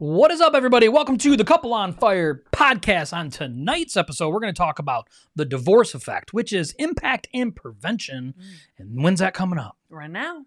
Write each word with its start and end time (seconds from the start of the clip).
What 0.00 0.30
is 0.30 0.40
up, 0.40 0.54
everybody? 0.54 0.88
Welcome 0.88 1.18
to 1.18 1.36
the 1.36 1.44
Couple 1.44 1.74
on 1.74 1.92
Fire 1.92 2.42
podcast. 2.52 3.12
On 3.12 3.28
tonight's 3.28 3.98
episode, 3.98 4.30
we're 4.30 4.40
going 4.40 4.54
to 4.54 4.56
talk 4.56 4.78
about 4.78 5.08
the 5.36 5.44
divorce 5.44 5.94
effect, 5.94 6.32
which 6.32 6.54
is 6.54 6.72
impact 6.78 7.28
and 7.34 7.54
prevention. 7.54 8.32
Mm. 8.32 8.44
And 8.78 9.02
when's 9.04 9.20
that 9.20 9.34
coming 9.34 9.58
up? 9.58 9.76
Right 9.90 10.10
now. 10.10 10.46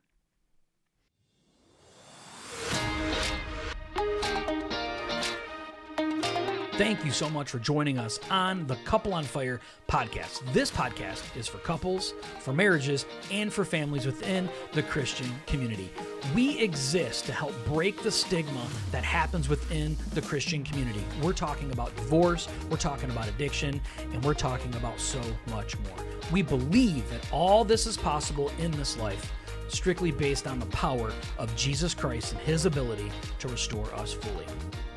Thank 6.76 7.06
you 7.06 7.12
so 7.12 7.30
much 7.30 7.52
for 7.52 7.60
joining 7.60 8.00
us 8.00 8.20
on 8.32 8.66
the 8.66 8.78
Couple 8.78 9.14
on 9.14 9.26
Fire 9.26 9.62
podcast. 9.88 10.42
This 10.54 10.72
podcast 10.72 11.22
is 11.38 11.48
for 11.48 11.60
couples, 11.60 12.16
for 12.40 12.52
marriages, 12.52 13.06
and 13.30 13.54
for 13.54 13.64
families 13.64 14.08
within 14.08 14.50
the 14.72 14.82
Christian 14.82 15.30
community. 15.46 15.92
We 16.34 16.58
exist 16.58 17.26
to 17.26 17.32
help 17.32 17.54
break 17.66 18.02
the 18.02 18.10
stigma 18.10 18.66
that 18.90 19.04
happens 19.04 19.50
within 19.50 19.96
the 20.16 20.22
Christian 20.24 20.64
community. 20.64 21.04
We're 21.22 21.34
talking 21.34 21.72
about 21.72 21.96
divorce, 21.96 22.48
we're 22.72 22.78
talking 22.78 23.12
about 23.12 23.28
addiction, 23.28 23.80
and 24.12 24.26
we're 24.26 24.34
talking 24.34 24.74
about 24.74 25.00
so 25.00 25.22
much 25.52 25.78
more. 25.78 25.98
We 26.32 26.42
believe 26.42 27.08
that 27.12 27.32
all 27.32 27.64
this 27.64 27.86
is 27.86 27.98
possible 27.98 28.52
in 28.58 28.72
this 28.72 28.98
life 28.98 29.32
strictly 29.68 30.12
based 30.12 30.48
on 30.48 30.60
the 30.60 30.66
power 30.68 31.14
of 31.38 31.56
Jesus 31.56 31.94
Christ 31.94 32.32
and 32.32 32.42
his 32.42 32.66
ability 32.66 33.12
to 33.38 33.48
restore 33.48 33.94
us 33.94 34.14
fully. 34.14 34.48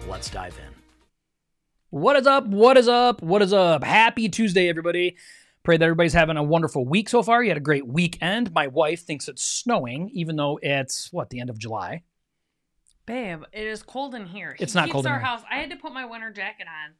Let's 0.08 0.30
dive 0.30 0.58
in. 0.66 0.75
What 1.90 2.16
is 2.16 2.26
up? 2.26 2.46
What 2.48 2.76
is 2.76 2.88
up? 2.88 3.22
What 3.22 3.42
is 3.42 3.52
up? 3.52 3.84
Happy 3.84 4.28
Tuesday, 4.28 4.68
everybody. 4.68 5.16
Pray 5.62 5.76
that 5.76 5.84
everybody's 5.84 6.12
having 6.12 6.36
a 6.36 6.42
wonderful 6.42 6.84
week 6.84 7.08
so 7.08 7.22
far. 7.22 7.44
You 7.44 7.50
had 7.50 7.56
a 7.56 7.60
great 7.60 7.86
weekend. 7.86 8.52
My 8.52 8.66
wife 8.66 9.02
thinks 9.02 9.28
it's 9.28 9.44
snowing, 9.44 10.10
even 10.12 10.34
though 10.34 10.58
it's 10.60 11.12
what 11.12 11.30
the 11.30 11.38
end 11.38 11.48
of 11.48 11.58
July. 11.58 12.02
Babe, 13.06 13.44
it 13.52 13.66
is 13.68 13.84
cold 13.84 14.16
in 14.16 14.26
here. 14.26 14.56
It's 14.58 14.72
he 14.72 14.78
not 14.80 14.86
keeps 14.86 14.94
cold 14.94 15.06
in 15.06 15.12
our 15.12 15.18
here. 15.18 15.26
house. 15.26 15.42
I 15.48 15.58
had 15.58 15.70
to 15.70 15.76
put 15.76 15.92
my 15.92 16.04
winter 16.04 16.32
jacket 16.32 16.66
on 16.66 16.94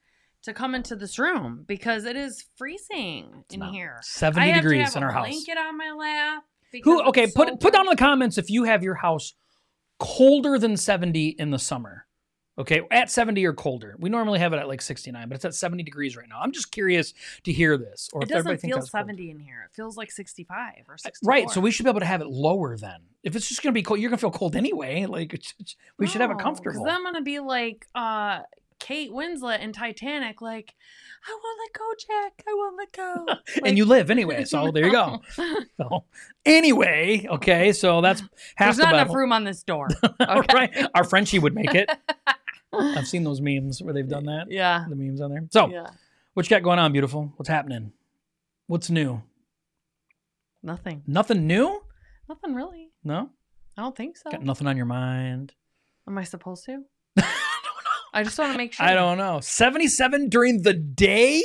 to 0.45 0.55
come 0.55 0.75
into 0.77 0.95
this 0.95 1.19
room 1.19 1.65
because 1.67 2.05
it 2.05 2.15
is 2.15 2.45
freezing 2.57 3.45
in 3.51 3.59
not. 3.59 3.73
here. 3.73 3.99
70 4.03 4.41
I 4.41 4.53
have 4.53 4.63
degrees 4.63 4.95
in 4.95 5.03
our 5.03 5.11
house. 5.11 5.27
blanket 5.27 5.59
on 5.59 5.77
my 5.77 5.91
lap. 5.91 6.45
Who? 6.85 7.03
Okay, 7.09 7.27
put 7.27 7.49
so 7.49 7.57
put 7.57 7.73
down 7.73 7.87
in 7.87 7.91
the 7.91 7.97
comments 7.97 8.39
if 8.39 8.51
you 8.51 8.65
have 8.65 8.85
your 8.85 8.95
house 8.95 9.35
colder 9.99 10.59
than 10.61 10.77
70 10.77 11.31
in 11.39 11.51
the 11.51 11.59
summer. 11.59 12.06
Okay, 12.59 12.81
at 12.91 13.11
70 13.11 13.45
or 13.45 13.53
colder. 13.53 13.97
We 13.99 14.09
normally 14.09 14.39
have 14.39 14.55
it 14.55 14.57
at 14.59 14.67
like 14.67 14.81
69, 14.81 15.29
but 15.29 15.35
it's 15.35 15.45
at 15.45 15.55
70 15.55 15.83
degrees 15.83 16.17
right 16.17 16.27
now. 16.29 16.41
I'm 16.41 16.53
just 16.53 16.73
curious 16.73 17.13
to 17.45 17.53
hear 17.53 17.77
this. 17.77 18.09
Or 18.15 18.23
It 18.23 18.31
doesn't 18.31 18.61
feel 18.63 18.79
that's 18.79 18.91
cold. 18.91 19.05
70 19.05 19.31
in 19.31 19.39
here. 19.41 19.63
It 19.71 19.75
feels 19.75 19.99
like 19.99 20.11
65 20.11 20.73
or 20.89 20.97
64. 20.97 21.31
Right, 21.31 21.51
so 21.51 21.61
we 21.61 21.71
should 21.71 21.85
be 21.85 21.91
able 21.91 22.01
to 22.01 22.07
have 22.07 22.23
it 22.23 22.29
lower 22.29 22.79
then. 22.79 23.01
If 23.23 23.37
it's 23.37 23.49
just 23.49 23.63
going 23.63 23.75
to 23.75 23.79
be 23.79 23.83
cold, 23.83 24.01
you're 24.01 24.09
going 24.09 24.17
to 24.17 24.21
feel 24.23 24.31
cold 24.31 24.57
anyway. 24.57 25.05
Like 25.17 25.39
we 25.99 26.07
should 26.07 26.21
have 26.21 26.31
it 26.31 26.35
No, 26.39 26.43
comfortable. 26.43 26.85
then 26.85 26.95
I'm 26.95 27.03
gonna 27.05 27.23
be 27.23 27.39
like 27.41 27.87
uh 27.95 28.41
Kate 28.79 29.11
Winslet 29.11 29.61
in 29.61 29.73
Titanic, 29.73 30.43
like, 30.43 30.75
I 31.27 31.33
won't 31.33 31.59
let 31.59 31.73
go, 31.73 31.95
Jack. 32.07 32.45
I 32.47 32.55
won't 32.55 32.77
let 32.77 32.93
go. 32.93 33.27
and 33.67 33.79
you 33.79 33.85
live 33.87 34.11
anyway, 34.11 34.45
so 34.45 34.71
there 34.75 34.85
you 34.87 34.93
go. 34.93 35.23
So 35.79 36.05
anyway, 36.45 37.27
okay, 37.31 37.73
so 37.73 38.01
that's 38.03 38.21
half 38.57 38.67
There's 38.67 38.77
the 38.77 38.83
not 38.85 38.95
enough 38.95 39.15
room 39.15 39.33
on 39.33 39.45
this 39.45 39.63
door. 39.63 39.89
All 40.21 40.39
Okay. 40.41 40.55
right, 40.55 40.87
our 40.95 41.05
Frenchie 41.05 41.39
would 41.39 41.55
make 41.55 41.75
it. 41.75 41.89
I've 42.73 43.07
seen 43.09 43.25
those 43.25 43.41
memes 43.41 43.83
where 43.83 43.95
they've 43.95 44.09
done 44.09 44.25
that. 44.27 44.47
Yeah. 44.51 44.85
The 44.89 44.97
memes 44.97 45.21
on 45.21 45.31
there. 45.31 45.45
So, 45.51 45.69
Yeah. 45.69 45.87
what 46.35 46.47
you 46.47 46.51
got 46.57 46.63
going 46.63 46.79
on, 46.79 46.93
beautiful? 46.93 47.33
What's 47.37 47.49
happening? 47.49 47.93
What's 48.67 48.91
new? 48.91 49.23
Nothing. 50.63 51.03
Nothing 51.07 51.47
new? 51.47 51.83
Nothing 52.29 52.55
really. 52.55 52.91
No? 53.05 53.31
I 53.77 53.83
don't 53.83 53.97
think 53.97 54.17
so. 54.17 54.31
Got 54.31 54.43
nothing 54.43 54.67
on 54.67 54.77
your 54.77 54.87
mind? 54.87 55.55
Am 56.09 56.19
I 56.19 56.25
supposed 56.25 56.65
to? 56.67 56.73
I 57.17 57.21
don't 57.23 57.25
know. 57.25 57.91
I 58.15 58.23
just 58.25 58.39
want 58.39 58.53
to 58.53 58.59
make 58.59 58.73
sure. 58.73 58.85
I 58.87 58.95
don't 58.95 59.19
know. 59.19 59.41
77 59.41 60.29
during 60.29 60.63
the 60.63 60.73
day? 60.73 61.43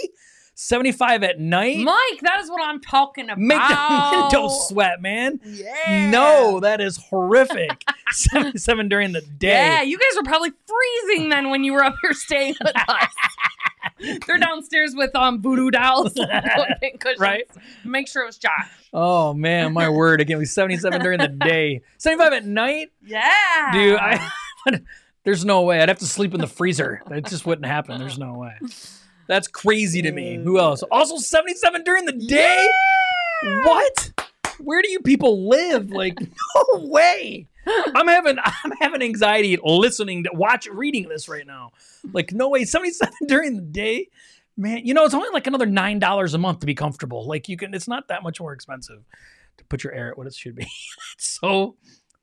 75 0.56 1.24
at 1.24 1.40
night? 1.40 1.78
Mike, 1.80 2.20
that 2.22 2.40
is 2.42 2.50
what 2.50 2.62
I'm 2.64 2.80
talking 2.82 3.26
about. 3.26 3.38
Make 3.40 3.58
the 3.60 4.18
window 4.34 4.48
sweat, 4.50 5.02
man. 5.02 5.40
Yeah. 5.44 6.10
No, 6.10 6.60
that 6.60 6.82
is 6.82 6.98
horrific. 6.98 7.84
77 8.12 8.90
during 8.90 9.12
the 9.14 9.22
day. 9.22 9.50
Yeah, 9.50 9.82
you 9.82 9.98
guys 9.98 10.18
were 10.18 10.24
probably 10.24 10.52
freezing 10.68 11.30
then 11.30 11.50
when 11.50 11.64
you 11.64 11.74
were 11.74 11.84
up 11.84 11.96
here 12.02 12.14
staying 12.14 12.56
with 12.64 12.76
us. 12.88 13.08
They're 14.28 14.38
downstairs 14.38 14.96
with 14.96 15.16
um 15.16 15.42
voodoo 15.42 15.70
dolls, 15.72 16.16
and 16.18 17.00
cushions. 17.00 17.20
Right. 17.20 17.46
Make 17.84 18.08
sure 18.08 18.24
it 18.24 18.28
was 18.28 18.38
Josh. 18.38 18.52
Oh 18.94 19.34
man, 19.34 19.74
my 19.74 19.90
word! 19.90 20.22
Again, 20.22 20.38
it 20.38 20.40
was 20.40 20.52
seventy-seven 20.54 21.02
during 21.02 21.20
the 21.20 21.28
day, 21.28 21.82
seventy-five 21.98 22.34
at 22.34 22.46
night. 22.46 22.92
Yeah. 23.06 23.70
Dude, 23.74 24.00
I, 24.00 24.30
there's 25.24 25.46
no 25.46 25.62
way. 25.64 25.82
I'd 25.82 25.90
have 25.90 26.00
to 26.00 26.08
sleep 26.08 26.34
in 26.34 26.42
the 26.42 26.48
freezer. 26.48 27.02
That 27.08 27.26
just 27.26 27.46
wouldn't 27.46 27.66
happen. 27.68 28.00
There's 28.00 28.18
no 28.18 28.34
way. 28.34 28.54
That's 29.28 29.48
crazy 29.48 30.02
to 30.02 30.12
me. 30.12 30.36
Who 30.44 30.60
else? 30.60 30.84
Also, 30.92 31.18
seventy-seven 31.18 31.84
during 31.84 32.06
the 32.06 32.14
day. 32.14 32.68
What? 33.64 34.12
Where 34.64 34.82
do 34.82 34.90
you 34.90 35.00
people 35.00 35.50
live? 35.50 35.92
Like, 35.92 36.18
no 36.56 36.86
way. 36.86 37.48
I'm 37.68 38.08
having 38.08 38.38
I'm 38.40 38.72
having 38.80 39.02
anxiety 39.02 39.58
listening 39.64 40.24
to 40.24 40.32
watch 40.34 40.68
reading 40.68 41.08
this 41.10 41.30
right 41.30 41.46
now. 41.46 41.72
Like, 42.12 42.32
no 42.32 42.50
way. 42.50 42.66
Seventy-seven 42.66 43.14
during 43.28 43.56
the 43.56 43.62
day. 43.62 44.10
Man, 44.58 44.86
you 44.86 44.94
know, 44.94 45.06
it's 45.06 45.14
only 45.14 45.30
like 45.32 45.48
another 45.48 45.66
nine 45.66 46.00
dollars 46.00 46.34
a 46.34 46.38
month 46.38 46.60
to 46.60 46.66
be 46.66 46.76
comfortable. 46.76 47.26
Like 47.26 47.48
you 47.50 47.58
can 47.58 47.74
it's 47.74 47.88
not 47.88 48.08
that 48.10 48.24
much 48.24 48.40
more 48.40 48.54
expensive 48.54 49.04
to 49.58 49.66
put 49.66 49.84
your 49.84 49.94
air 49.94 50.10
at 50.12 50.18
what 50.18 50.28
it 50.28 50.34
should 50.36 50.56
be. 50.56 50.68
so 51.18 51.76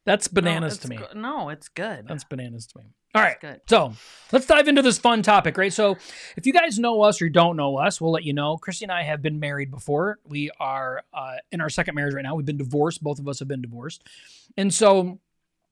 that's 0.05 0.29
bananas 0.29 0.75
it's 0.75 0.83
to 0.83 0.89
me. 0.89 0.97
go- 0.97 1.09
no, 1.15 1.49
it's 1.49 1.69
good. 1.69 2.07
That's 2.07 2.25
bananas 2.25 2.67
to 2.69 2.79
me. 2.79 2.85
All 3.15 3.23
right. 3.23 3.41
Good. 3.41 3.63
So 3.67 3.95
let's 4.33 4.47
dive 4.47 4.69
into 4.69 4.83
this 4.83 4.99
fun 4.99 5.23
topic, 5.23 5.57
right? 5.57 5.73
So, 5.73 5.97
if 6.37 6.45
you 6.47 6.53
guys 6.53 6.79
know 6.79 7.03
us 7.03 7.23
or 7.23 7.29
don't 7.29 7.57
know 7.57 7.79
us, 7.79 8.01
we'll 8.01 8.13
let 8.13 8.25
you 8.25 8.35
know. 8.35 8.59
Kristy 8.59 8.83
and 8.83 8.93
I 8.93 9.03
have 9.03 9.23
been 9.23 9.41
married 9.41 9.71
before. 9.71 10.19
We 10.27 10.51
are 10.61 11.03
uh, 11.15 11.37
in 11.51 11.61
our 11.61 11.71
second 11.71 11.95
marriage 11.95 12.15
right 12.15 12.23
now. 12.23 12.35
We've 12.35 12.45
been 12.45 12.59
divorced. 12.59 13.03
Both 13.03 13.19
of 13.19 13.27
us 13.27 13.39
have 13.39 13.49
been 13.49 13.63
divorced. 13.63 14.05
And 14.59 14.73
so, 14.73 15.19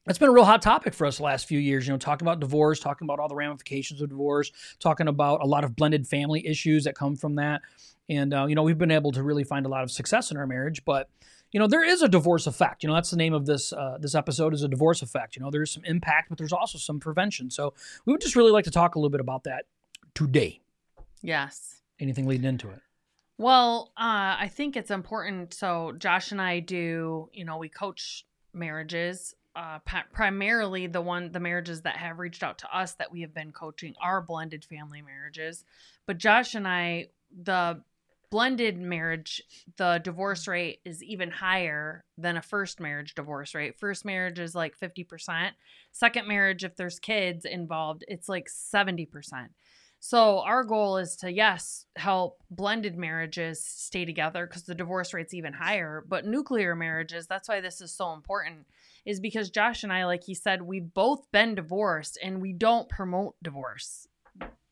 it's 0.08 0.18
been 0.18 0.28
a 0.28 0.32
real 0.32 0.44
hot 0.44 0.62
topic 0.62 0.94
for 0.94 1.06
us 1.06 1.18
the 1.18 1.24
last 1.24 1.46
few 1.46 1.58
years, 1.58 1.86
you 1.86 1.92
know, 1.92 1.98
talking 1.98 2.26
about 2.26 2.40
divorce, 2.40 2.78
talking 2.78 3.06
about 3.06 3.18
all 3.18 3.28
the 3.28 3.34
ramifications 3.34 4.00
of 4.00 4.08
divorce, 4.08 4.52
talking 4.78 5.08
about 5.08 5.42
a 5.42 5.46
lot 5.46 5.64
of 5.64 5.74
blended 5.74 6.06
family 6.06 6.46
issues 6.46 6.84
that 6.84 6.94
come 6.94 7.16
from 7.16 7.34
that. 7.34 7.60
And, 8.08 8.32
uh, 8.32 8.46
you 8.46 8.54
know, 8.54 8.62
we've 8.62 8.78
been 8.78 8.92
able 8.92 9.10
to 9.12 9.22
really 9.24 9.42
find 9.42 9.66
a 9.66 9.68
lot 9.68 9.82
of 9.82 9.90
success 9.90 10.30
in 10.30 10.36
our 10.36 10.46
marriage, 10.46 10.84
but 10.84 11.10
you 11.52 11.60
know 11.60 11.66
there 11.66 11.84
is 11.84 12.02
a 12.02 12.08
divorce 12.08 12.46
effect 12.46 12.82
you 12.82 12.88
know 12.88 12.94
that's 12.94 13.10
the 13.10 13.16
name 13.16 13.32
of 13.34 13.46
this 13.46 13.72
uh, 13.72 13.96
this 14.00 14.14
episode 14.14 14.52
is 14.52 14.62
a 14.62 14.68
divorce 14.68 15.02
effect 15.02 15.36
you 15.36 15.42
know 15.42 15.50
there's 15.50 15.70
some 15.70 15.84
impact 15.84 16.28
but 16.28 16.38
there's 16.38 16.52
also 16.52 16.78
some 16.78 16.98
prevention 17.00 17.50
so 17.50 17.72
we 18.04 18.12
would 18.12 18.20
just 18.20 18.36
really 18.36 18.50
like 18.50 18.64
to 18.64 18.70
talk 18.70 18.94
a 18.94 18.98
little 18.98 19.10
bit 19.10 19.20
about 19.20 19.44
that 19.44 19.64
today 20.14 20.60
Yes. 21.22 21.80
anything 22.00 22.26
leading 22.26 22.46
into 22.46 22.68
it 22.70 22.80
Well, 23.38 23.92
uh, 23.96 24.36
I 24.40 24.50
think 24.52 24.76
it's 24.76 24.90
important. 24.90 25.52
So 25.52 25.92
Josh 25.98 26.32
and 26.32 26.40
I 26.40 26.60
do, 26.60 27.28
you 27.32 27.44
know, 27.44 27.58
we 27.58 27.68
coach 27.68 28.24
marriages. 28.54 29.34
Uh, 29.54 29.78
primarily 30.12 30.86
the 30.86 31.00
one 31.00 31.32
the 31.32 31.40
marriages 31.40 31.80
that 31.82 31.96
have 31.96 32.18
reached 32.18 32.42
out 32.42 32.58
to 32.58 32.76
us 32.76 32.92
that 32.94 33.10
we 33.10 33.22
have 33.22 33.32
been 33.34 33.52
coaching 33.52 33.94
are 34.02 34.20
blended 34.20 34.64
family 34.64 35.00
marriages. 35.02 35.64
But 36.06 36.18
Josh 36.18 36.54
and 36.54 36.68
I, 36.68 37.08
the 37.42 37.80
blended 38.30 38.78
marriage, 38.78 39.42
the 39.76 40.00
divorce 40.02 40.42
mm-hmm. 40.42 40.50
rate 40.52 40.78
is 40.84 41.02
even 41.02 41.30
higher 41.30 42.04
than 42.18 42.36
a 42.36 42.42
first 42.42 42.80
marriage 42.80 43.14
divorce 43.14 43.54
rate. 43.54 43.78
First 43.78 44.04
marriage 44.04 44.38
is 44.38 44.54
like 44.54 44.78
50%. 44.78 45.50
Second 45.92 46.28
marriage, 46.28 46.64
if 46.64 46.76
there's 46.76 46.98
kids 46.98 47.44
involved, 47.44 48.04
it's 48.08 48.28
like 48.28 48.48
70%. 48.48 49.08
So 49.98 50.40
our 50.40 50.62
goal 50.62 50.98
is 50.98 51.16
to 51.16 51.32
yes 51.32 51.86
help 51.96 52.42
blended 52.50 52.96
marriages 52.96 53.64
stay 53.64 54.04
together 54.04 54.46
because 54.46 54.64
the 54.64 54.74
divorce 54.74 55.12
rate's 55.14 55.34
even 55.34 55.52
higher. 55.52 56.04
But 56.06 56.26
nuclear 56.26 56.76
marriages, 56.76 57.26
that's 57.26 57.48
why 57.48 57.60
this 57.60 57.80
is 57.80 57.92
so 57.92 58.12
important, 58.12 58.66
is 59.04 59.20
because 59.20 59.50
Josh 59.50 59.82
and 59.82 59.92
I, 59.92 60.04
like 60.04 60.24
he 60.24 60.34
said, 60.34 60.62
we've 60.62 60.92
both 60.92 61.30
been 61.32 61.54
divorced 61.54 62.18
and 62.22 62.40
we 62.40 62.52
don't 62.52 62.88
promote 62.88 63.34
divorce. 63.42 64.06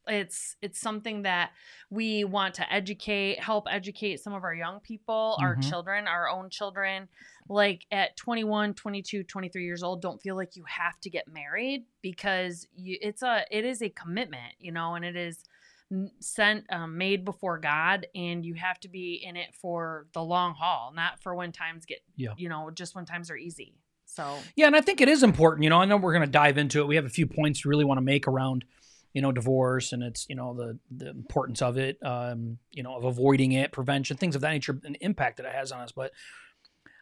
It's 0.06 0.56
it's 0.61 0.81
something 0.81 1.23
that 1.23 1.53
we 1.91 2.25
want 2.25 2.55
to 2.55 2.73
educate, 2.73 3.41
help 3.41 3.67
educate 3.71 4.21
some 4.21 4.35
of 4.35 4.45
our 4.45 4.55
young 4.55 4.81
people, 4.81 5.37
our 5.41 5.56
Mhm. 5.56 5.69
children, 5.69 6.06
our 6.09 6.29
own 6.29 6.51
children. 6.51 7.09
Like 7.49 7.87
at 7.91 8.17
21, 8.17 8.75
22, 8.75 9.23
23 9.25 9.65
years 9.65 9.83
old, 9.83 10.01
don't 10.03 10.21
feel 10.21 10.37
like 10.37 10.56
you 10.56 10.65
have 10.67 10.99
to 11.01 11.11
get 11.11 11.29
married 11.29 11.85
because 12.03 12.67
you, 12.75 12.99
it's 13.01 13.23
a 13.23 13.45
it 13.51 13.65
is 13.65 13.83
a 13.83 13.91
commitment, 13.91 14.55
you 14.59 14.73
know, 14.73 14.95
and 14.95 15.05
it 15.05 15.17
is 15.17 15.45
sent 16.21 16.65
um, 16.73 16.97
made 16.99 17.25
before 17.25 17.59
God 17.59 18.07
and 18.15 18.45
you 18.45 18.55
have 18.55 18.81
to 18.81 18.89
be 18.89 19.23
in 19.23 19.37
it 19.37 19.55
for 19.55 20.07
the 20.12 20.23
long 20.23 20.55
haul, 20.55 20.93
not 20.95 21.23
for 21.23 21.35
when 21.35 21.53
times 21.53 21.85
get 21.87 21.99
Yeah. 22.17 22.31
you 22.37 22.49
know, 22.49 22.71
just 22.71 22.95
when 22.95 23.05
times 23.05 23.31
are 23.31 23.37
easy. 23.37 23.75
So 24.07 24.39
yeah 24.55 24.67
and 24.67 24.77
i 24.77 24.81
think 24.81 25.00
it 25.00 25.09
is 25.09 25.23
important 25.25 25.65
you 25.65 25.71
know 25.71 25.81
i 25.81 25.85
know 25.87 25.97
we're 25.97 26.12
going 26.12 26.25
to 26.25 26.31
dive 26.31 26.57
into 26.57 26.81
it 26.81 26.87
we 26.87 26.95
have 26.95 27.07
a 27.07 27.09
few 27.09 27.27
points 27.27 27.65
we 27.65 27.69
really 27.71 27.85
want 27.87 27.99
to 27.99 28.03
make 28.03 28.29
around 28.29 28.65
you 29.14 29.22
know 29.22 29.32
divorce 29.32 29.93
and 29.93 30.02
it's 30.02 30.26
you 30.28 30.37
know 30.37 30.52
the 30.55 30.78
the 30.94 31.08
importance 31.08 31.62
of 31.62 31.78
it 31.78 31.99
um 32.05 32.58
you 32.70 32.82
know 32.82 32.96
of 32.96 33.05
avoiding 33.05 33.52
it 33.52 33.72
prevention 33.72 34.16
things 34.16 34.34
of 34.34 34.43
that 34.43 34.50
nature 34.50 34.78
and 34.84 34.99
impact 35.00 35.38
that 35.38 35.46
it 35.46 35.52
has 35.52 35.72
on 35.72 35.81
us 35.81 35.93
but 35.93 36.12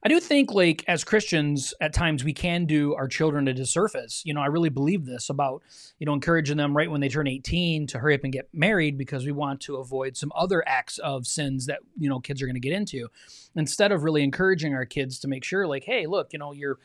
I 0.04 0.08
do 0.08 0.18
think, 0.18 0.50
like, 0.50 0.84
as 0.88 1.04
Christians, 1.04 1.74
at 1.80 1.92
times 1.92 2.24
we 2.24 2.32
can 2.32 2.66
do 2.66 2.92
our 2.94 3.06
children 3.06 3.46
a 3.46 3.54
disservice. 3.54 4.22
You 4.24 4.34
know, 4.34 4.40
I 4.40 4.46
really 4.46 4.68
believe 4.68 5.06
this 5.06 5.30
about, 5.30 5.62
you 6.00 6.06
know, 6.06 6.12
encouraging 6.12 6.56
them 6.56 6.76
right 6.76 6.90
when 6.90 7.00
they 7.00 7.08
turn 7.08 7.28
18 7.28 7.86
to 7.86 8.00
hurry 8.00 8.16
up 8.16 8.24
and 8.24 8.32
get 8.32 8.48
married 8.52 8.98
because 8.98 9.24
we 9.24 9.30
want 9.30 9.60
to 9.60 9.76
avoid 9.76 10.16
some 10.16 10.32
other 10.34 10.66
acts 10.66 10.98
of 10.98 11.28
sins 11.28 11.66
that, 11.66 11.80
you 11.96 12.08
know, 12.08 12.18
kids 12.18 12.42
are 12.42 12.46
going 12.46 12.56
to 12.56 12.60
get 12.60 12.72
into. 12.72 13.06
Instead 13.54 13.92
of 13.92 14.02
really 14.02 14.24
encouraging 14.24 14.74
our 14.74 14.84
kids 14.84 15.20
to 15.20 15.28
make 15.28 15.44
sure, 15.44 15.68
like, 15.68 15.84
hey, 15.84 16.08
look, 16.08 16.32
you 16.32 16.38
know, 16.40 16.50
you're, 16.50 16.80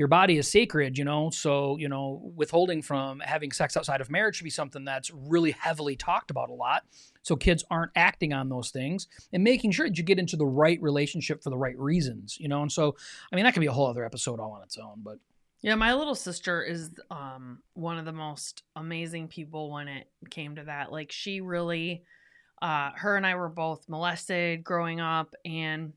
your 0.00 0.08
body 0.08 0.38
is 0.38 0.48
sacred, 0.48 0.96
you 0.96 1.04
know. 1.04 1.28
So, 1.28 1.76
you 1.76 1.86
know, 1.86 2.32
withholding 2.34 2.80
from 2.80 3.20
having 3.20 3.52
sex 3.52 3.76
outside 3.76 4.00
of 4.00 4.10
marriage 4.10 4.36
should 4.36 4.44
be 4.44 4.48
something 4.48 4.82
that's 4.82 5.10
really 5.10 5.50
heavily 5.50 5.94
talked 5.94 6.30
about 6.30 6.48
a 6.48 6.54
lot. 6.54 6.84
So 7.20 7.36
kids 7.36 7.62
aren't 7.70 7.92
acting 7.94 8.32
on 8.32 8.48
those 8.48 8.70
things 8.70 9.08
and 9.34 9.44
making 9.44 9.72
sure 9.72 9.86
that 9.86 9.98
you 9.98 10.02
get 10.02 10.18
into 10.18 10.38
the 10.38 10.46
right 10.46 10.80
relationship 10.80 11.42
for 11.42 11.50
the 11.50 11.58
right 11.58 11.78
reasons, 11.78 12.38
you 12.40 12.48
know. 12.48 12.62
And 12.62 12.72
so, 12.72 12.96
I 13.30 13.36
mean, 13.36 13.44
that 13.44 13.52
could 13.52 13.60
be 13.60 13.66
a 13.66 13.72
whole 13.72 13.88
other 13.88 14.02
episode 14.02 14.40
all 14.40 14.52
on 14.52 14.62
its 14.62 14.78
own, 14.78 15.02
but 15.04 15.18
yeah, 15.60 15.74
my 15.74 15.92
little 15.92 16.14
sister 16.14 16.62
is 16.62 16.92
um 17.10 17.58
one 17.74 17.98
of 17.98 18.06
the 18.06 18.12
most 18.12 18.62
amazing 18.76 19.28
people 19.28 19.70
when 19.70 19.86
it 19.86 20.06
came 20.30 20.56
to 20.56 20.64
that. 20.64 20.90
Like 20.90 21.12
she 21.12 21.42
really 21.42 22.04
uh 22.62 22.92
her 22.94 23.18
and 23.18 23.26
I 23.26 23.34
were 23.34 23.50
both 23.50 23.86
molested 23.86 24.64
growing 24.64 24.98
up 24.98 25.34
and 25.44 25.92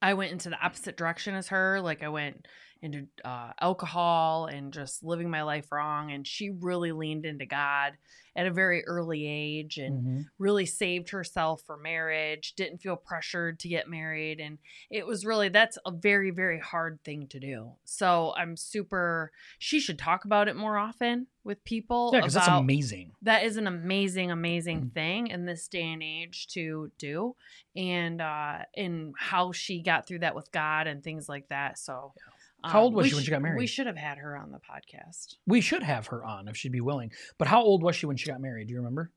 I 0.00 0.14
went 0.14 0.30
into 0.30 0.50
the 0.50 0.64
opposite 0.64 0.96
direction 0.96 1.34
as 1.34 1.48
her. 1.48 1.80
Like 1.80 2.04
I 2.04 2.08
went 2.10 2.46
into 2.82 3.06
uh, 3.24 3.52
alcohol 3.60 4.46
and 4.46 4.72
just 4.72 5.02
living 5.02 5.30
my 5.30 5.42
life 5.42 5.72
wrong. 5.72 6.12
And 6.12 6.26
she 6.26 6.50
really 6.50 6.92
leaned 6.92 7.26
into 7.26 7.46
God 7.46 7.94
at 8.36 8.46
a 8.46 8.52
very 8.52 8.84
early 8.84 9.26
age 9.26 9.78
and 9.78 9.96
mm-hmm. 9.98 10.20
really 10.38 10.64
saved 10.64 11.10
herself 11.10 11.60
for 11.66 11.76
marriage, 11.76 12.54
didn't 12.54 12.78
feel 12.78 12.94
pressured 12.94 13.58
to 13.58 13.68
get 13.68 13.90
married. 13.90 14.38
And 14.38 14.58
it 14.90 15.04
was 15.04 15.26
really, 15.26 15.48
that's 15.48 15.76
a 15.84 15.90
very, 15.90 16.30
very 16.30 16.60
hard 16.60 17.02
thing 17.02 17.26
to 17.28 17.40
do. 17.40 17.72
So 17.84 18.32
I'm 18.36 18.56
super, 18.56 19.32
she 19.58 19.80
should 19.80 19.98
talk 19.98 20.24
about 20.24 20.46
it 20.46 20.54
more 20.54 20.78
often 20.78 21.26
with 21.42 21.64
people. 21.64 22.10
Yeah, 22.12 22.20
because 22.20 22.34
that's 22.34 22.46
amazing. 22.46 23.10
That 23.22 23.42
is 23.42 23.56
an 23.56 23.66
amazing, 23.66 24.30
amazing 24.30 24.78
mm-hmm. 24.82 24.88
thing 24.90 25.26
in 25.28 25.44
this 25.44 25.66
day 25.66 25.92
and 25.92 26.02
age 26.02 26.46
to 26.48 26.92
do. 26.96 27.34
And, 27.74 28.20
uh, 28.20 28.58
and 28.76 29.14
how 29.18 29.50
she 29.50 29.82
got 29.82 30.06
through 30.06 30.20
that 30.20 30.36
with 30.36 30.52
God 30.52 30.86
and 30.86 31.02
things 31.02 31.28
like 31.28 31.48
that. 31.48 31.76
So, 31.76 32.12
yeah. 32.16 32.22
How 32.64 32.82
old 32.82 32.94
was 32.94 33.06
um, 33.06 33.08
she 33.10 33.14
when 33.14 33.24
she 33.24 33.30
got 33.30 33.42
married? 33.42 33.58
We 33.58 33.66
should 33.66 33.86
have 33.86 33.96
had 33.96 34.18
her 34.18 34.36
on 34.36 34.50
the 34.50 34.58
podcast. 34.58 35.36
We 35.46 35.60
should 35.60 35.82
have 35.82 36.08
her 36.08 36.24
on 36.24 36.48
if 36.48 36.56
she'd 36.56 36.72
be 36.72 36.80
willing. 36.80 37.12
But 37.38 37.48
how 37.48 37.62
old 37.62 37.82
was 37.82 37.94
she 37.96 38.06
when 38.06 38.16
she 38.16 38.28
got 38.28 38.40
married? 38.40 38.66
Do 38.66 38.72
you 38.72 38.78
remember? 38.78 39.12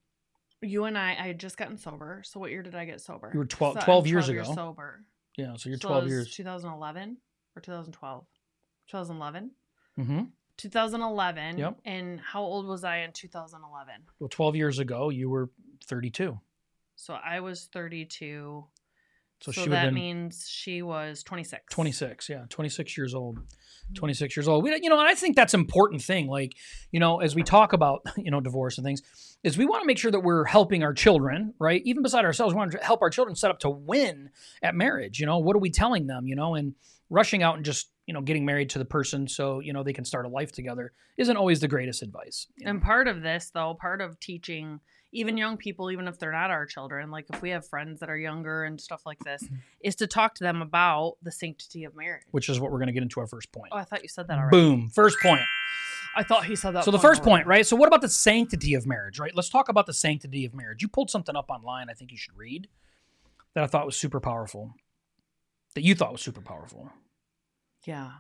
You 0.62 0.86
and 0.86 0.98
I, 0.98 1.12
I 1.12 1.28
had 1.28 1.40
just 1.40 1.58
gotten 1.58 1.78
sober. 1.78 2.22
So 2.24 2.40
what 2.40 2.52
year 2.52 2.62
did 2.62 2.76
I 2.76 2.86
get 2.86 3.02
sober? 3.02 3.32
You 3.34 3.40
were 3.40 3.46
12, 3.46 3.80
so 3.80 3.86
12 3.86 4.08
years 4.08 4.26
12 4.26 4.30
ago. 4.30 4.48
Years 4.48 4.56
sober. 4.56 5.06
Yeah, 5.38 5.54
so 5.56 5.70
you're 5.70 5.80
so 5.80 5.88
12 5.88 6.08
years. 6.08 6.36
2011 6.36 7.18
or 7.56 7.62
2012? 7.62 8.26
2011. 8.88 9.52
Mm-hmm. 10.00 10.24
2011. 10.58 11.58
Yep. 11.58 11.80
And 11.86 12.20
how 12.20 12.42
old 12.44 12.68
was 12.68 12.84
I 12.84 13.00
in 13.00 13.12
2011? 13.12 13.94
Well, 14.20 14.30
12 14.30 14.56
years 14.56 14.80
ago, 14.80 15.10
you 15.10 15.30
were 15.30 15.50
32. 15.88 16.40
So 16.96 17.16
I 17.16 17.40
was 17.40 17.70
32. 17.74 18.64
So, 19.42 19.52
so 19.52 19.64
she 19.64 19.70
that 19.70 19.94
means 19.94 20.48
she 20.48 20.84
was 20.84 21.24
26. 21.24 21.64
26, 21.72 22.30
yeah, 22.30 22.46
26 22.50 22.98
years 22.98 23.16
old. 23.16 23.40
Mm-hmm. 23.40 23.94
26 23.96 24.38
years 24.38 24.48
old. 24.48 24.64
We, 24.64 24.72
you 24.82 24.90
know, 24.90 25.00
and 25.00 25.08
I 25.08 25.16
think 25.16 25.36
that's 25.36 25.54
important 25.54 26.04
thing. 26.04 26.28
Like, 26.28 26.54
you 26.92 27.00
know, 27.00 27.22
as 27.22 27.36
we 27.36 27.44
talk 27.44 27.74
about, 27.74 28.02
you 28.18 28.30
know, 28.30 28.40
divorce 28.40 28.78
and 28.78 28.86
things, 28.86 29.02
is 29.44 29.58
we 29.58 29.66
want 29.66 29.82
to 29.82 29.88
make 29.88 29.98
sure 29.98 30.12
that 30.12 30.20
we're 30.20 30.46
helping 30.46 30.84
our 30.84 30.94
children, 30.94 31.56
right? 31.60 31.82
Even 31.86 32.04
beside 32.04 32.24
ourselves, 32.24 32.54
we 32.54 32.60
want 32.60 32.72
to 32.74 32.78
help 32.78 33.02
our 33.02 33.10
children 33.10 33.36
set 33.36 33.50
up 33.50 33.60
to 33.60 33.70
win 33.70 34.30
at 34.62 34.76
marriage. 34.76 35.20
You 35.20 35.26
know, 35.26 35.40
what 35.40 35.56
are 35.56 35.60
we 35.60 35.72
telling 35.72 36.06
them? 36.06 36.28
You 36.28 36.36
know, 36.36 36.54
and 36.54 36.76
rushing 37.10 37.44
out 37.44 37.56
and 37.56 37.66
just 37.66 37.90
you 38.06 38.14
know 38.14 38.22
getting 38.22 38.46
married 38.46 38.70
to 38.70 38.80
the 38.80 38.86
person 38.86 39.28
so 39.28 39.60
you 39.60 39.74
know 39.74 39.84
they 39.84 39.94
can 39.94 40.06
start 40.06 40.26
a 40.26 40.30
life 40.30 40.52
together 40.52 40.94
isn't 41.18 41.38
always 41.38 41.60
the 41.60 41.68
greatest 41.68 42.02
advice. 42.02 42.48
You 42.56 42.66
know? 42.66 42.72
And 42.72 42.82
part 42.82 43.08
of 43.08 43.22
this, 43.22 43.52
though, 43.54 43.76
part 43.80 44.02
of 44.02 44.20
teaching 44.20 44.80
even 45.12 45.38
young 45.38 45.58
people, 45.58 45.92
even 45.92 46.08
if 46.08 46.18
they're 46.20 46.32
not 46.32 46.52
our 46.52 46.66
children, 46.66 47.12
like 47.12 47.26
if 47.32 47.42
we 47.42 47.50
have 47.50 47.68
friends 47.68 48.00
that 48.00 48.10
are 48.10 48.18
younger 48.18 48.64
and 48.64 48.80
stuff 48.80 49.06
like 49.06 49.20
this, 49.20 49.44
mm-hmm. 49.44 49.56
is 49.82 49.96
to 49.98 50.08
talk 50.08 50.36
to 50.36 50.44
them 50.44 50.62
about 50.62 51.18
the 51.22 51.32
sanctity 51.32 51.84
of 51.84 51.96
marriage. 51.96 52.24
Which 52.32 52.50
is 52.50 52.60
what 52.60 52.72
we're 52.72 52.78
going 52.78 52.88
to 52.88 52.94
get 52.94 53.04
into 53.04 53.20
our 53.20 53.28
first 53.28 53.52
point. 53.52 53.70
Oh, 53.74 53.78
I 53.78 53.84
thought 53.84 54.04
you 54.04 54.10
said 54.10 54.28
that 54.28 54.38
already. 54.38 54.58
Boom. 54.58 54.88
First 54.90 55.18
point. 55.22 55.42
I 56.16 56.24
thought 56.24 56.46
he 56.46 56.56
said 56.56 56.72
that. 56.72 56.84
So 56.84 56.92
the 56.92 57.00
first 57.00 57.24
point, 57.24 57.48
right? 57.48 57.66
So 57.66 57.76
what 57.76 57.88
about 57.88 58.02
the 58.02 58.10
sanctity 58.10 58.74
of 58.74 58.86
marriage, 58.86 59.20
right? 59.20 59.34
Let's 59.34 59.50
talk 59.50 59.70
about 59.70 59.86
the 59.86 59.94
sanctity 59.94 60.46
of 60.46 60.54
marriage. 60.54 60.82
You 60.82 60.88
pulled 60.88 61.10
something 61.10 61.36
up 61.36 61.50
online 61.50 61.90
I 61.90 61.94
think 61.94 62.12
you 62.12 62.18
should 62.18 62.38
read 62.38 62.68
that 63.54 63.64
I 63.64 63.68
thought 63.68 63.86
was 63.86 63.98
super 63.98 64.20
powerful. 64.20 64.76
That 65.76 65.84
you 65.84 65.96
thought 65.96 66.12
was 66.12 66.22
super 66.22 66.42
powerful. 66.42 66.92
Yeah. 67.86 68.12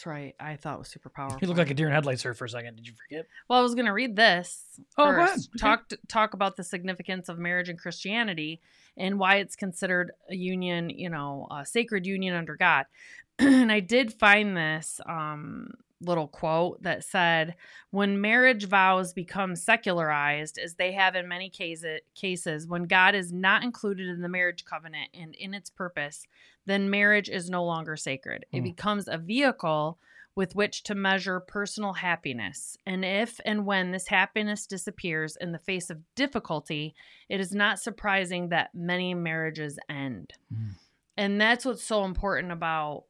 That's 0.00 0.06
right. 0.06 0.34
I 0.40 0.56
thought 0.56 0.76
it 0.76 0.78
was 0.78 0.88
super 0.88 1.10
powerful. 1.10 1.38
You 1.42 1.48
look 1.48 1.58
like 1.58 1.68
a 1.68 1.74
deer 1.74 1.86
in 1.86 1.92
headlights 1.92 2.22
there 2.22 2.32
for 2.32 2.46
a 2.46 2.48
second. 2.48 2.76
Did 2.76 2.86
you 2.86 2.94
forget? 2.94 3.26
Well, 3.50 3.58
I 3.58 3.62
was 3.62 3.74
going 3.74 3.84
to 3.84 3.92
read 3.92 4.16
this. 4.16 4.64
Oh, 4.96 5.04
first. 5.04 5.18
go 5.18 5.24
ahead. 5.24 5.40
Talk 5.58 5.92
talk 6.08 6.32
about 6.32 6.56
the 6.56 6.64
significance 6.64 7.28
of 7.28 7.38
marriage 7.38 7.68
in 7.68 7.76
Christianity 7.76 8.62
and 8.96 9.18
why 9.18 9.36
it's 9.36 9.56
considered 9.56 10.12
a 10.30 10.34
union, 10.34 10.88
you 10.88 11.10
know, 11.10 11.48
a 11.50 11.66
sacred 11.66 12.06
union 12.06 12.34
under 12.34 12.56
God. 12.56 12.86
and 13.38 13.70
I 13.70 13.80
did 13.80 14.14
find 14.14 14.56
this 14.56 15.02
um, 15.06 15.74
little 16.00 16.28
quote 16.28 16.82
that 16.82 17.04
said, 17.04 17.54
"When 17.90 18.20
marriage 18.20 18.66
vows 18.66 19.12
become 19.12 19.56
secularized, 19.56 20.58
as 20.58 20.74
they 20.74 20.92
have 20.92 21.14
in 21.14 21.28
many 21.28 21.50
cases, 21.50 22.00
cases 22.14 22.66
when 22.66 22.84
God 22.84 23.14
is 23.14 23.32
not 23.32 23.62
included 23.62 24.08
in 24.08 24.20
the 24.20 24.28
marriage 24.28 24.64
covenant 24.64 25.10
and 25.14 25.34
in 25.34 25.54
its 25.54 25.70
purpose, 25.70 26.26
then 26.66 26.90
marriage 26.90 27.28
is 27.28 27.50
no 27.50 27.64
longer 27.64 27.96
sacred. 27.96 28.44
Mm. 28.52 28.56
It 28.56 28.60
hmm. 28.60 28.64
becomes 28.64 29.08
a 29.08 29.18
vehicle." 29.18 29.98
With 30.36 30.54
which 30.54 30.84
to 30.84 30.94
measure 30.94 31.40
personal 31.40 31.92
happiness. 31.92 32.76
And 32.86 33.04
if 33.04 33.40
and 33.44 33.66
when 33.66 33.90
this 33.90 34.06
happiness 34.06 34.64
disappears 34.64 35.36
in 35.36 35.50
the 35.50 35.58
face 35.58 35.90
of 35.90 35.98
difficulty, 36.14 36.94
it 37.28 37.40
is 37.40 37.52
not 37.52 37.80
surprising 37.80 38.48
that 38.48 38.72
many 38.72 39.12
marriages 39.12 39.76
end. 39.88 40.32
Mm. 40.54 40.76
And 41.16 41.40
that's 41.40 41.64
what's 41.64 41.82
so 41.82 42.04
important 42.04 42.52
about 42.52 43.04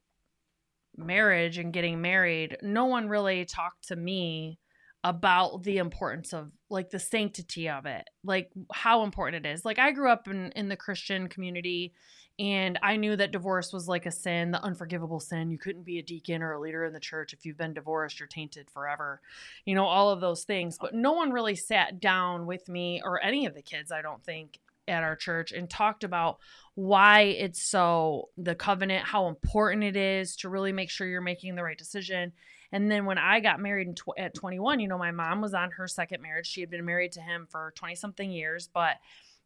marriage 1.00 1.58
and 1.58 1.72
getting 1.72 2.00
married, 2.00 2.56
no 2.62 2.86
one 2.86 3.08
really 3.08 3.44
talked 3.44 3.88
to 3.88 3.96
me 3.96 4.58
about 5.02 5.62
the 5.62 5.78
importance 5.78 6.32
of 6.32 6.50
like 6.68 6.90
the 6.90 6.98
sanctity 6.98 7.68
of 7.68 7.86
it, 7.86 8.08
like 8.22 8.50
how 8.72 9.02
important 9.02 9.46
it 9.46 9.48
is. 9.48 9.64
Like 9.64 9.78
I 9.78 9.92
grew 9.92 10.10
up 10.10 10.28
in 10.28 10.52
in 10.52 10.68
the 10.68 10.76
Christian 10.76 11.28
community 11.28 11.92
and 12.40 12.78
I 12.82 12.96
knew 12.96 13.16
that 13.16 13.32
divorce 13.32 13.70
was 13.70 13.86
like 13.86 14.06
a 14.06 14.10
sin, 14.10 14.50
the 14.50 14.62
unforgivable 14.62 15.20
sin. 15.20 15.50
You 15.50 15.58
couldn't 15.58 15.84
be 15.84 15.98
a 15.98 16.02
deacon 16.02 16.42
or 16.42 16.52
a 16.52 16.60
leader 16.60 16.84
in 16.84 16.94
the 16.94 17.00
church 17.00 17.34
if 17.34 17.44
you've 17.44 17.58
been 17.58 17.74
divorced, 17.74 18.18
you're 18.18 18.28
tainted 18.28 18.70
forever. 18.70 19.20
You 19.66 19.74
know, 19.74 19.84
all 19.84 20.08
of 20.08 20.22
those 20.22 20.44
things. 20.44 20.78
But 20.80 20.94
no 20.94 21.12
one 21.12 21.32
really 21.32 21.54
sat 21.54 22.00
down 22.00 22.46
with 22.46 22.66
me 22.66 23.02
or 23.04 23.22
any 23.22 23.44
of 23.44 23.54
the 23.54 23.60
kids, 23.60 23.92
I 23.92 24.00
don't 24.00 24.24
think, 24.24 24.58
at 24.90 25.02
our 25.02 25.16
church 25.16 25.52
and 25.52 25.70
talked 25.70 26.04
about 26.04 26.38
why 26.74 27.22
it's 27.22 27.62
so 27.62 28.28
the 28.36 28.54
covenant, 28.54 29.04
how 29.04 29.28
important 29.28 29.84
it 29.84 29.96
is 29.96 30.36
to 30.36 30.48
really 30.48 30.72
make 30.72 30.90
sure 30.90 31.06
you're 31.06 31.20
making 31.20 31.54
the 31.54 31.62
right 31.62 31.78
decision. 31.78 32.32
And 32.72 32.90
then 32.90 33.04
when 33.04 33.18
I 33.18 33.40
got 33.40 33.60
married 33.60 33.96
tw- 33.96 34.18
at 34.18 34.34
21, 34.34 34.80
you 34.80 34.88
know, 34.88 34.98
my 34.98 35.10
mom 35.10 35.40
was 35.40 35.54
on 35.54 35.72
her 35.72 35.88
second 35.88 36.22
marriage. 36.22 36.46
She 36.46 36.60
had 36.60 36.70
been 36.70 36.84
married 36.84 37.12
to 37.12 37.20
him 37.20 37.46
for 37.50 37.72
20 37.76 37.94
something 37.94 38.30
years, 38.30 38.68
but 38.72 38.96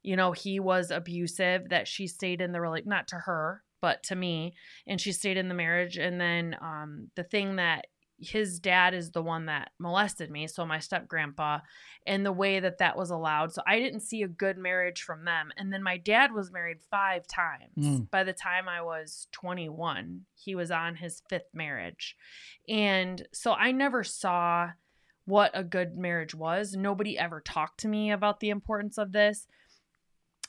you 0.02 0.16
know, 0.16 0.32
he 0.32 0.60
was 0.60 0.90
abusive 0.90 1.70
that 1.70 1.88
she 1.88 2.06
stayed 2.06 2.42
in 2.42 2.52
the 2.52 2.60
really 2.60 2.82
not 2.84 3.08
to 3.08 3.16
her, 3.16 3.62
but 3.80 4.02
to 4.04 4.14
me, 4.14 4.54
and 4.86 5.00
she 5.00 5.12
stayed 5.12 5.38
in 5.38 5.48
the 5.48 5.54
marriage. 5.54 5.96
And 5.96 6.20
then 6.20 6.56
um, 6.60 7.10
the 7.16 7.24
thing 7.24 7.56
that 7.56 7.86
his 8.18 8.60
dad 8.60 8.94
is 8.94 9.10
the 9.10 9.22
one 9.22 9.46
that 9.46 9.70
molested 9.78 10.30
me 10.30 10.46
so 10.46 10.64
my 10.64 10.78
step 10.78 11.08
grandpa 11.08 11.58
and 12.06 12.24
the 12.24 12.32
way 12.32 12.60
that 12.60 12.78
that 12.78 12.96
was 12.96 13.10
allowed 13.10 13.52
so 13.52 13.60
i 13.66 13.78
didn't 13.78 14.00
see 14.00 14.22
a 14.22 14.28
good 14.28 14.56
marriage 14.56 15.02
from 15.02 15.24
them 15.24 15.50
and 15.56 15.72
then 15.72 15.82
my 15.82 15.96
dad 15.96 16.32
was 16.32 16.52
married 16.52 16.78
five 16.90 17.26
times 17.26 17.72
mm. 17.76 18.10
by 18.10 18.22
the 18.22 18.32
time 18.32 18.68
i 18.68 18.80
was 18.80 19.26
21 19.32 20.20
he 20.34 20.54
was 20.54 20.70
on 20.70 20.94
his 20.94 21.22
fifth 21.28 21.52
marriage 21.52 22.16
and 22.68 23.26
so 23.32 23.52
i 23.52 23.72
never 23.72 24.04
saw 24.04 24.68
what 25.26 25.50
a 25.54 25.64
good 25.64 25.96
marriage 25.96 26.34
was 26.34 26.74
nobody 26.74 27.18
ever 27.18 27.40
talked 27.40 27.80
to 27.80 27.88
me 27.88 28.10
about 28.12 28.40
the 28.40 28.50
importance 28.50 28.96
of 28.96 29.12
this 29.12 29.46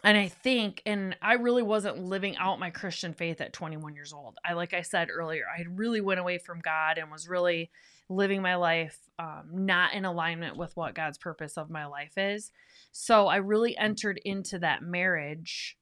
and 0.05 0.17
I 0.17 0.27
think, 0.27 0.81
and 0.85 1.17
I 1.21 1.33
really 1.33 1.63
wasn't 1.63 2.05
living 2.05 2.37
out 2.37 2.59
my 2.59 2.69
Christian 2.69 3.13
faith 3.13 3.41
at 3.41 3.53
21 3.53 3.95
years 3.95 4.13
old. 4.13 4.37
I, 4.45 4.53
like 4.53 4.73
I 4.73 4.81
said 4.81 5.09
earlier, 5.11 5.45
I 5.45 5.63
really 5.69 5.99
went 5.99 6.19
away 6.19 6.37
from 6.37 6.59
God 6.59 6.97
and 6.97 7.11
was 7.11 7.27
really 7.27 7.71
living 8.07 8.41
my 8.41 8.55
life 8.55 8.99
um, 9.17 9.49
not 9.51 9.93
in 9.93 10.05
alignment 10.05 10.57
with 10.57 10.77
what 10.77 10.93
God's 10.93 11.17
purpose 11.17 11.57
of 11.57 11.69
my 11.69 11.87
life 11.87 12.17
is. 12.17 12.51
So 12.91 13.27
I 13.27 13.37
really 13.37 13.75
entered 13.75 14.21
into 14.23 14.59
that 14.59 14.83
marriage 14.83 15.77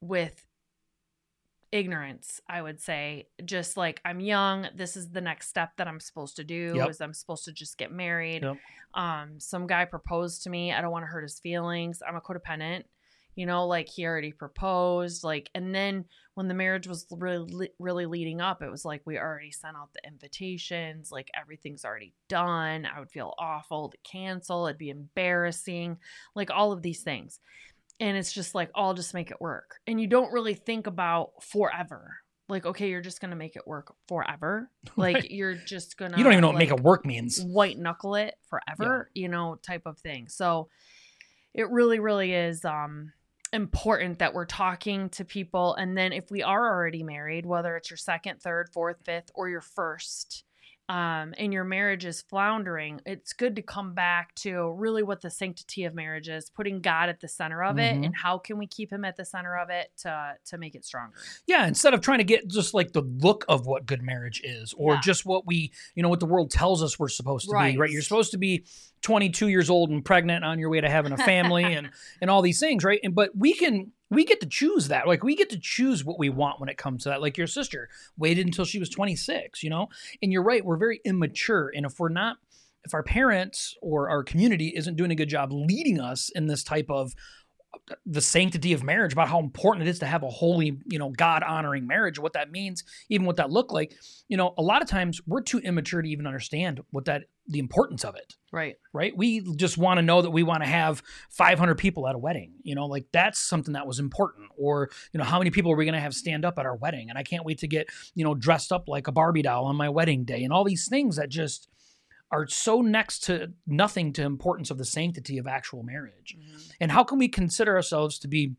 with 0.00 0.46
ignorance 1.72 2.40
i 2.48 2.60
would 2.60 2.80
say 2.80 3.28
just 3.44 3.76
like 3.76 4.00
i'm 4.04 4.18
young 4.18 4.66
this 4.74 4.96
is 4.96 5.10
the 5.10 5.20
next 5.20 5.48
step 5.48 5.70
that 5.76 5.86
i'm 5.86 6.00
supposed 6.00 6.34
to 6.34 6.42
do 6.42 6.74
yep. 6.74 6.90
is 6.90 7.00
i'm 7.00 7.14
supposed 7.14 7.44
to 7.44 7.52
just 7.52 7.78
get 7.78 7.92
married 7.92 8.42
yep. 8.42 8.56
um 8.94 9.38
some 9.38 9.68
guy 9.68 9.84
proposed 9.84 10.42
to 10.42 10.50
me 10.50 10.72
i 10.72 10.80
don't 10.80 10.90
want 10.90 11.04
to 11.04 11.06
hurt 11.06 11.22
his 11.22 11.38
feelings 11.38 12.02
i'm 12.08 12.16
a 12.16 12.20
codependent 12.20 12.82
You 13.40 13.46
know, 13.46 13.66
like 13.66 13.88
he 13.88 14.04
already 14.04 14.32
proposed, 14.32 15.24
like, 15.24 15.48
and 15.54 15.74
then 15.74 16.04
when 16.34 16.46
the 16.46 16.52
marriage 16.52 16.86
was 16.86 17.06
really, 17.10 17.70
really 17.78 18.04
leading 18.04 18.42
up, 18.42 18.60
it 18.60 18.70
was 18.70 18.84
like 18.84 19.00
we 19.06 19.16
already 19.16 19.50
sent 19.50 19.78
out 19.78 19.88
the 19.94 20.06
invitations, 20.06 21.10
like 21.10 21.30
everything's 21.34 21.86
already 21.86 22.12
done. 22.28 22.84
I 22.84 23.00
would 23.00 23.10
feel 23.10 23.32
awful 23.38 23.88
to 23.88 23.96
cancel, 24.04 24.66
it'd 24.66 24.76
be 24.76 24.90
embarrassing, 24.90 25.96
like 26.34 26.50
all 26.50 26.72
of 26.72 26.82
these 26.82 27.00
things. 27.02 27.40
And 27.98 28.14
it's 28.18 28.30
just 28.30 28.54
like, 28.54 28.70
I'll 28.74 28.92
just 28.92 29.14
make 29.14 29.30
it 29.30 29.40
work. 29.40 29.76
And 29.86 29.98
you 29.98 30.06
don't 30.06 30.34
really 30.34 30.52
think 30.52 30.86
about 30.86 31.30
forever. 31.42 32.16
Like, 32.50 32.66
okay, 32.66 32.90
you're 32.90 33.00
just 33.00 33.22
gonna 33.22 33.36
make 33.36 33.56
it 33.56 33.66
work 33.66 33.94
forever. 34.06 34.70
Like 34.98 35.14
Right. 35.14 35.30
you're 35.30 35.54
just 35.54 35.96
gonna 35.96 36.18
You 36.18 36.24
don't 36.24 36.34
even 36.34 36.42
know 36.42 36.48
what 36.48 36.58
make 36.58 36.72
it 36.72 36.82
work 36.82 37.06
means. 37.06 37.40
white 37.42 37.78
knuckle 37.78 38.16
it 38.16 38.34
forever, 38.50 39.10
you 39.14 39.28
know, 39.28 39.54
type 39.62 39.86
of 39.86 39.98
thing. 39.98 40.28
So 40.28 40.68
it 41.54 41.70
really, 41.70 42.00
really 42.00 42.34
is 42.34 42.66
um 42.66 43.14
important 43.52 44.18
that 44.18 44.32
we're 44.32 44.44
talking 44.44 45.08
to 45.10 45.24
people 45.24 45.74
and 45.74 45.96
then 45.96 46.12
if 46.12 46.30
we 46.30 46.42
are 46.42 46.72
already 46.72 47.02
married 47.02 47.44
whether 47.44 47.76
it's 47.76 47.90
your 47.90 47.96
second 47.96 48.40
third 48.40 48.68
fourth 48.72 48.98
fifth 49.04 49.30
or 49.34 49.48
your 49.48 49.60
first 49.60 50.44
um, 50.90 51.34
and 51.38 51.52
your 51.52 51.62
marriage 51.64 52.04
is 52.04 52.20
floundering 52.22 53.00
it's 53.06 53.32
good 53.32 53.54
to 53.56 53.62
come 53.62 53.94
back 53.94 54.34
to 54.34 54.72
really 54.72 55.02
what 55.02 55.20
the 55.20 55.30
sanctity 55.30 55.84
of 55.84 55.94
marriage 55.94 56.28
is 56.28 56.50
putting 56.50 56.80
god 56.80 57.08
at 57.08 57.20
the 57.20 57.28
center 57.28 57.62
of 57.62 57.76
Mhm. 57.76 57.80
it 58.00 58.04
and 58.04 58.14
how 58.16 58.36
can 58.38 58.58
we 58.58 58.66
keep 58.66 58.92
him 58.92 59.04
at 59.04 59.16
the 59.16 59.24
center 59.24 59.56
of 59.56 59.70
it 59.70 59.90
to 59.98 60.34
to 60.46 60.58
make 60.58 60.74
it 60.74 60.84
stronger 60.84 61.16
Yeah, 61.46 61.66
instead 61.66 61.94
of 61.94 62.00
trying 62.00 62.18
to 62.18 62.24
get 62.24 62.48
just 62.48 62.74
like 62.74 62.92
the 62.92 63.02
look 63.02 63.44
of 63.48 63.66
what 63.66 63.86
good 63.86 64.02
marriage 64.02 64.40
is, 64.44 64.74
or 64.76 64.94
Yeah. 64.94 65.00
just 65.00 65.24
what 65.24 65.46
we, 65.46 65.72
you 65.94 66.02
know, 66.02 66.08
what 66.08 66.20
the 66.20 66.26
world 66.26 66.50
tells 66.50 66.82
us 66.82 66.98
we're 66.98 67.08
supposed 67.08 67.46
to 67.46 67.52
be, 67.52 67.54
Right. 67.54 67.78
right? 67.78 67.90
You're 67.90 68.02
supposed 68.02 68.32
to 68.32 68.38
be 68.38 68.64
22 69.02 69.48
years 69.48 69.70
old 69.70 69.90
and 69.90 70.04
pregnant 70.04 70.44
on 70.44 70.58
your 70.58 70.68
way 70.70 70.80
to 70.80 70.90
having 70.90 71.12
a 71.12 71.16
family 71.16 71.64
and 71.76 71.90
and 72.20 72.30
all 72.30 72.42
these 72.42 72.58
things, 72.60 72.82
right? 72.84 73.00
And 73.04 73.14
but 73.14 73.30
we 73.36 73.54
can 73.54 73.92
we 74.10 74.24
get 74.24 74.40
to 74.40 74.46
choose 74.46 74.88
that. 74.88 75.06
Like 75.06 75.22
we 75.22 75.36
get 75.36 75.50
to 75.50 75.58
choose 75.58 76.04
what 76.04 76.18
we 76.18 76.28
want 76.28 76.60
when 76.60 76.68
it 76.68 76.76
comes 76.76 77.04
to 77.04 77.10
that. 77.10 77.22
Like 77.22 77.38
your 77.38 77.46
sister 77.46 77.88
waited 78.18 78.46
until 78.46 78.64
she 78.64 78.78
was 78.78 78.88
26, 78.88 79.62
you 79.62 79.70
know? 79.70 79.88
And 80.20 80.32
you're 80.32 80.42
right, 80.42 80.64
we're 80.64 80.76
very 80.76 81.00
immature. 81.04 81.70
And 81.74 81.86
if 81.86 81.98
we're 81.98 82.08
not 82.08 82.38
if 82.84 82.94
our 82.94 83.02
parents 83.02 83.76
or 83.82 84.08
our 84.08 84.22
community 84.22 84.72
isn't 84.74 84.96
doing 84.96 85.10
a 85.10 85.14
good 85.14 85.28
job 85.28 85.52
leading 85.52 86.00
us 86.00 86.30
in 86.30 86.46
this 86.46 86.64
type 86.64 86.86
of 86.88 87.14
uh, 87.90 87.94
the 88.06 88.20
sanctity 88.20 88.72
of 88.72 88.82
marriage 88.82 89.12
about 89.12 89.28
how 89.28 89.38
important 89.38 89.86
it 89.86 89.90
is 89.90 89.98
to 89.98 90.06
have 90.06 90.22
a 90.22 90.28
holy 90.28 90.78
you 90.86 90.98
know 90.98 91.10
god 91.10 91.42
honoring 91.42 91.86
marriage 91.86 92.18
what 92.18 92.32
that 92.32 92.50
means 92.50 92.84
even 93.08 93.26
what 93.26 93.36
that 93.36 93.50
look 93.50 93.70
like 93.72 93.94
you 94.28 94.36
know 94.36 94.54
a 94.58 94.62
lot 94.62 94.82
of 94.82 94.88
times 94.88 95.20
we're 95.26 95.42
too 95.42 95.58
immature 95.58 96.02
to 96.02 96.08
even 96.08 96.26
understand 96.26 96.80
what 96.90 97.04
that 97.04 97.24
the 97.50 97.58
importance 97.58 98.04
of 98.04 98.14
it 98.14 98.34
right. 98.52 98.76
right? 98.92 99.16
We 99.16 99.40
just 99.56 99.76
want 99.76 99.98
to 99.98 100.02
know 100.02 100.22
that 100.22 100.30
we 100.30 100.42
want 100.42 100.62
to 100.62 100.68
have 100.68 101.02
500 101.30 101.76
people 101.76 102.08
at 102.08 102.14
a 102.14 102.18
wedding 102.18 102.52
you 102.62 102.74
know 102.74 102.86
like 102.86 103.06
that's 103.12 103.38
something 103.38 103.74
that 103.74 103.86
was 103.86 103.98
important. 103.98 104.48
Or 104.56 104.90
you 105.12 105.18
know 105.18 105.24
how 105.24 105.38
many 105.38 105.50
people 105.50 105.72
are 105.72 105.76
we 105.76 105.84
going 105.84 105.94
to 105.94 106.00
have 106.00 106.14
stand 106.14 106.44
up 106.44 106.58
at 106.58 106.66
our 106.66 106.76
wedding? 106.76 107.10
And 107.10 107.18
i 107.18 107.22
can't 107.22 107.44
wait 107.44 107.58
to 107.58 107.68
get 107.68 107.88
you 108.14 108.24
know 108.24 108.34
dressed 108.34 108.72
up 108.72 108.88
like 108.88 109.08
a 109.08 109.12
barbie 109.12 109.42
doll 109.42 109.64
on 109.64 109.76
my 109.76 109.88
wedding 109.88 110.24
day 110.24 110.44
and 110.44 110.52
all 110.52 110.64
these 110.64 110.88
things 110.88 111.16
that 111.16 111.28
just 111.28 111.68
are 112.30 112.46
so 112.46 112.80
next 112.80 113.24
to 113.24 113.52
nothing 113.66 114.12
to 114.12 114.22
importance 114.22 114.70
of 114.70 114.78
the 114.78 114.84
sanctity 114.84 115.38
of 115.38 115.46
actual 115.46 115.82
marriage. 115.82 116.36
Mm-hmm. 116.38 116.58
And 116.80 116.92
how 116.92 117.02
can 117.02 117.18
we 117.18 117.28
consider 117.28 117.74
ourselves 117.74 118.18
to 118.20 118.28
be 118.28 118.54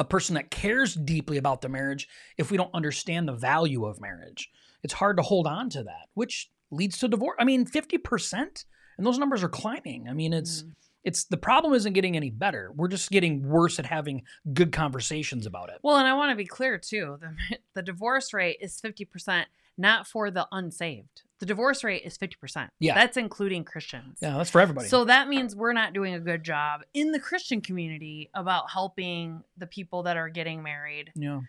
a 0.00 0.04
person 0.04 0.34
that 0.34 0.50
cares 0.50 0.94
deeply 0.94 1.36
about 1.36 1.60
the 1.60 1.68
marriage 1.68 2.08
if 2.36 2.50
we 2.50 2.56
don't 2.56 2.74
understand 2.74 3.28
the 3.28 3.34
value 3.34 3.84
of 3.84 4.00
marriage? 4.00 4.50
It's 4.82 4.94
hard 4.94 5.16
to 5.16 5.22
hold 5.22 5.46
on 5.46 5.70
to 5.70 5.84
that, 5.84 6.08
which 6.14 6.50
leads 6.70 6.98
to 6.98 7.08
divorce. 7.08 7.36
I 7.38 7.44
mean, 7.44 7.64
50%, 7.66 8.64
and 8.96 9.06
those 9.06 9.18
numbers 9.18 9.42
are 9.42 9.48
climbing. 9.48 10.08
I 10.08 10.12
mean, 10.12 10.32
it's 10.32 10.62
Mhm. 10.62 10.74
it's 11.04 11.24
the 11.24 11.36
problem 11.36 11.72
isn't 11.74 11.92
getting 11.92 12.16
any 12.16 12.30
better. 12.30 12.72
We're 12.74 12.88
just 12.88 13.10
getting 13.10 13.48
worse 13.48 13.78
at 13.78 13.86
having 13.86 14.22
good 14.52 14.72
conversations 14.72 15.46
about 15.46 15.70
it. 15.70 15.78
Well, 15.82 15.96
and 15.96 16.06
I 16.06 16.14
want 16.14 16.30
to 16.30 16.36
be 16.36 16.44
clear 16.46 16.76
too. 16.78 17.18
The 17.20 17.34
the 17.74 17.82
divorce 17.82 18.32
rate 18.34 18.58
is 18.60 18.80
50% 18.80 19.46
not 19.78 20.06
for 20.06 20.30
the 20.30 20.46
unsaved. 20.50 21.22
The 21.38 21.46
divorce 21.46 21.84
rate 21.84 22.02
is 22.04 22.18
50%. 22.18 22.68
Yeah. 22.80 22.94
That's 22.94 23.16
including 23.16 23.62
Christians. 23.64 24.18
Yeah, 24.20 24.36
that's 24.36 24.50
for 24.50 24.60
everybody. 24.60 24.88
So 24.88 25.04
that 25.04 25.28
means 25.28 25.54
we're 25.54 25.72
not 25.72 25.92
doing 25.92 26.14
a 26.14 26.20
good 26.20 26.42
job 26.42 26.82
in 26.94 27.12
the 27.12 27.20
Christian 27.20 27.60
community 27.60 28.28
about 28.34 28.70
helping 28.72 29.44
the 29.56 29.68
people 29.68 30.02
that 30.02 30.16
are 30.16 30.28
getting 30.28 30.64
married 30.64 31.12
yeah. 31.14 31.42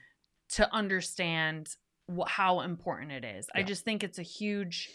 to 0.49 0.71
understand 0.71 1.75
how 2.27 2.61
important 2.61 3.11
it 3.11 3.25
is. 3.25 3.47
I 3.55 3.63
just 3.63 3.83
think 3.83 4.03
it's 4.03 4.19
a 4.19 4.23
huge 4.23 4.91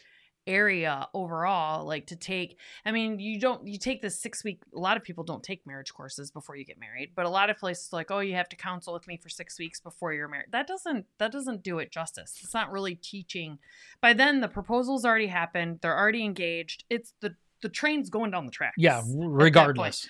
area 0.46 1.08
overall 1.14 1.84
like 1.86 2.06
to 2.06 2.16
take 2.16 2.58
i 2.84 2.92
mean 2.92 3.18
you 3.18 3.40
don't 3.40 3.66
you 3.66 3.78
take 3.78 4.02
this 4.02 4.20
six 4.20 4.44
week 4.44 4.60
a 4.74 4.78
lot 4.78 4.96
of 4.96 5.02
people 5.02 5.24
don't 5.24 5.42
take 5.42 5.66
marriage 5.66 5.92
courses 5.94 6.30
before 6.30 6.54
you 6.56 6.64
get 6.64 6.78
married 6.78 7.10
but 7.14 7.24
a 7.24 7.28
lot 7.28 7.48
of 7.48 7.56
places 7.56 7.92
like 7.92 8.10
oh 8.10 8.18
you 8.20 8.34
have 8.34 8.48
to 8.48 8.56
counsel 8.56 8.92
with 8.92 9.06
me 9.06 9.16
for 9.16 9.28
six 9.28 9.58
weeks 9.58 9.80
before 9.80 10.12
you're 10.12 10.28
married 10.28 10.46
that 10.52 10.66
doesn't 10.66 11.06
that 11.18 11.32
doesn't 11.32 11.62
do 11.62 11.78
it 11.78 11.90
justice 11.90 12.38
it's 12.42 12.52
not 12.54 12.70
really 12.70 12.94
teaching 12.94 13.58
by 14.00 14.12
then 14.12 14.40
the 14.40 14.48
proposal's 14.48 15.04
already 15.04 15.26
happened 15.28 15.78
they're 15.80 15.98
already 15.98 16.24
engaged 16.24 16.84
it's 16.90 17.14
the 17.20 17.34
the 17.62 17.68
train's 17.70 18.10
going 18.10 18.30
down 18.30 18.44
the 18.44 18.52
tracks 18.52 18.74
Yeah, 18.76 18.98
at 18.98 19.04
that 19.06 19.10
point. 19.10 19.32
regardless. 19.42 20.06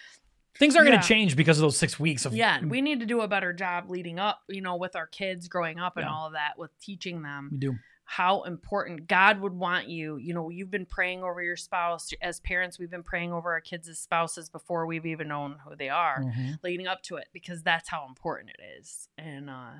Things 0.58 0.74
aren't 0.76 0.88
going 0.88 1.00
to 1.00 1.06
change 1.06 1.36
because 1.36 1.58
of 1.58 1.62
those 1.62 1.76
six 1.76 1.98
weeks 2.00 2.24
of 2.26 2.34
yeah 2.34 2.60
we 2.64 2.80
need 2.80 3.00
to 3.00 3.06
do 3.06 3.20
a 3.20 3.28
better 3.28 3.52
job 3.52 3.90
leading 3.90 4.18
up 4.18 4.40
you 4.48 4.60
know 4.60 4.76
with 4.76 4.94
our 4.96 5.06
kids 5.06 5.46
growing 5.48 5.78
up 5.80 5.96
and 5.96 6.04
Yeah. 6.06 6.12
all 6.12 6.26
of 6.26 6.32
that 6.32 6.52
with 6.58 6.70
teaching 6.80 7.22
them 7.22 7.48
we 7.52 7.58
do. 7.58 7.74
How 8.06 8.42
important 8.42 9.06
God 9.06 9.40
would 9.40 9.54
want 9.54 9.88
you. 9.88 10.16
You 10.16 10.34
know, 10.34 10.50
you've 10.50 10.70
been 10.70 10.86
praying 10.86 11.22
over 11.22 11.42
your 11.42 11.56
spouse. 11.56 12.10
As 12.20 12.38
parents, 12.40 12.78
we've 12.78 12.90
been 12.90 13.02
praying 13.02 13.32
over 13.32 13.52
our 13.52 13.60
kids' 13.60 13.88
as 13.88 13.98
spouses 13.98 14.48
before 14.50 14.86
we've 14.86 15.06
even 15.06 15.28
known 15.28 15.56
who 15.66 15.74
they 15.74 15.88
are, 15.88 16.20
Mhm. 16.22 16.62
leading 16.62 16.86
up 16.86 17.02
to 17.04 17.16
it, 17.16 17.28
because 17.32 17.62
that's 17.62 17.88
how 17.88 18.06
important 18.06 18.50
it 18.58 18.62
is. 18.78 19.08
And 19.16 19.48
uh, 19.48 19.72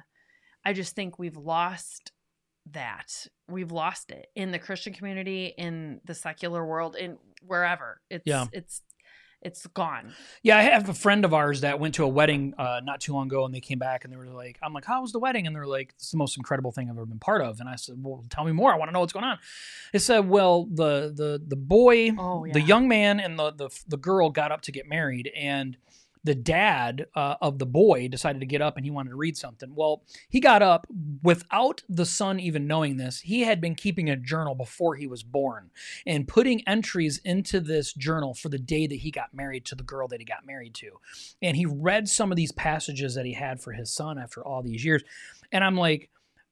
I 0.65 0.73
just 0.73 0.95
think 0.95 1.19
we've 1.19 1.37
lost 1.37 2.13
that. 2.73 3.27
We've 3.47 3.71
lost 3.73 4.11
it 4.11 4.31
in 4.35 4.53
the 4.53 4.59
Christian 4.59 4.95
community, 4.95 5.53
in 5.59 6.01
the 6.05 6.15
secular 6.15 6.65
world, 6.65 6.97
in 6.97 7.19
wherever. 7.43 8.01
It's 8.09 8.27
Yeah. 8.27 8.47
it's 8.53 8.81
it's 9.45 9.67
gone. 9.69 10.13
Yeah, 10.43 10.59
I 10.59 10.63
have 10.63 10.89
a 10.89 10.95
friend 10.95 11.25
of 11.25 11.35
ours 11.35 11.61
that 11.61 11.79
went 11.79 11.95
to 11.97 12.05
a 12.05 12.09
wedding 12.09 12.55
uh, 12.59 12.81
not 12.83 13.01
too 13.01 13.13
long 13.13 13.27
ago, 13.27 13.45
and 13.45 13.55
they 13.55 13.61
came 13.61 13.79
back 13.79 14.05
and 14.05 14.13
they 14.13 14.17
were 14.17 14.27
like, 14.27 14.59
"I'm 14.63 14.73
like, 14.73 14.85
how 14.85 15.03
was 15.03 15.13
the 15.13 15.19
wedding?" 15.19 15.47
And 15.47 15.55
they're 15.55 15.67
like, 15.67 15.93
"It's 15.97 16.11
the 16.11 16.17
most 16.17 16.37
incredible 16.37 16.73
thing 16.73 16.89
I've 16.89 16.97
ever 16.97 17.07
been 17.07 17.19
part 17.19 17.43
of." 17.43 17.61
And 17.61 17.69
I 17.69 17.77
said, 17.77 17.97
"Well, 18.03 18.25
tell 18.31 18.45
me 18.45 18.53
more. 18.53 18.73
I 18.73 18.77
want 18.77 18.89
to 18.89 18.93
know 18.93 19.01
what's 19.01 19.13
going 19.13 19.25
on." 19.25 19.39
They 19.93 19.99
said, 19.99 20.29
"Well, 20.29 20.65
the 20.65 21.13
the 21.15 21.43
the 21.47 21.57
boy, 21.57 22.13
Oh 22.19 22.47
the 22.51 22.61
young 22.61 22.89
man, 22.89 23.21
and 23.21 23.39
the 23.39 23.53
the 23.53 23.71
the 23.87 23.97
girl 23.99 24.31
got 24.31 24.51
up 24.51 24.63
to 24.63 24.73
get 24.73 24.89
married, 24.89 25.31
and 25.37 25.77
the 26.25 26.35
dad 26.35 27.07
uh, 27.15 27.37
of 27.41 27.59
the 27.59 27.67
boy 27.67 28.09
decided 28.09 28.41
to 28.41 28.47
get 28.47 28.63
up 28.63 28.77
and 28.77 28.85
he 28.85 28.91
wanted 28.91 29.11
to 29.11 29.17
read 29.17 29.37
something. 29.37 29.75
Well, 29.75 30.03
he 30.29 30.41
got 30.41 30.63
up 30.63 30.87
without 31.23 31.83
the 31.89 32.07
son 32.07 32.41
even 32.41 32.67
knowing 32.67 32.97
this. 32.97 33.21
He 33.21 33.43
had 33.43 33.61
been 33.61 33.75
keeping 33.75 34.09
a 34.09 34.17
journal 34.17 34.55
before 34.55 34.97
he 34.97 35.07
was 35.07 35.23
born 35.23 35.71
and 36.07 36.27
putting 36.27 36.67
entries 36.67 37.21
into 37.25 37.61
this 37.61 37.93
journal 37.93 38.33
for 38.33 38.49
the 38.49 38.59
day 38.59 38.87
that 38.87 38.97
he 38.97 39.11
got 39.11 39.35
married 39.35 39.67
to 39.67 39.75
the 39.75 39.83
girl 39.83 40.09
that 40.09 40.21
he 40.21 40.25
got 40.25 40.47
married 40.47 40.75
to. 40.77 40.99
And 41.43 41.57
he 41.57 41.67
read 41.67 42.09
some 42.09 42.33
of 42.33 42.37
these 42.37 42.53
passages 42.53 43.15
that 43.15 43.27
he 43.27 43.35
had 43.35 43.61
for 43.61 43.73
his 43.73 43.93
son 43.93 44.19
after 44.19 44.43
all 44.43 44.63
these 44.63 44.85
years. 44.85 45.05
And 45.53 45.63
I'm 45.63 45.77
like, 45.77 46.09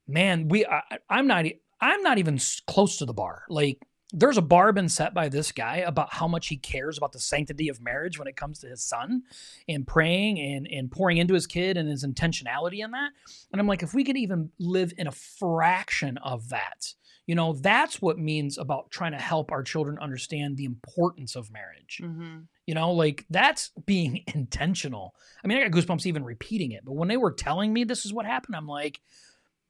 man, 0.06 0.48
we 0.48 0.66
I, 0.66 0.82
I'm 1.08 1.26
not 1.26 1.46
I'm 1.80 2.02
not 2.02 2.18
even 2.18 2.38
close 2.66 2.98
to 2.98 3.06
the 3.06 3.14
bar. 3.14 3.44
Like 3.48 3.78
there's 4.12 4.37
a 4.37 4.42
bar 4.42 4.73
been 4.73 4.88
set 4.88 5.14
by 5.14 5.28
this 5.28 5.52
guy 5.52 5.78
about 5.78 6.12
how 6.12 6.28
much 6.28 6.49
he 6.49 6.57
cares 6.57 6.99
about 6.99 7.12
the 7.12 7.19
sanctity 7.19 7.69
of 7.69 7.81
marriage 7.81 8.19
when 8.19 8.28
it 8.28 8.37
comes 8.37 8.59
to 8.59 8.69
his 8.69 8.83
son 8.83 9.23
and 9.69 9.87
praying 9.87 10.38
and, 10.38 10.69
and 10.71 10.90
pouring 10.90 11.16
into 11.16 11.35
his 11.35 11.47
kid 11.47 11.76
and 11.76 11.88
his 11.88 12.04
intentionality 12.04 12.85
in 12.85 12.90
that. 12.90 13.11
And 13.50 13.61
I'm 13.61 13.66
like, 13.66 13.83
if 13.83 13.95
we 13.95 14.04
could 14.04 14.16
even 14.16 14.50
live 14.59 14.92
in 14.99 15.07
a 15.07 15.12
fraction 15.12 16.19
of 16.19 16.50
that, 16.50 16.92
you 17.26 17.35
know, 17.35 17.54
that's 17.54 18.02
what 18.02 18.19
means 18.19 18.59
about 18.59 18.90
trying 18.90 19.12
to 19.12 19.19
help 19.19 19.52
our 19.52 19.62
children 19.62 19.99
understand 20.00 20.57
the 20.57 20.64
importance 20.64 21.37
of 21.37 21.52
marriage. 21.52 22.00
Mm-hmm. 22.02 22.40
You 22.66 22.75
know, 22.75 22.92
like 22.92 23.25
that's 23.31 23.71
being 23.87 24.25
intentional. 24.35 25.14
I 25.42 25.47
mean, 25.47 25.59
I 25.59 25.69
got 25.69 25.73
goosebumps 25.73 26.07
even 26.07 26.25
repeating 26.25 26.73
it, 26.73 26.85
but 26.85 26.95
when 26.95 27.09
they 27.09 27.16
were 27.16 27.33
telling 27.33 27.73
me 27.73 27.85
this 27.85 28.04
is 28.04 28.12
what 28.12 28.26
happened, 28.26 28.57
I'm 28.57 28.66
like, 28.66 29.00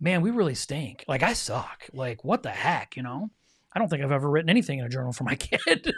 man, 0.00 0.20
we 0.20 0.30
really 0.30 0.56
stink. 0.56 1.04
Like, 1.06 1.22
I 1.22 1.32
suck. 1.32 1.88
Like, 1.92 2.24
what 2.24 2.42
the 2.42 2.50
heck, 2.50 2.96
you 2.96 3.04
know? 3.04 3.30
I 3.74 3.78
don't 3.78 3.88
think 3.88 4.02
I've 4.02 4.12
ever 4.12 4.28
written 4.28 4.50
anything 4.50 4.78
in 4.78 4.84
a 4.84 4.88
journal 4.88 5.12
for 5.12 5.24
my 5.24 5.34
kid 5.36 5.92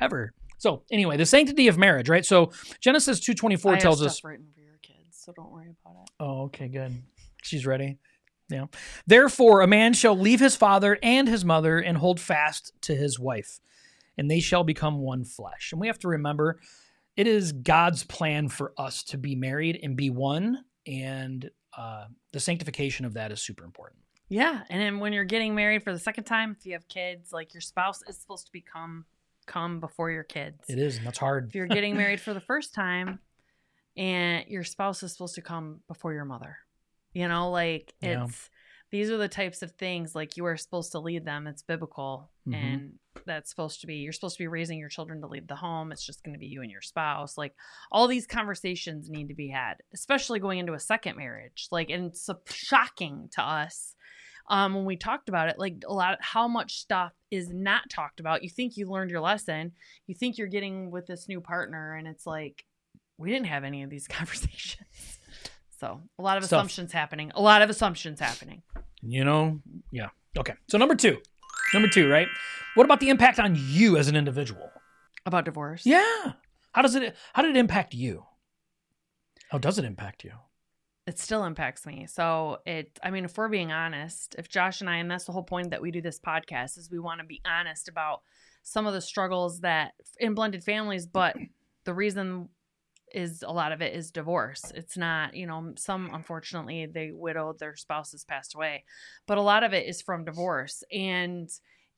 ever. 0.00 0.32
So, 0.58 0.82
anyway, 0.90 1.16
the 1.16 1.26
sanctity 1.26 1.68
of 1.68 1.78
marriage, 1.78 2.08
right? 2.08 2.24
So, 2.24 2.52
Genesis 2.80 3.20
2:24 3.20 3.78
tells 3.78 4.02
us 4.02 4.22
written 4.22 4.46
for 4.54 4.60
your 4.60 4.78
kids, 4.82 5.18
so 5.18 5.32
don't 5.34 5.50
worry 5.50 5.74
about 5.84 6.02
it. 6.02 6.10
Oh, 6.20 6.42
okay, 6.44 6.68
good. 6.68 7.02
She's 7.42 7.64
ready. 7.66 7.98
Yeah. 8.50 8.66
Therefore, 9.06 9.60
a 9.60 9.66
man 9.66 9.92
shall 9.94 10.18
leave 10.18 10.40
his 10.40 10.56
father 10.56 10.98
and 11.02 11.28
his 11.28 11.44
mother 11.44 11.78
and 11.78 11.96
hold 11.96 12.20
fast 12.20 12.72
to 12.82 12.94
his 12.94 13.18
wife, 13.18 13.60
and 14.18 14.30
they 14.30 14.40
shall 14.40 14.64
become 14.64 14.98
one 14.98 15.24
flesh. 15.24 15.70
And 15.72 15.80
we 15.80 15.86
have 15.86 15.98
to 16.00 16.08
remember 16.08 16.60
it 17.16 17.26
is 17.26 17.52
God's 17.52 18.04
plan 18.04 18.48
for 18.48 18.72
us 18.76 19.02
to 19.04 19.18
be 19.18 19.34
married 19.34 19.78
and 19.82 19.96
be 19.96 20.10
one, 20.10 20.64
and 20.86 21.50
uh, 21.76 22.06
the 22.32 22.40
sanctification 22.40 23.06
of 23.06 23.14
that 23.14 23.32
is 23.32 23.40
super 23.40 23.64
important. 23.64 24.00
Yeah, 24.30 24.62
and 24.70 24.80
then 24.80 25.00
when 25.00 25.12
you're 25.12 25.24
getting 25.24 25.54
married 25.54 25.82
for 25.82 25.92
the 25.92 25.98
second 25.98 26.24
time, 26.24 26.56
if 26.58 26.64
you 26.64 26.72
have 26.74 26.86
kids, 26.88 27.32
like 27.32 27.52
your 27.52 27.60
spouse 27.60 28.00
is 28.08 28.16
supposed 28.16 28.46
to 28.46 28.52
become 28.52 29.04
come 29.46 29.80
before 29.80 30.10
your 30.12 30.22
kids. 30.22 30.58
It 30.68 30.78
is, 30.78 30.96
and 30.98 31.06
that's 31.06 31.18
hard. 31.18 31.48
If 31.48 31.54
you're 31.56 31.66
getting 31.66 31.96
married 31.96 32.20
for 32.20 32.32
the 32.32 32.40
first 32.40 32.72
time, 32.72 33.18
and 33.96 34.46
your 34.46 34.62
spouse 34.62 35.02
is 35.02 35.12
supposed 35.12 35.34
to 35.34 35.42
come 35.42 35.80
before 35.88 36.12
your 36.14 36.24
mother. 36.24 36.56
You 37.12 37.26
know, 37.26 37.50
like 37.50 37.92
Yeah. 38.00 38.24
it's 38.24 38.48
these 38.92 39.10
are 39.10 39.16
the 39.18 39.28
types 39.28 39.62
of 39.62 39.72
things 39.72 40.14
like 40.16 40.36
you 40.36 40.44
are 40.46 40.56
supposed 40.56 40.92
to 40.92 41.00
lead 41.00 41.24
them. 41.24 41.46
It's 41.48 41.62
biblical 41.62 42.30
Mhm. 42.46 42.54
and 42.54 42.98
that's 43.26 43.50
supposed 43.50 43.80
to 43.80 43.86
be 43.88 43.96
you're 43.96 44.12
supposed 44.12 44.36
to 44.36 44.42
be 44.42 44.48
raising 44.48 44.78
your 44.78 44.88
children 44.88 45.20
to 45.20 45.26
leave 45.28 45.46
the 45.48 45.56
home. 45.56 45.90
It's 45.92 46.04
just 46.06 46.22
going 46.24 46.32
to 46.34 46.38
be 46.40 46.46
you 46.46 46.62
and 46.62 46.70
your 46.70 46.80
spouse. 46.82 47.36
Like 47.38 47.54
all 47.92 48.06
these 48.08 48.26
conversations 48.26 49.08
need 49.10 49.28
to 49.28 49.34
be 49.34 49.48
had, 49.48 49.82
especially 49.92 50.38
going 50.40 50.58
into 50.60 50.72
a 50.74 50.80
second 50.80 51.16
marriage. 51.16 51.66
Like 51.72 51.90
and 51.90 52.06
it's 52.06 52.22
so 52.22 52.40
shocking 52.46 53.28
to 53.32 53.42
us 53.42 53.94
um, 54.48 54.74
when 54.74 54.84
we 54.84 54.96
talked 54.96 55.28
about 55.28 55.48
it, 55.48 55.58
like 55.58 55.76
a 55.86 55.92
lot, 55.92 56.18
how 56.20 56.48
much 56.48 56.78
stuff 56.78 57.12
is 57.30 57.48
not 57.50 57.88
talked 57.90 58.20
about. 58.20 58.42
You 58.42 58.50
think 58.50 58.76
you 58.76 58.88
learned 58.88 59.10
your 59.10 59.20
lesson, 59.20 59.72
you 60.06 60.14
think 60.14 60.38
you're 60.38 60.48
getting 60.48 60.90
with 60.90 61.06
this 61.06 61.28
new 61.28 61.40
partner, 61.40 61.94
and 61.94 62.06
it's 62.08 62.26
like 62.26 62.64
we 63.18 63.30
didn't 63.30 63.46
have 63.46 63.64
any 63.64 63.82
of 63.82 63.90
these 63.90 64.08
conversations. 64.08 65.18
So 65.78 66.02
a 66.18 66.22
lot 66.22 66.36
of 66.36 66.44
Stuff. 66.44 66.58
assumptions 66.58 66.92
happening. 66.92 67.32
A 67.34 67.40
lot 67.40 67.62
of 67.62 67.70
assumptions 67.70 68.20
happening. 68.20 68.62
You 69.02 69.24
know, 69.24 69.60
yeah. 69.90 70.08
Okay. 70.38 70.54
So 70.68 70.76
number 70.78 70.94
two, 70.94 71.18
number 71.72 71.88
two, 71.88 72.08
right? 72.08 72.28
What 72.74 72.84
about 72.84 73.00
the 73.00 73.08
impact 73.08 73.38
on 73.38 73.56
you 73.56 73.96
as 73.96 74.08
an 74.08 74.14
individual? 74.16 74.70
About 75.26 75.44
divorce. 75.44 75.86
Yeah. 75.86 76.32
How 76.72 76.82
does 76.82 76.94
it? 76.94 77.16
How 77.32 77.42
did 77.42 77.56
it 77.56 77.58
impact 77.58 77.94
you? 77.94 78.24
How 79.50 79.58
does 79.58 79.78
it 79.78 79.84
impact 79.84 80.22
you? 80.22 80.32
It 81.06 81.18
still 81.18 81.44
impacts 81.44 81.86
me. 81.86 82.06
So 82.06 82.58
it, 82.66 82.98
I 83.02 83.10
mean, 83.10 83.24
if 83.24 83.36
we're 83.36 83.48
being 83.48 83.72
honest, 83.72 84.34
if 84.38 84.48
Josh 84.48 84.80
and 84.80 84.90
I, 84.90 84.96
and 84.96 85.10
that's 85.10 85.24
the 85.24 85.32
whole 85.32 85.42
point 85.42 85.70
that 85.70 85.82
we 85.82 85.90
do 85.90 86.00
this 86.00 86.20
podcast, 86.20 86.78
is 86.78 86.90
we 86.90 86.98
want 86.98 87.20
to 87.20 87.26
be 87.26 87.40
honest 87.44 87.88
about 87.88 88.22
some 88.62 88.86
of 88.86 88.92
the 88.92 89.00
struggles 89.00 89.60
that 89.60 89.92
in 90.18 90.34
blended 90.34 90.62
families, 90.62 91.06
but 91.06 91.36
the 91.84 91.94
reason 91.94 92.48
is 93.12 93.42
a 93.42 93.52
lot 93.52 93.72
of 93.72 93.82
it 93.82 93.94
is 93.94 94.10
divorce. 94.10 94.70
It's 94.74 94.96
not, 94.96 95.34
you 95.34 95.46
know, 95.46 95.72
some 95.76 96.10
unfortunately 96.12 96.86
they 96.86 97.10
widowed, 97.12 97.58
their 97.58 97.74
spouses 97.76 98.24
passed 98.24 98.54
away, 98.54 98.84
but 99.26 99.38
a 99.38 99.42
lot 99.42 99.64
of 99.64 99.72
it 99.72 99.88
is 99.88 100.02
from 100.02 100.24
divorce. 100.24 100.84
And 100.92 101.50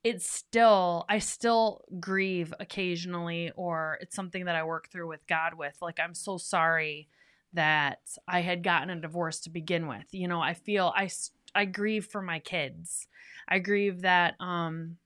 it's 0.04 0.28
still, 0.30 1.04
I 1.08 1.18
still 1.18 1.84
grieve 2.00 2.54
occasionally, 2.58 3.52
or 3.56 3.98
it's 4.00 4.16
something 4.16 4.46
that 4.46 4.56
I 4.56 4.64
work 4.64 4.88
through 4.90 5.08
with 5.08 5.26
God 5.26 5.54
with. 5.54 5.76
Like, 5.82 6.00
I'm 6.00 6.14
so 6.14 6.38
sorry 6.38 7.08
that 7.54 7.98
I 8.26 8.40
had 8.40 8.62
gotten 8.62 8.90
a 8.90 9.00
divorce 9.00 9.40
to 9.40 9.50
begin 9.50 9.86
with. 9.86 10.06
You 10.12 10.28
know, 10.28 10.40
I 10.40 10.54
feel 10.54 10.92
I 10.96 11.10
I 11.54 11.64
grieve 11.66 12.06
for 12.06 12.22
my 12.22 12.38
kids. 12.38 13.06
I 13.48 13.58
grieve 13.58 14.02
that 14.02 14.34
um 14.40 14.96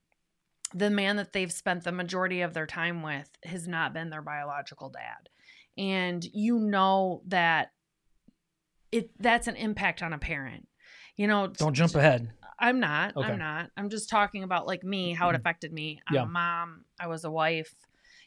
the 0.75 0.91
man 0.91 1.17
that 1.17 1.33
they've 1.33 1.53
spent 1.53 1.85
the 1.85 1.93
majority 1.93 2.41
of 2.43 2.53
their 2.53 2.67
time 2.67 3.03
with 3.03 3.31
has 3.45 3.67
not 3.69 3.93
been 3.95 4.11
their 4.11 4.23
biological 4.23 4.91
dad. 4.91 5.29
And 5.79 6.25
you 6.33 6.59
know 6.59 7.23
that 7.27 7.73
it 8.93 9.11
that's 9.19 9.47
an 9.49 9.57
impact 9.57 10.03
on 10.03 10.13
a 10.13 10.19
parent. 10.19 10.69
You 11.17 11.27
know, 11.27 11.47
Don't 11.49 11.75
jump 11.75 11.95
ahead. 11.95 12.31
I'm 12.59 12.81
not. 12.81 13.17
Okay. 13.17 13.27
I'm 13.33 13.39
not. 13.39 13.71
I'm 13.77 13.91
just 13.91 14.09
talking 14.09 14.43
about 14.43 14.67
like 14.67 14.83
me, 14.83 15.13
how 15.13 15.29
it 15.29 15.33
Mhm. 15.33 15.37
affected 15.41 15.73
me. 15.73 16.01
I'm 16.07 16.15
Yeah. 16.15 16.23
a 16.23 16.27
mom. 16.27 16.85
I 16.99 17.07
was 17.07 17.25
a 17.25 17.31
wife, 17.31 17.75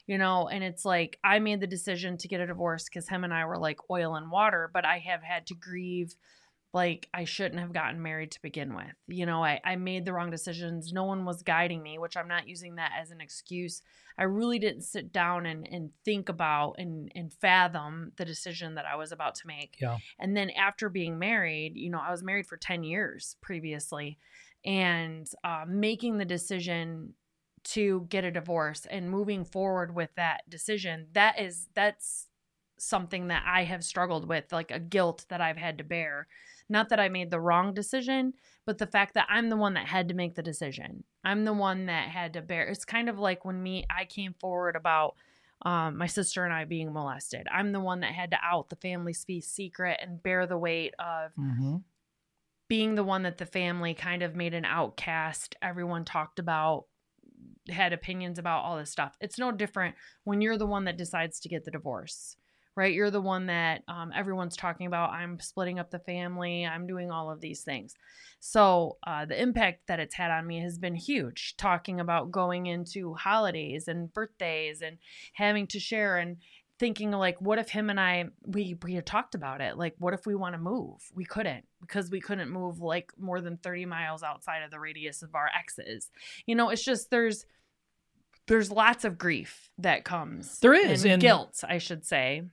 you 0.06 0.18
know, 0.18 0.48
and 0.48 0.64
it's 0.64 0.84
like 0.84 1.18
I 1.22 1.38
made 1.38 1.60
the 1.60 1.66
decision 1.66 2.16
to 2.18 2.28
get 2.28 2.40
a 2.40 2.46
divorce 2.46 2.84
because 2.84 3.08
him 3.08 3.24
and 3.24 3.32
I 3.32 3.44
were 3.44 3.58
like 3.58 3.78
oil 3.90 4.14
and 4.14 4.30
water, 4.30 4.70
but 4.72 4.84
I 4.84 4.98
have 4.98 5.22
had 5.22 5.46
to 5.48 5.54
grieve 5.54 6.14
like 6.72 7.08
I 7.12 7.24
shouldn't 7.24 7.60
have 7.60 7.72
gotten 7.72 8.00
married 8.00 8.30
to 8.32 8.42
begin 8.42 8.74
with. 8.74 8.94
You 9.08 9.26
know, 9.26 9.42
I, 9.42 9.60
I 9.64 9.76
made 9.76 10.04
the 10.04 10.12
wrong 10.12 10.30
decisions. 10.30 10.92
No 10.92 11.04
one 11.04 11.24
was 11.24 11.42
guiding 11.42 11.82
me, 11.82 11.98
which 11.98 12.16
I'm 12.16 12.28
not 12.28 12.48
using 12.48 12.76
that 12.76 12.92
as 13.00 13.10
an 13.10 13.20
excuse. 13.20 13.82
I 14.16 14.24
really 14.24 14.58
didn't 14.58 14.82
sit 14.82 15.12
down 15.12 15.46
and, 15.46 15.66
and 15.66 15.90
think 16.04 16.28
about 16.28 16.76
and, 16.78 17.10
and 17.14 17.32
fathom 17.32 18.12
the 18.16 18.24
decision 18.24 18.76
that 18.76 18.84
I 18.86 18.96
was 18.96 19.10
about 19.10 19.34
to 19.36 19.46
make. 19.46 19.78
Yeah. 19.80 19.96
And 20.18 20.36
then 20.36 20.50
after 20.50 20.88
being 20.88 21.18
married, 21.18 21.72
you 21.74 21.90
know, 21.90 22.00
I 22.00 22.10
was 22.10 22.22
married 22.22 22.46
for 22.46 22.56
10 22.56 22.84
years 22.84 23.36
previously 23.40 24.18
and 24.64 25.26
uh, 25.42 25.64
making 25.66 26.18
the 26.18 26.24
decision 26.24 27.14
to 27.62 28.06
get 28.08 28.24
a 28.24 28.30
divorce 28.30 28.86
and 28.86 29.10
moving 29.10 29.44
forward 29.44 29.94
with 29.94 30.10
that 30.16 30.48
decision, 30.48 31.08
that 31.12 31.38
is, 31.40 31.68
that's 31.74 32.28
something 32.78 33.28
that 33.28 33.44
I 33.46 33.64
have 33.64 33.84
struggled 33.84 34.28
with, 34.28 34.52
like 34.52 34.70
a 34.70 34.78
guilt 34.78 35.26
that 35.28 35.40
I've 35.40 35.58
had 35.58 35.78
to 35.78 35.84
bear. 35.84 36.26
Not 36.68 36.88
that 36.90 37.00
I 37.00 37.08
made 37.08 37.30
the 37.30 37.40
wrong 37.40 37.74
decision, 37.74 38.34
but 38.64 38.78
the 38.78 38.86
fact 38.86 39.14
that 39.14 39.26
I'm 39.28 39.48
the 39.50 39.56
one 39.56 39.74
that 39.74 39.86
had 39.86 40.08
to 40.08 40.14
make 40.14 40.34
the 40.34 40.42
decision. 40.42 41.04
I'm 41.24 41.44
the 41.44 41.52
one 41.52 41.86
that 41.86 42.08
had 42.08 42.32
to 42.34 42.42
bear. 42.42 42.66
It's 42.66 42.84
kind 42.84 43.08
of 43.08 43.18
like 43.18 43.44
when 43.44 43.62
me, 43.62 43.84
I 43.90 44.04
came 44.04 44.34
forward 44.40 44.76
about 44.76 45.16
um, 45.62 45.98
my 45.98 46.06
sister 46.06 46.44
and 46.44 46.54
I 46.54 46.64
being 46.64 46.92
molested. 46.92 47.46
I'm 47.52 47.72
the 47.72 47.80
one 47.80 48.00
that 48.00 48.12
had 48.12 48.30
to 48.30 48.38
out 48.42 48.70
the 48.70 48.76
family 48.76 49.12
spe- 49.12 49.42
secret 49.42 49.98
and 50.00 50.22
bear 50.22 50.46
the 50.46 50.56
weight 50.56 50.94
of 50.98 51.32
Mm-hmm. 51.38 51.76
being 52.68 52.94
the 52.94 53.04
one 53.04 53.22
that 53.24 53.38
the 53.38 53.46
family 53.46 53.94
kind 53.94 54.22
of 54.22 54.36
made 54.36 54.54
an 54.54 54.64
outcast. 54.64 55.56
Everyone 55.60 56.04
talked 56.04 56.38
about, 56.38 56.86
had 57.68 57.92
opinions 57.92 58.38
about 58.38 58.64
all 58.64 58.76
this 58.76 58.90
stuff. 58.90 59.16
It's 59.20 59.38
no 59.38 59.52
different 59.52 59.94
when 60.24 60.40
you're 60.40 60.58
the 60.58 60.66
one 60.66 60.84
that 60.84 60.96
decides 60.96 61.40
to 61.40 61.48
get 61.48 61.64
the 61.64 61.70
divorce, 61.70 62.36
right? 62.76 62.94
You're 62.94 63.10
the 63.10 63.20
one 63.20 63.46
that 63.46 63.82
um, 63.88 64.12
everyone's 64.14 64.56
talking 64.56 64.86
about. 64.86 65.10
I'm 65.10 65.38
splitting 65.40 65.78
up 65.78 65.90
the 65.90 65.98
family. 65.98 66.66
I'm 66.66 66.86
doing 66.86 67.10
all 67.10 67.30
of 67.30 67.40
these 67.40 67.62
things. 67.62 67.94
So 68.40 68.96
uh, 69.06 69.26
the 69.26 69.40
impact 69.40 69.86
that 69.88 70.00
it's 70.00 70.14
had 70.14 70.30
on 70.30 70.46
me 70.46 70.60
has 70.60 70.78
been 70.78 70.94
huge. 70.94 71.56
Talking 71.58 72.00
about 72.00 72.30
going 72.30 72.66
into 72.66 73.14
holidays 73.14 73.86
and 73.86 74.12
birthdays 74.12 74.80
and 74.80 74.96
having 75.34 75.66
to 75.68 75.78
share 75.78 76.16
and 76.16 76.38
thinking 76.80 77.10
like 77.10 77.38
what 77.40 77.58
if 77.58 77.68
him 77.68 77.90
and 77.90 78.00
I 78.00 78.24
we 78.46 78.76
we 78.82 78.94
had 78.94 79.04
talked 79.04 79.34
about 79.34 79.60
it 79.60 79.76
like 79.76 79.94
what 79.98 80.14
if 80.14 80.26
we 80.26 80.34
want 80.34 80.54
to 80.54 80.58
move? 80.58 80.96
We 81.14 81.26
couldn't 81.26 81.66
because 81.82 82.10
we 82.10 82.20
couldn't 82.20 82.50
move 82.50 82.80
like 82.80 83.12
more 83.18 83.40
than 83.42 83.58
30 83.58 83.84
miles 83.84 84.22
outside 84.22 84.62
of 84.62 84.70
the 84.70 84.80
radius 84.80 85.22
of 85.22 85.34
our 85.34 85.50
exes. 85.56 86.10
You 86.46 86.54
know 86.56 86.70
it's 86.70 86.82
just 86.82 87.10
there's 87.10 87.44
there's 88.48 88.72
lots 88.72 89.04
of 89.04 89.18
grief 89.18 89.70
that 89.78 90.04
comes 90.04 90.58
There 90.60 90.74
is, 90.74 91.04
and, 91.04 91.12
and- 91.12 91.22
guilt 91.22 91.62
I 91.68 91.78
should 91.78 92.04
say 92.06 92.44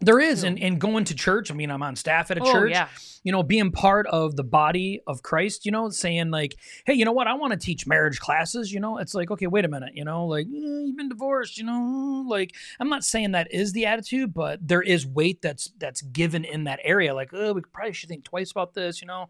There 0.00 0.18
is, 0.18 0.44
and, 0.44 0.58
and 0.58 0.80
going 0.80 1.04
to 1.04 1.14
church. 1.14 1.50
I 1.50 1.54
mean, 1.54 1.70
I'm 1.70 1.82
on 1.82 1.96
staff 1.96 2.30
at 2.30 2.38
a 2.38 2.42
oh 2.42 2.52
church. 2.52 2.70
yeah 2.70 2.88
You 3.22 3.32
know, 3.32 3.42
being 3.42 3.70
part 3.70 4.06
of 4.06 4.36
the 4.36 4.44
body 4.44 5.00
of 5.06 5.22
Christ. 5.22 5.66
You 5.66 5.72
know, 5.72 5.90
saying 5.90 6.30
like, 6.30 6.56
hey, 6.86 6.94
you 6.94 7.04
know 7.04 7.12
what? 7.12 7.26
I 7.26 7.34
want 7.34 7.52
to 7.52 7.58
teach 7.58 7.86
marriage 7.86 8.18
classes. 8.18 8.72
You 8.72 8.80
know, 8.80 8.98
it's 8.98 9.14
like, 9.14 9.30
okay, 9.30 9.46
wait 9.46 9.64
a 9.64 9.68
minute. 9.68 9.92
You 9.94 10.04
know, 10.04 10.26
like 10.26 10.46
eh, 10.46 10.50
you've 10.50 10.96
been 10.96 11.08
divorced. 11.08 11.58
You 11.58 11.64
know, 11.64 12.24
like 12.26 12.54
I'm 12.78 12.88
not 12.88 13.04
saying 13.04 13.32
that 13.32 13.52
is 13.52 13.72
the 13.72 13.86
attitude, 13.86 14.32
but 14.32 14.66
there 14.66 14.82
is 14.82 15.06
weight 15.06 15.42
that's 15.42 15.70
that's 15.78 16.02
given 16.02 16.44
in 16.44 16.64
that 16.64 16.80
area. 16.82 17.14
Like, 17.14 17.30
oh, 17.32 17.52
we 17.52 17.60
probably 17.60 17.92
should 17.92 18.08
think 18.08 18.24
twice 18.24 18.50
about 18.50 18.74
this. 18.74 19.00
You 19.00 19.06
know. 19.06 19.28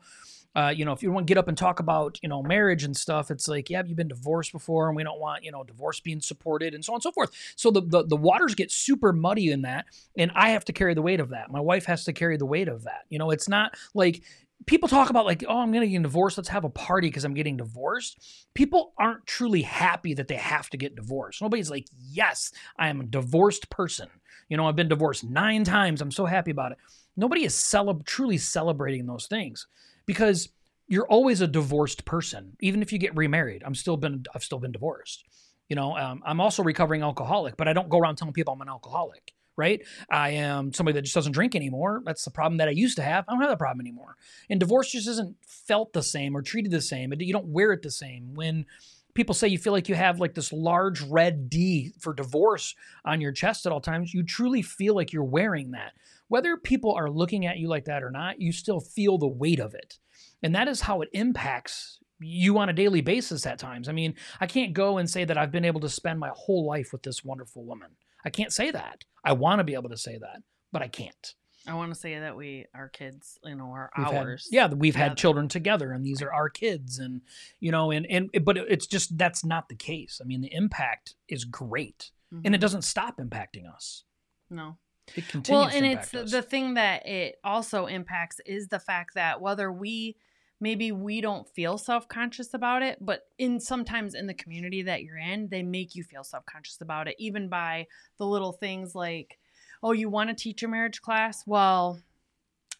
Uh, 0.55 0.73
you 0.75 0.85
know, 0.85 0.93
if 0.93 1.03
you 1.03 1.13
want 1.13 1.27
to 1.27 1.31
get 1.31 1.39
up 1.39 1.47
and 1.47 1.57
talk 1.57 1.79
about, 1.79 2.19
you 2.23 2.29
know, 2.29 2.43
marriage 2.43 2.83
and 2.83 2.97
stuff, 2.97 3.31
it's 3.31 3.47
like, 3.47 3.71
yeah, 3.71 3.83
you've 3.87 3.97
been 3.97 4.09
divorced 4.09 4.53
before, 4.53 4.89
and 4.89 4.97
we 4.97 5.05
don't 5.05 5.21
want, 5.21 5.45
you 5.45 5.53
know, 5.53 5.63
divorce 5.63 6.01
being 6.01 6.21
supported, 6.21 6.75
and 6.75 6.85
so 6.85 6.93
on 6.93 6.97
and 6.97 7.03
so 7.03 7.13
forth. 7.13 7.31
So 7.57 7.71
the, 7.71 7.83
the 7.83 8.05
the 8.05 8.17
waters 8.17 8.55
get 8.55 8.73
super 8.73 9.13
muddy 9.13 9.51
in 9.51 9.63
that, 9.63 9.87
and 10.17 10.33
I 10.35 10.51
have 10.51 10.65
to 10.67 10.73
carry 10.73 10.95
the 10.95 11.03
weight 11.03 11.21
of 11.21 11.31
that. 11.31 11.53
My 11.53 11.61
wife 11.61 11.85
has 11.87 12.05
to 12.05 12.13
carry 12.13 12.37
the 12.37 12.47
weight 12.47 12.69
of 12.69 12.85
that. 12.85 13.05
You 13.11 13.19
know, 13.19 13.31
it's 13.31 13.49
not 13.49 13.77
like 13.95 14.23
people 14.67 14.89
talk 14.89 15.11
about 15.11 15.25
like, 15.25 15.45
oh, 15.49 15.59
I'm 15.59 15.73
getting 15.73 16.03
divorced. 16.03 16.37
Let's 16.37 16.49
have 16.49 16.65
a 16.65 16.71
party 16.71 17.09
because 17.09 17.25
I'm 17.25 17.35
getting 17.35 17.57
divorced. 17.57 18.19
People 18.55 18.93
aren't 18.99 19.27
truly 19.27 19.63
happy 19.63 20.15
that 20.15 20.29
they 20.29 20.37
have 20.37 20.69
to 20.71 20.77
get 20.77 20.97
divorced. 20.97 21.41
Nobody's 21.41 21.71
like, 21.71 21.87
yes, 21.97 22.53
I 22.77 22.89
am 22.89 23.01
a 23.01 23.05
divorced 23.05 23.71
person. 23.71 24.09
You 24.49 24.57
know, 24.57 24.67
I've 24.67 24.77
been 24.77 24.89
divorced 24.89 25.25
nine 25.25 25.65
times. 25.65 26.01
I'm 26.01 26.11
so 26.11 26.27
happy 26.27 26.51
about 26.51 26.73
it. 26.73 26.79
Nobody 27.17 27.45
is 27.45 27.55
celeb- 27.55 28.05
truly 28.05 28.39
celebrating 28.39 29.07
those 29.07 29.27
things 29.27 29.67
because 30.11 30.49
you're 30.89 31.07
always 31.07 31.41
a 31.41 31.47
divorced 31.47 32.05
person, 32.05 32.57
even 32.59 32.83
if 32.83 32.93
you 32.93 32.99
get 32.99 33.15
remarried. 33.17 33.63
I'm 33.65 33.77
still 33.77 33.97
been 33.97 34.25
I've 34.35 34.43
still 34.43 34.59
been 34.59 34.73
divorced. 34.73 35.23
You 35.69 35.77
know, 35.77 35.97
um, 35.97 36.21
I'm 36.27 36.41
also 36.41 36.65
recovering 36.65 37.03
alcoholic, 37.03 37.57
but 37.57 37.69
I 37.69 37.73
don't 37.73 37.89
go 37.89 37.99
around 37.99 38.17
telling 38.17 38.35
people 38.35 38.53
I'm 38.53 38.61
an 38.61 38.69
alcoholic. 38.69 39.33
Right? 39.57 39.83
I 40.11 40.31
am 40.31 40.73
somebody 40.73 40.95
that 40.95 41.03
just 41.03 41.15
doesn't 41.15 41.31
drink 41.31 41.55
anymore. 41.55 42.03
That's 42.05 42.25
the 42.25 42.33
problem 42.33 42.59
that 42.59 42.67
I 42.67 42.73
used 42.73 42.97
to 42.97 43.05
have. 43.05 43.25
I 43.29 43.33
don't 43.33 43.41
have 43.41 43.51
that 43.51 43.59
problem 43.61 43.81
anymore. 43.81 44.17
And 44.49 44.59
divorce 44.59 44.91
just 44.91 45.07
isn't 45.07 45.37
felt 45.47 45.93
the 45.93 46.03
same 46.03 46.37
or 46.37 46.43
treated 46.43 46.73
the 46.73 46.81
same. 46.81 47.13
You 47.17 47.33
don't 47.33 47.47
wear 47.47 47.71
it 47.71 47.83
the 47.83 47.91
same. 47.93 48.35
When 48.35 48.67
people 49.15 49.35
say 49.35 49.49
you 49.49 49.59
feel 49.59 49.73
like 49.73 49.89
you 49.89 49.95
have 49.95 50.21
like 50.21 50.35
this 50.35 50.53
large 50.53 51.01
red 51.03 51.49
D 51.51 51.93
for 51.99 52.13
divorce 52.13 52.75
on 53.05 53.21
your 53.21 53.33
chest 53.33 53.67
at 53.67 53.73
all 53.73 53.81
times, 53.81 54.15
you 54.15 54.23
truly 54.23 54.63
feel 54.63 54.95
like 54.95 55.13
you're 55.13 55.25
wearing 55.25 55.73
that. 55.73 55.93
Whether 56.29 56.57
people 56.57 56.95
are 56.95 57.11
looking 57.11 57.47
at 57.47 57.59
you 57.59 57.69
like 57.69 57.87
that 57.87 58.03
or 58.03 58.11
not, 58.11 58.41
you 58.41 58.53
still 58.53 58.81
feel 58.81 59.19
the 59.19 59.27
weight 59.27 59.61
of 59.61 59.75
it. 59.75 59.99
And 60.43 60.55
that 60.55 60.69
is 60.69 60.81
how 60.81 61.01
it 61.01 61.09
impacts 61.13 61.99
you 62.21 62.59
on 62.59 62.69
a 62.69 62.75
daily 62.75 63.01
basis 63.01 63.47
at 63.47 63.59
times. 63.59 63.89
I 63.89 63.93
mean, 63.93 64.15
I 64.41 64.47
can't 64.47 64.73
go 64.73 64.99
and 64.99 65.09
say 65.09 65.25
that 65.25 65.39
I've 65.39 65.53
been 65.53 65.65
able 65.65 65.81
to 65.81 65.89
spend 65.89 66.21
my 66.21 66.31
whole 66.35 66.67
life 66.67 66.93
with 66.93 67.03
this 67.03 67.25
wonderful 67.25 67.65
woman. 67.65 67.91
I 68.25 68.31
can't 68.31 68.53
say 68.53 68.71
that. 68.71 69.05
I 69.25 69.33
want 69.33 69.61
to 69.61 69.65
be 69.65 69.75
able 69.75 69.89
to 69.89 69.97
say 69.97 70.19
that, 70.19 70.43
but 70.73 70.83
I 70.83 70.89
can't. 70.89 71.35
I 71.67 71.75
want 71.75 71.93
to 71.93 71.99
say 71.99 72.19
that 72.19 72.37
we 72.37 72.67
our 72.75 72.89
kids 72.89 73.39
you 73.45 73.55
know 73.55 73.67
are 73.73 73.91
We've 73.97 74.07
had- 74.07 74.27
ours 74.27 74.49
yeah, 74.51 74.67
we've 74.69 74.97
had 74.97 75.17
children 75.17 75.49
together, 75.49 75.93
and 75.93 76.05
these 76.05 76.23
are 76.23 76.33
our 76.33 76.49
kids, 76.49 76.99
and 76.99 77.21
you 77.61 77.71
know, 77.71 77.91
and 77.91 78.07
and 78.11 78.31
but 78.45 78.57
it's 78.57 78.87
just 78.87 79.17
that's 79.19 79.45
not 79.45 79.69
the 79.69 79.75
case. 79.77 80.21
I 80.23 80.27
mean, 80.27 80.41
the 80.41 80.53
impact 80.55 81.15
is 81.29 81.45
great, 81.45 82.13
and 82.33 82.55
it 82.55 82.59
Mhm. 82.59 82.61
doesn't 82.61 82.83
stop 82.83 83.19
impacting 83.19 83.71
us. 83.73 84.05
no 84.53 84.79
It 85.15 85.29
continues. 85.29 85.49
well 85.51 85.69
and 85.69 85.87
it's 85.87 86.13
us. 86.15 86.31
the 86.31 86.43
thing 86.43 86.75
that 86.75 87.07
it 87.07 87.39
also 87.45 87.87
impacts 87.87 88.41
is 88.47 88.69
the 88.69 88.81
fact 88.81 89.15
that 89.15 89.41
whether 89.41 89.71
we 89.71 90.17
maybe 90.63 90.93
we 90.93 91.21
don't 91.23 91.49
feel 91.49 91.79
self-conscious 91.79 92.53
about 92.53 92.83
it 92.83 92.99
but 93.01 93.29
in 93.39 93.59
sometimes 93.61 94.15
in 94.15 94.27
the 94.27 94.35
community 94.35 94.83
that 94.83 95.03
you're 95.03 95.17
in 95.17 95.49
they 95.49 95.63
make 95.63 95.95
you 95.95 96.03
feel 96.05 96.23
self-conscious 96.25 96.81
about 96.81 97.07
it 97.09 97.15
even 97.19 97.49
by 97.49 97.87
the 98.19 98.27
little 98.27 98.53
things 98.53 98.95
like 98.95 99.39
oh 99.83 99.93
you 99.93 100.09
want 100.09 100.31
to 100.31 100.35
teach 100.35 100.63
a 100.63 100.69
marriage 100.69 101.01
class? 101.03 101.43
Well 101.47 102.01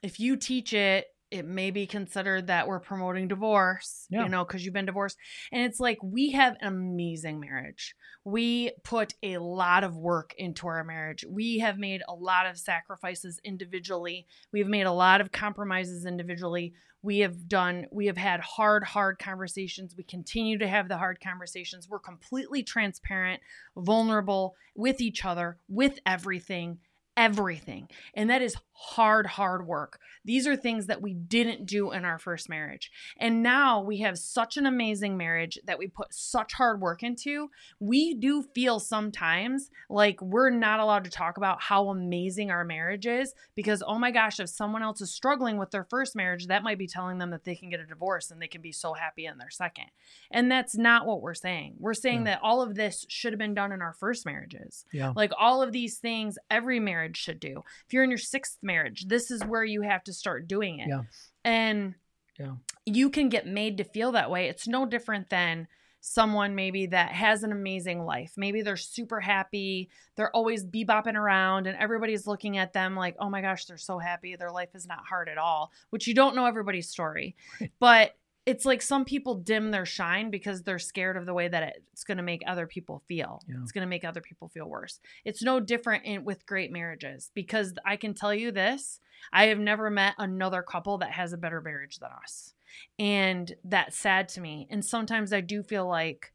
if 0.03 0.19
you 0.19 0.37
teach 0.37 0.73
it 0.73 1.07
it 1.31 1.45
may 1.45 1.71
be 1.71 1.87
considered 1.87 2.49
that 2.49 2.67
we're 2.67 2.81
promoting 2.81 3.29
divorce 3.29 4.07
Yeah. 4.11 4.25
you 4.25 4.29
know 4.29 4.45
because 4.45 4.65
you've 4.65 4.75
been 4.75 4.87
divorced. 4.87 5.17
And 5.53 5.63
it's 5.63 5.79
like 5.79 5.99
we 6.03 6.31
have 6.33 6.57
an 6.61 6.67
amazing 6.69 7.39
marriage. 7.41 7.95
We 8.25 8.73
put 8.85 9.15
a 9.23 9.39
lot 9.39 9.85
of 9.85 9.97
work 9.97 10.35
into 10.37 10.67
our 10.67 10.83
marriage. 10.85 11.25
We 11.29 11.59
have 11.61 11.79
made 11.79 12.03
a 12.09 12.15
lot 12.15 12.47
of 12.47 12.59
sacrifices 12.59 13.41
individually. 13.45 14.27
We've 14.53 14.67
made 14.67 14.87
a 14.87 14.93
lot 14.93 15.21
of 15.21 15.33
compromises 15.33 16.05
individually. 16.05 16.75
We 17.03 17.21
have 17.21 17.49
done 17.49 17.87
we 17.93 18.07
have 18.07 18.19
had 18.19 18.41
hard 18.41 18.85
hard 18.85 19.19
conversations. 19.19 19.95
We 19.97 20.03
continue 20.05 20.59
to 20.59 20.69
have 20.69 20.89
the 20.89 20.99
hard 20.99 21.21
conversations. 21.21 21.89
We're 21.89 21.99
completely 22.01 22.63
transparent 22.63 23.41
vulnerable 23.77 24.55
with 24.75 25.01
each 25.01 25.25
other 25.25 25.59
with 25.69 25.99
everything 26.05 26.79
everything 27.17 27.89
and 28.15 28.31
that 28.31 28.43
is 28.43 28.57
hard 28.83 29.27
hard 29.27 29.67
work. 29.67 30.01
These 30.25 30.47
are 30.47 30.57
things 30.57 30.87
that 30.87 31.03
we 31.03 31.13
didn't 31.13 31.67
do 31.67 31.93
in 31.93 32.07
our 32.07 32.19
first 32.19 32.49
marriage. 32.49 32.91
And 33.19 33.43
now 33.43 33.83
we 33.83 33.99
have 33.99 34.19
such 34.19 34.57
an 34.57 34.65
amazing 34.65 35.19
marriage 35.19 35.59
that 35.67 35.79
we 35.79 35.87
put 35.87 36.15
such 36.15 36.55
hard 36.55 36.81
work 36.81 37.03
into. 37.03 37.51
We 37.79 38.15
do 38.15 38.43
feel 38.55 38.81
sometimes 38.81 39.71
like 39.91 40.21
we're 40.23 40.49
not 40.49 40.81
allowed 40.81 41.05
to 41.05 41.11
talk 41.11 41.37
about 41.37 41.61
how 41.61 41.89
amazing 41.91 42.51
our 42.51 42.65
marriage 42.65 43.07
is 43.07 43.35
because 43.55 43.83
oh 43.87 43.99
my 43.99 44.11
gosh 44.11 44.41
if 44.41 44.49
someone 44.49 44.83
else 44.83 45.03
is 45.03 45.13
struggling 45.13 45.59
with 45.59 45.71
their 45.73 45.85
first 45.85 46.17
marriage 46.17 46.47
that 46.47 46.63
might 46.63 46.79
be 46.79 46.87
telling 46.87 47.19
them 47.19 47.31
that 47.31 47.45
they 47.45 47.55
can 47.55 47.69
get 47.69 47.81
a 47.81 47.87
divorce 47.87 48.31
and 48.31 48.41
they 48.41 48.49
can 48.49 48.63
be 48.63 48.73
so 48.73 48.95
happy 48.95 49.27
in 49.27 49.37
their 49.37 49.51
second. 49.51 49.87
And 50.31 50.51
that's 50.51 50.75
not 50.77 51.07
what 51.07 51.21
we're 51.21 51.35
saying. 51.35 51.75
We're 51.79 51.93
saying 51.93 52.21
Yeah. 52.21 52.33
that 52.37 52.41
all 52.43 52.63
of 52.63 52.75
this 52.77 53.05
should 53.11 53.35
have 53.35 53.39
been 53.39 53.53
done 53.55 53.73
in 53.73 53.83
our 53.83 53.93
first 53.93 54.25
marriages. 54.25 54.87
Yeah. 54.91 55.13
like 55.15 55.33
all 55.39 55.61
of 55.63 55.73
these 55.73 55.99
things 55.99 56.39
every 56.51 56.81
marriage 56.81 57.19
should 57.19 57.41
do. 57.41 57.63
If 57.87 57.93
you're 57.93 58.05
in 58.05 58.11
your 58.11 58.17
sixth 58.19 58.57
marriage 58.63 58.70
this 59.07 59.31
is 59.31 59.43
where 59.45 59.65
you 59.65 59.83
have 59.83 60.05
to 60.05 60.13
start 60.13 60.49
doing 60.49 60.79
it. 60.81 60.89
Yeah. 60.89 61.03
and 61.45 61.95
Yeah. 62.39 62.55
you 62.87 63.11
can 63.11 63.29
get 63.29 63.47
made 63.47 63.77
to 63.79 63.85
feel 63.85 64.13
that 64.13 64.31
way. 64.31 64.49
It's 64.49 64.67
no 64.69 64.87
different 64.87 65.29
than 65.31 65.69
someone 66.03 66.55
maybe 66.55 66.87
that 66.87 67.11
has 67.13 67.43
an 67.43 67.53
amazing 67.53 68.03
life. 68.07 68.33
Maybe 68.37 68.63
they're 68.63 68.77
super 68.79 69.21
happy. 69.21 69.91
They're 70.17 70.35
always 70.35 70.65
bebopping 70.65 71.15
around 71.15 71.67
and 71.67 71.77
everybody's 71.77 72.27
looking 72.27 72.57
at 72.57 72.73
them 72.73 72.97
like 72.97 73.17
oh 73.21 73.29
my 73.29 73.43
gosh 73.43 73.67
they're 73.67 73.77
so 73.77 73.99
happy. 73.99 74.35
Their 74.37 74.51
life 74.51 74.71
is 74.75 74.87
not 74.87 75.05
hard 75.07 75.29
at 75.29 75.37
all 75.37 75.71
which 75.91 76.07
you 76.07 76.15
don't 76.15 76.35
know 76.35 76.47
everybody's 76.47 76.89
story. 76.89 77.37
Right. 77.61 77.71
but 77.79 78.17
it's 78.47 78.65
like 78.65 78.83
some 78.83 79.05
people 79.05 79.35
dim 79.35 79.71
their 79.71 79.85
shine 79.87 80.31
because 80.31 80.63
they're 80.63 80.79
scared 80.79 81.17
of 81.17 81.27
the 81.27 81.35
way 81.35 81.49
that 81.49 81.77
it's 81.93 82.05
going 82.05 82.17
to 82.17 82.23
make 82.23 82.43
other 82.47 82.67
people 82.67 83.03
feel. 83.07 83.43
Yeah. 83.47 83.57
It's 83.63 83.73
going 83.73 83.85
to 83.85 83.89
make 83.89 84.05
other 84.05 84.21
people 84.21 84.49
feel 84.49 84.67
worse. 84.67 84.99
It's 85.25 85.43
no 85.43 85.61
different 85.61 86.05
in 86.05 86.25
with 86.25 86.47
great 86.47 86.73
marriages 86.73 87.31
because 87.35 87.75
I 87.85 87.97
can 87.97 88.15
tell 88.15 88.35
you 88.35 88.51
this, 88.51 89.01
I 89.33 89.47
have 89.47 89.59
never 89.59 89.91
met 89.91 90.15
another 90.19 90.63
couple 90.63 90.99
that 90.99 91.13
has 91.13 91.33
a 91.33 91.39
better 91.39 91.61
marriage 91.61 91.99
than 91.99 92.11
us. 92.23 92.55
And 92.99 93.55
that's 93.65 93.99
sad 93.99 94.29
to 94.31 94.41
me. 94.41 94.67
And 94.71 94.85
sometimes 94.85 95.33
I 95.33 95.43
do 95.43 95.63
feel 95.63 95.87
like 95.87 96.33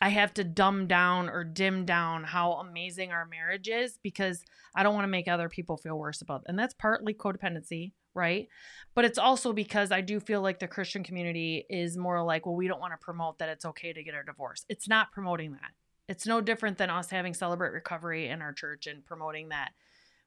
I 0.00 0.10
have 0.10 0.34
to 0.34 0.44
dumb 0.44 0.86
down 0.86 1.28
or 1.28 1.44
dim 1.44 1.86
down 1.86 2.24
how 2.24 2.54
amazing 2.54 3.12
our 3.12 3.24
marriage 3.24 3.68
is 3.68 3.98
because 4.02 4.44
I 4.74 4.82
don't 4.82 4.94
want 4.94 5.04
to 5.04 5.10
make 5.10 5.28
other 5.28 5.48
people 5.48 5.76
feel 5.76 5.98
worse 5.98 6.20
about 6.20 6.42
it. 6.42 6.46
And 6.48 6.58
that's 6.58 6.74
partly 6.74 7.14
codependency, 7.14 7.92
right? 8.16 8.48
But 8.94 9.04
it's 9.04 9.18
also 9.18 9.52
because 9.52 9.92
I 9.92 10.00
do 10.00 10.18
feel 10.18 10.40
like 10.40 10.58
the 10.58 10.66
Christian 10.66 11.04
community 11.04 11.66
is 11.68 11.96
more 11.96 12.22
like, 12.24 12.46
well, 12.46 12.56
we 12.56 12.66
don't 12.66 12.80
want 12.80 12.94
to 12.94 13.04
promote 13.04 13.38
that 13.38 13.48
it's 13.50 13.64
okay 13.66 13.92
to 13.92 14.02
get 14.02 14.14
a 14.14 14.24
divorce. 14.24 14.64
It's 14.68 14.88
not 14.88 15.12
promoting 15.12 15.52
that. 15.52 15.70
It's 16.08 16.26
no 16.26 16.40
different 16.40 16.78
than 16.78 16.88
us 16.88 17.10
having 17.10 17.34
celebrate 17.34 17.72
recovery 17.72 18.28
in 18.28 18.40
our 18.40 18.52
church 18.52 18.86
and 18.86 19.04
promoting 19.04 19.50
that 19.50 19.70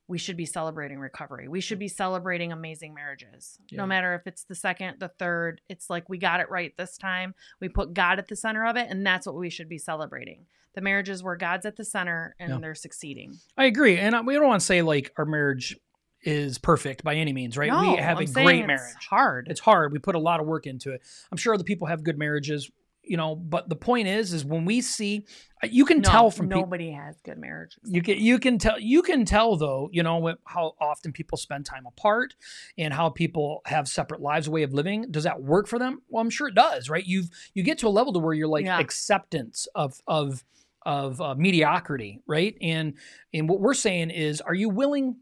we 0.07 0.17
should 0.17 0.37
be 0.37 0.45
celebrating 0.45 0.99
recovery. 0.99 1.47
We 1.47 1.61
should 1.61 1.79
be 1.79 1.87
celebrating 1.87 2.51
amazing 2.51 2.93
marriages. 2.93 3.57
Yeah. 3.71 3.77
No 3.77 3.85
matter 3.87 4.13
if 4.15 4.25
it's 4.27 4.43
the 4.43 4.55
second, 4.55 4.99
the 4.99 5.07
third, 5.07 5.61
it's 5.69 5.89
like 5.89 6.09
we 6.09 6.17
got 6.17 6.39
it 6.39 6.49
right 6.49 6.73
this 6.77 6.97
time. 6.97 7.33
We 7.59 7.69
put 7.69 7.93
God 7.93 8.17
at 8.19 8.27
the 8.27 8.35
center 8.35 8.65
of 8.65 8.75
it, 8.75 8.87
and 8.89 9.05
that's 9.05 9.25
what 9.27 9.35
we 9.35 9.49
should 9.51 9.69
be 9.69 9.77
celebrating. 9.77 10.45
The 10.75 10.81
marriages 10.81 11.23
where 11.23 11.35
God's 11.35 11.65
at 11.65 11.75
the 11.75 11.85
center 11.85 12.35
and 12.39 12.51
Yeah. 12.51 12.57
they're 12.59 12.75
succeeding. 12.75 13.37
I 13.57 13.65
agree, 13.65 13.97
and 13.97 14.15
we 14.25 14.33
don't 14.33 14.47
want 14.47 14.61
to 14.61 14.65
say 14.65 14.81
like 14.81 15.11
our 15.17 15.25
marriage 15.25 15.77
is 16.23 16.57
perfect 16.57 17.03
by 17.03 17.15
any 17.15 17.33
means, 17.33 17.57
right? 17.57 17.69
No, 17.71 17.79
we 17.79 17.95
have 17.95 18.17
I'm 18.17 18.23
a 18.23 18.27
great 18.27 18.59
it's 18.59 18.67
marriage. 18.67 19.05
Hard. 19.09 19.47
It's 19.49 19.59
hard. 19.61 19.91
We 19.93 19.99
put 19.99 20.15
a 20.15 20.19
lot 20.19 20.39
of 20.39 20.45
work 20.45 20.67
into 20.67 20.91
it. 20.91 21.01
I'm 21.31 21.37
sure 21.37 21.53
other 21.53 21.63
people 21.63 21.87
have 21.87 22.03
good 22.03 22.17
marriages, 22.17 22.69
you 23.03 23.15
know. 23.17 23.35
But 23.35 23.69
the 23.69 23.75
point 23.75 24.07
is, 24.07 24.33
is 24.33 24.43
when 24.43 24.65
we 24.65 24.81
see, 24.81 25.25
uh, 25.63 25.67
you 25.71 25.85
can 25.85 26.01
No, 26.01 26.09
tell 26.09 26.29
from 26.31 26.47
people. 26.47 26.61
nobody 26.61 26.91
has 26.91 27.15
good 27.23 27.37
marriages. 27.37 27.79
You 27.85 28.01
can 28.01 28.17
you 28.17 28.37
can 28.37 28.57
tell 28.57 28.77
you 28.79 29.01
can 29.01 29.23
tell 29.25 29.55
though 29.55 29.89
you 29.93 30.03
know 30.03 30.35
how 30.45 30.73
often 30.81 31.11
people 31.13 31.37
spend 31.37 31.65
time 31.65 31.85
apart 31.85 32.35
and 32.77 32.93
how 32.93 33.09
people 33.09 33.61
have 33.65 33.87
separate 33.87 34.19
lives 34.21 34.49
way 34.49 34.63
of 34.63 34.73
living 34.73 35.05
does 35.11 35.23
that 35.23 35.41
work 35.41 35.67
for 35.67 35.79
them 35.79 36.01
well 36.09 36.21
I'm 36.21 36.29
sure 36.29 36.47
it 36.49 36.55
does 36.55 36.89
right 36.89 37.05
you've 37.05 37.29
you 37.53 37.63
get 37.63 37.77
to 37.79 37.87
a 37.87 37.89
level 37.89 38.11
to 38.13 38.19
where 38.19 38.33
you're 38.33 38.47
like 38.47 38.65
Yeah. 38.65 38.79
acceptance 38.79 39.67
of 39.75 40.01
of 40.07 40.43
of 40.85 41.19
uh, 41.19 41.35
mediocrity 41.35 42.21
right 42.27 42.55
and 42.61 42.93
and 43.33 43.49
what 43.49 43.59
we're 43.59 43.73
saying 43.73 44.11
is 44.11 44.39
are 44.41 44.53
you 44.53 44.69
willing 44.69 45.17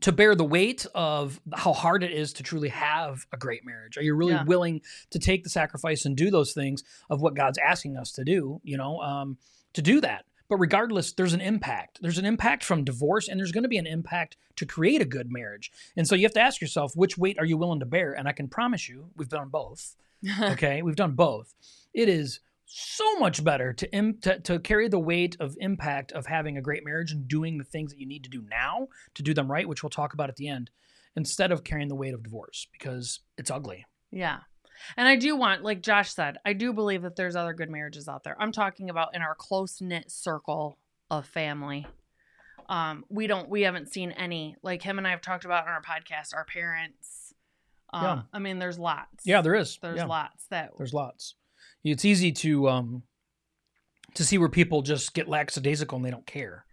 to 0.00 0.12
bear 0.12 0.34
the 0.34 0.44
weight 0.44 0.86
of 0.94 1.40
how 1.54 1.72
hard 1.72 2.02
it 2.02 2.12
is 2.12 2.32
to 2.34 2.42
truly 2.42 2.68
have 2.68 3.26
a 3.32 3.36
great 3.36 3.64
marriage 3.64 3.96
are 3.96 4.02
you 4.02 4.14
really 4.14 4.32
Yeah. 4.32 4.44
willing 4.44 4.82
to 5.10 5.18
take 5.18 5.44
the 5.44 5.50
sacrifice 5.50 6.04
and 6.04 6.16
do 6.16 6.30
those 6.30 6.52
things 6.52 6.82
of 7.10 7.20
what 7.20 7.34
God's 7.34 7.58
asking 7.58 7.96
us 7.96 8.12
to 8.12 8.24
do 8.24 8.60
you 8.64 8.76
know 8.76 9.00
um 9.00 9.38
to 9.74 9.82
do 9.82 10.00
that 10.00 10.24
but 10.48 10.58
regardless, 10.58 11.10
there's 11.12 11.32
an 11.32 11.40
impact. 11.40 11.98
There's 12.00 12.18
an 12.18 12.24
impact 12.24 12.62
from 12.62 12.84
divorce, 12.84 13.26
and 13.26 13.40
there's 13.40 13.50
going 13.50 13.64
to 13.64 13.68
be 13.68 13.78
an 13.78 13.86
impact 13.88 14.36
to 14.54 14.64
create 14.64 15.02
a 15.02 15.04
good 15.04 15.28
marriage. 15.28 15.72
And 15.96 16.06
so 16.06 16.14
you 16.14 16.22
have 16.22 16.34
to 16.34 16.40
ask 16.40 16.60
yourself, 16.60 16.92
which 16.94 17.18
weight 17.18 17.36
are 17.40 17.44
you 17.44 17.56
willing 17.56 17.80
to 17.80 17.84
bear? 17.86 18.12
And 18.12 18.28
I 18.28 18.32
can 18.32 18.46
promise 18.46 18.88
you, 18.88 19.10
we've 19.16 19.28
done 19.28 19.48
both. 19.48 19.96
Okay, 20.40 20.82
we've 20.82 20.94
done 20.94 21.12
both. 21.16 21.52
It 21.92 22.08
is 22.08 22.38
so 22.66 23.16
much 23.18 23.42
better 23.44 23.72
to, 23.72 23.92
Im- 23.94 24.18
to 24.22 24.40
to 24.40 24.58
carry 24.58 24.88
the 24.88 24.98
weight 24.98 25.36
of 25.40 25.56
impact 25.60 26.12
of 26.12 26.26
having 26.26 26.56
a 26.58 26.62
great 26.62 26.84
marriage 26.84 27.12
and 27.12 27.28
doing 27.28 27.58
the 27.58 27.64
things 27.64 27.92
that 27.92 28.00
you 28.00 28.06
need 28.06 28.24
to 28.24 28.30
do 28.30 28.42
now 28.50 28.88
to 29.14 29.22
do 29.22 29.32
them 29.32 29.50
right, 29.50 29.68
which 29.68 29.82
we'll 29.82 29.90
talk 29.90 30.12
about 30.14 30.28
at 30.28 30.36
the 30.36 30.48
end, 30.48 30.70
instead 31.14 31.52
of 31.52 31.64
carrying 31.64 31.88
the 31.88 31.94
weight 31.94 32.12
of 32.14 32.22
divorce 32.22 32.66
because 32.72 33.20
it's 33.38 33.50
ugly. 33.50 33.84
Yeah. 34.10 34.38
And 34.96 35.08
I 35.08 35.16
do 35.16 35.36
want, 35.36 35.62
like 35.64 35.80
Josh 35.80 36.12
said, 36.12 36.36
I 36.44 36.52
do 36.52 36.72
believe 36.72 37.02
that 37.02 37.16
there's 37.16 37.34
other 37.36 37.54
good 37.54 37.70
marriages 37.70 38.08
out 38.08 38.24
there. 38.24 38.36
I'm 38.38 38.52
talking 38.52 38.90
about 38.90 39.14
in 39.14 39.22
our 39.22 39.34
close 39.34 39.80
knit 39.80 40.10
circle 40.10 40.76
of 41.10 41.24
family. 41.26 41.86
Um, 42.68 43.04
we 43.08 43.26
don't, 43.26 43.48
we 43.48 43.62
haven't 43.62 43.92
seen 43.92 44.10
any. 44.10 44.56
Like 44.62 44.82
him 44.82 44.98
and 44.98 45.06
I 45.06 45.10
have 45.10 45.22
talked 45.22 45.44
about 45.44 45.62
on 45.66 45.70
our 45.72 45.80
podcast, 45.80 46.34
our 46.34 46.44
parents. 46.44 47.32
Um, 47.92 48.02
Yeah. 48.04 48.22
I 48.32 48.38
mean, 48.38 48.58
there's 48.58 48.78
lots. 48.78 49.24
Yeah, 49.24 49.40
there 49.40 49.54
is. 49.54 49.78
There's 49.80 49.98
Yeah. 49.98 50.06
lots 50.06 50.46
that. 50.50 50.72
There's 50.76 50.92
lots. 50.92 51.36
It's 51.92 52.04
easy 52.04 52.32
to 52.32 52.68
um 52.68 53.02
to 54.14 54.24
see 54.24 54.38
where 54.38 54.48
people 54.48 54.82
just 54.82 55.14
get 55.14 55.28
lackadaisical 55.28 55.96
and 55.96 56.04
they 56.04 56.10
don't 56.10 56.26
care, 56.26 56.64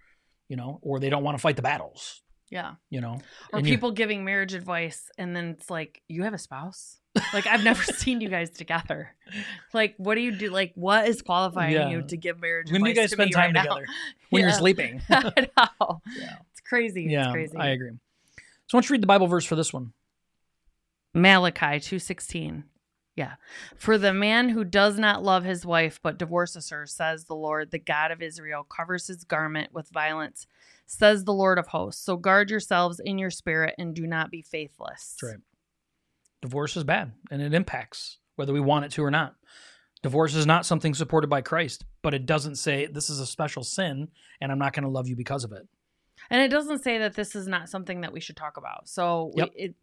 you 0.49 0.55
know, 0.55 0.79
or 0.81 0.99
they 0.99 1.09
don't 1.09 1.23
want 1.23 1.37
to 1.37 1.41
fight 1.41 1.55
the 1.57 1.61
battles, 1.61 2.21
yeah. 2.49 2.75
you 2.89 3.01
know. 3.01 3.19
Or 3.51 3.59
And 3.59 3.67
you- 3.67 3.73
people 3.73 3.91
giving 3.91 4.23
marriage 4.23 4.53
advice 4.53 5.09
and 5.17 5.35
then 5.35 5.49
it's 5.49 5.69
like, 5.69 6.01
you 6.07 6.23
have 6.23 6.33
a 6.33 6.37
spouse? 6.37 6.99
Like, 7.33 7.45
I've 7.45 7.63
never 7.63 7.83
seen 8.01 8.21
you 8.21 8.29
guys 8.29 8.49
together. 8.49 9.13
Like, 9.73 9.93
what 9.97 10.15
do 10.15 10.21
you 10.21 10.31
do? 10.31 10.49
Like, 10.51 10.71
what 10.75 11.05
is 11.07 11.21
qualifying 11.21 11.73
Yeah. 11.73 11.89
you 11.89 12.01
to 12.03 12.15
give 12.17 12.39
marriage 12.39 12.67
advice? 12.69 12.81
when 12.81 12.83
do 12.85 12.89
you 12.89 12.95
guys 12.95 13.09
to 13.09 13.15
spend 13.17 13.31
time 13.33 13.47
right 13.47 13.53
now? 13.53 13.63
together? 13.63 13.85
When 14.29 14.41
you're 14.43 14.51
sleeping. 14.51 15.01
I 15.09 15.47
know. 15.57 16.01
Yeah. 16.17 16.37
It's 16.51 16.61
crazy. 16.67 17.03
yeah, 17.03 17.25
it's 17.25 17.33
crazy. 17.33 17.57
I 17.57 17.67
agree. 17.69 17.91
So 17.91 18.77
why 18.77 18.79
don't 18.81 18.89
you 18.89 18.93
read 18.93 19.01
the 19.03 19.07
Bible 19.07 19.27
verse 19.27 19.45
for 19.45 19.55
this 19.57 19.71
one? 19.73 19.91
Malachi 21.13 21.79
2:16. 21.79 22.63
Yeah. 23.15 23.33
For 23.77 23.97
the 23.97 24.13
man 24.13 24.49
who 24.49 24.63
does 24.63 24.97
not 24.97 25.23
love 25.23 25.43
his 25.43 25.65
wife 25.65 25.99
but 26.01 26.17
divorces 26.17 26.69
her, 26.69 26.87
says 26.87 27.25
the 27.25 27.35
Lord, 27.35 27.69
the 27.71 27.79
God 27.79 28.11
of 28.11 28.21
Israel, 28.21 28.63
covers 28.63 29.07
his 29.07 29.23
garment 29.23 29.71
with 29.71 29.89
violence, 29.89 30.47
says 30.87 31.23
the 31.23 31.33
Lord 31.33 31.59
of 31.59 31.67
hosts. 31.67 32.03
So 32.03 32.17
guard 32.17 32.49
yourselves 32.49 32.99
in 32.99 33.19
your 33.19 33.29
spirit 33.29 33.75
and 33.77 33.93
do 33.93 34.07
not 34.07 34.31
be 34.31 34.41
faithless. 34.41 35.15
That's 35.21 35.33
right. 35.33 35.41
Divorce 36.41 36.75
is 36.75 36.83
bad 36.83 37.13
and 37.29 37.41
it 37.41 37.53
impacts 37.53 38.17
whether 38.35 38.51
we 38.51 38.59
want 38.59 38.85
it 38.85 38.91
to 38.93 39.03
or 39.03 39.11
not. 39.11 39.35
Divorce 40.01 40.35
is 40.35 40.45
not 40.45 40.65
something 40.65 40.93
supported 40.93 41.29
by 41.29 41.41
Christ, 41.41 41.85
but 42.01 42.13
it 42.13 42.25
doesn't 42.25 42.55
say 42.55 42.87
this 42.87 43.09
is 43.09 43.19
a 43.19 43.25
special 43.25 43.63
sin 43.63 44.09
and 44.41 44.51
I'm 44.51 44.59
not 44.59 44.73
going 44.73 44.83
to 44.83 44.89
love 44.89 45.07
you 45.07 45.15
because 45.15 45.43
of 45.43 45.53
it. 45.53 45.67
And 46.29 46.41
it 46.41 46.49
doesn't 46.49 46.83
say 46.83 46.97
that 46.99 47.15
this 47.15 47.35
is 47.35 47.47
not 47.47 47.69
something 47.69 48.01
that 48.01 48.11
we 48.11 48.19
should 48.19 48.35
talk 48.35 48.57
about. 48.57 48.89
So 48.89 49.31
Yep. 49.35 49.49
we, 49.55 49.61
it 49.61 49.75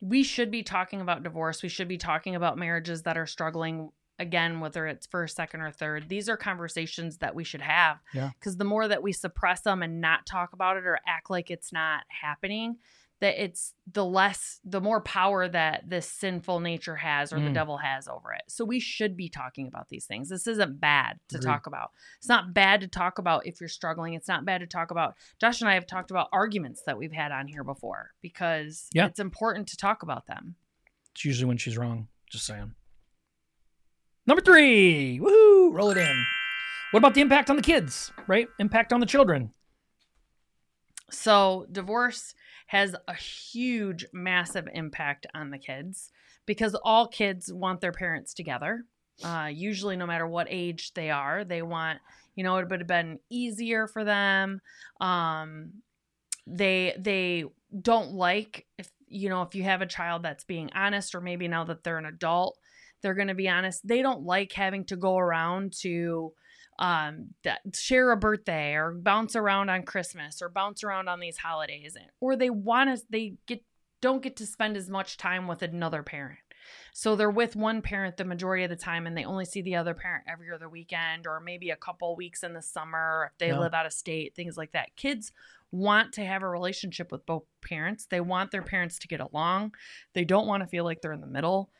we 0.00 0.22
should 0.22 0.50
be 0.50 0.62
talking 0.62 1.00
about 1.00 1.22
divorce. 1.22 1.62
We 1.62 1.68
should 1.68 1.88
be 1.88 1.98
talking 1.98 2.34
about 2.36 2.56
marriages 2.58 3.02
that 3.02 3.16
are 3.18 3.26
struggling 3.26 3.90
again 4.20 4.58
whether 4.58 4.84
it's 4.88 5.06
first 5.06 5.36
second 5.36 5.60
or 5.60 5.70
third 5.70 6.08
these 6.08 6.28
are 6.28 6.36
conversations 6.36 7.18
that 7.18 7.36
we 7.36 7.44
should 7.44 7.60
have 7.60 7.98
Yeah. 8.12 8.30
because 8.36 8.56
the 8.56 8.64
more 8.64 8.88
that 8.88 9.00
we 9.00 9.12
suppress 9.12 9.60
them 9.60 9.80
and 9.80 10.00
not 10.00 10.26
talk 10.26 10.52
about 10.52 10.76
it 10.76 10.84
or 10.84 10.98
act 11.06 11.30
like 11.30 11.52
it's 11.52 11.72
not 11.72 12.02
happening 12.08 12.78
that 13.20 13.42
it's 13.42 13.74
the 13.92 14.04
less 14.04 14.60
the 14.64 14.80
more 14.80 15.00
power 15.00 15.48
that 15.48 15.88
this 15.88 16.06
sinful 16.08 16.60
nature 16.60 16.96
has 16.96 17.32
or 17.32 17.40
the 17.40 17.48
Mm. 17.50 17.54
devil 17.54 17.78
has 17.78 18.06
over 18.08 18.32
it 18.32 18.42
so 18.48 18.64
we 18.64 18.78
should 18.80 19.16
be 19.16 19.28
talking 19.28 19.66
about 19.66 19.88
these 19.88 20.06
things 20.06 20.28
this 20.28 20.46
isn't 20.46 20.80
bad 20.80 21.18
to 21.28 21.36
Agreed. 21.36 21.48
talk 21.50 21.66
about 21.66 21.90
it's 22.18 22.28
not 22.28 22.54
bad 22.54 22.80
to 22.82 22.86
talk 22.88 23.18
about 23.18 23.46
if 23.46 23.60
you're 23.60 23.68
struggling 23.68 24.14
it's 24.14 24.28
not 24.28 24.44
bad 24.44 24.60
to 24.60 24.66
talk 24.66 24.90
about 24.90 25.14
josh 25.40 25.60
and 25.60 25.68
i 25.70 25.74
have 25.74 25.86
talked 25.86 26.10
about 26.10 26.28
arguments 26.32 26.82
that 26.86 26.96
we've 26.98 27.12
had 27.12 27.32
on 27.32 27.46
here 27.48 27.64
before 27.64 28.10
because 28.22 28.88
Yeah. 28.92 29.06
it's 29.06 29.18
important 29.20 29.68
to 29.68 29.76
talk 29.76 30.02
about 30.02 30.26
them 30.26 30.54
It's 31.12 31.24
usually 31.24 31.46
when 31.48 31.56
she's 31.58 31.76
wrong. 31.76 32.08
Just 32.30 32.46
saying. 32.46 32.74
Number 34.26 34.42
three. 34.42 35.18
Woohoo! 35.18 35.72
Roll 35.74 35.90
it 35.90 35.96
in. 35.96 36.24
What 36.90 36.98
about 36.98 37.14
the 37.14 37.22
impact 37.22 37.48
on 37.50 37.56
the 37.56 37.62
kids, 37.62 38.12
right? 38.26 38.46
Impact 38.58 38.92
on 38.92 39.00
the 39.00 39.06
children. 39.06 39.52
So, 41.10 41.66
divorce 41.72 42.34
has 42.68 42.94
a 43.08 43.14
huge, 43.14 44.04
massive 44.12 44.68
impact 44.72 45.26
on 45.34 45.50
the 45.50 45.58
kids 45.58 46.10
because 46.44 46.74
all 46.84 47.08
kids 47.08 47.50
want 47.52 47.80
their 47.80 47.92
parents 47.92 48.34
together. 48.34 48.84
Uh, 49.24 49.48
usually, 49.50 49.96
no 49.96 50.06
matter 50.06 50.26
what 50.26 50.46
age 50.50 50.92
they 50.92 51.10
are, 51.10 51.44
they 51.44 51.62
want, 51.62 51.98
you 52.36 52.44
know, 52.44 52.56
it 52.58 52.68
would 52.68 52.80
have 52.80 52.86
been 52.86 53.18
easier 53.30 53.86
for 53.86 54.04
them. 54.04 54.60
Um, 55.00 55.72
they 56.46 56.94
they 56.98 57.44
don't 57.82 58.12
like 58.12 58.66
if 58.78 58.90
you 59.08 59.28
know 59.28 59.42
if 59.42 59.54
you 59.54 59.62
have 59.64 59.82
a 59.82 59.86
child 59.86 60.22
that's 60.22 60.44
being 60.44 60.70
honest, 60.74 61.14
or 61.14 61.20
maybe 61.20 61.48
now 61.48 61.64
that 61.64 61.82
they're 61.82 61.98
an 61.98 62.04
adult, 62.04 62.58
they're 63.02 63.14
going 63.14 63.28
to 63.28 63.34
be 63.34 63.48
honest. 63.48 63.86
They 63.86 64.02
don't 64.02 64.22
like 64.22 64.52
having 64.52 64.84
to 64.86 64.96
go 64.96 65.16
around 65.16 65.72
to 65.80 66.32
um 66.78 67.28
that 67.42 67.60
share 67.74 68.12
a 68.12 68.16
birthday 68.16 68.74
or 68.74 68.92
bounce 68.92 69.34
around 69.34 69.68
on 69.68 69.82
christmas 69.82 70.40
or 70.40 70.48
bounce 70.48 70.84
around 70.84 71.08
on 71.08 71.18
these 71.18 71.38
holidays 71.38 71.96
or 72.20 72.36
they 72.36 72.50
want 72.50 72.96
to 72.96 73.04
they 73.10 73.34
get 73.46 73.62
don't 74.00 74.22
get 74.22 74.36
to 74.36 74.46
spend 74.46 74.76
as 74.76 74.88
much 74.88 75.16
time 75.16 75.48
with 75.48 75.62
another 75.62 76.02
parent. 76.02 76.38
So 76.92 77.16
they're 77.16 77.30
with 77.30 77.56
one 77.56 77.82
parent 77.82 78.16
the 78.16 78.24
majority 78.24 78.64
of 78.64 78.70
the 78.70 78.76
time 78.76 79.06
and 79.06 79.16
they 79.16 79.24
only 79.24 79.44
see 79.44 79.62
the 79.62 79.76
other 79.76 79.94
parent 79.94 80.24
every 80.28 80.52
other 80.52 80.68
weekend 80.68 81.26
or 81.26 81.40
maybe 81.40 81.70
a 81.70 81.76
couple 81.76 82.14
weeks 82.14 82.42
in 82.42 82.52
the 82.52 82.62
summer 82.62 83.30
if 83.32 83.38
they 83.38 83.48
Yeah. 83.48 83.58
live 83.58 83.74
out 83.74 83.86
of 83.86 83.92
state 83.92 84.34
things 84.34 84.56
like 84.56 84.72
that. 84.72 84.94
Kids 84.96 85.32
want 85.70 86.12
to 86.14 86.24
have 86.24 86.42
a 86.42 86.48
relationship 86.48 87.10
with 87.10 87.26
both 87.26 87.44
parents. 87.62 88.06
They 88.06 88.20
want 88.20 88.50
their 88.50 88.62
parents 88.62 88.98
to 89.00 89.08
get 89.08 89.20
along. 89.20 89.74
They 90.12 90.24
don't 90.24 90.46
want 90.46 90.62
to 90.62 90.68
feel 90.68 90.84
like 90.84 91.00
they're 91.00 91.12
in 91.12 91.20
the 91.20 91.26
middle 91.26 91.70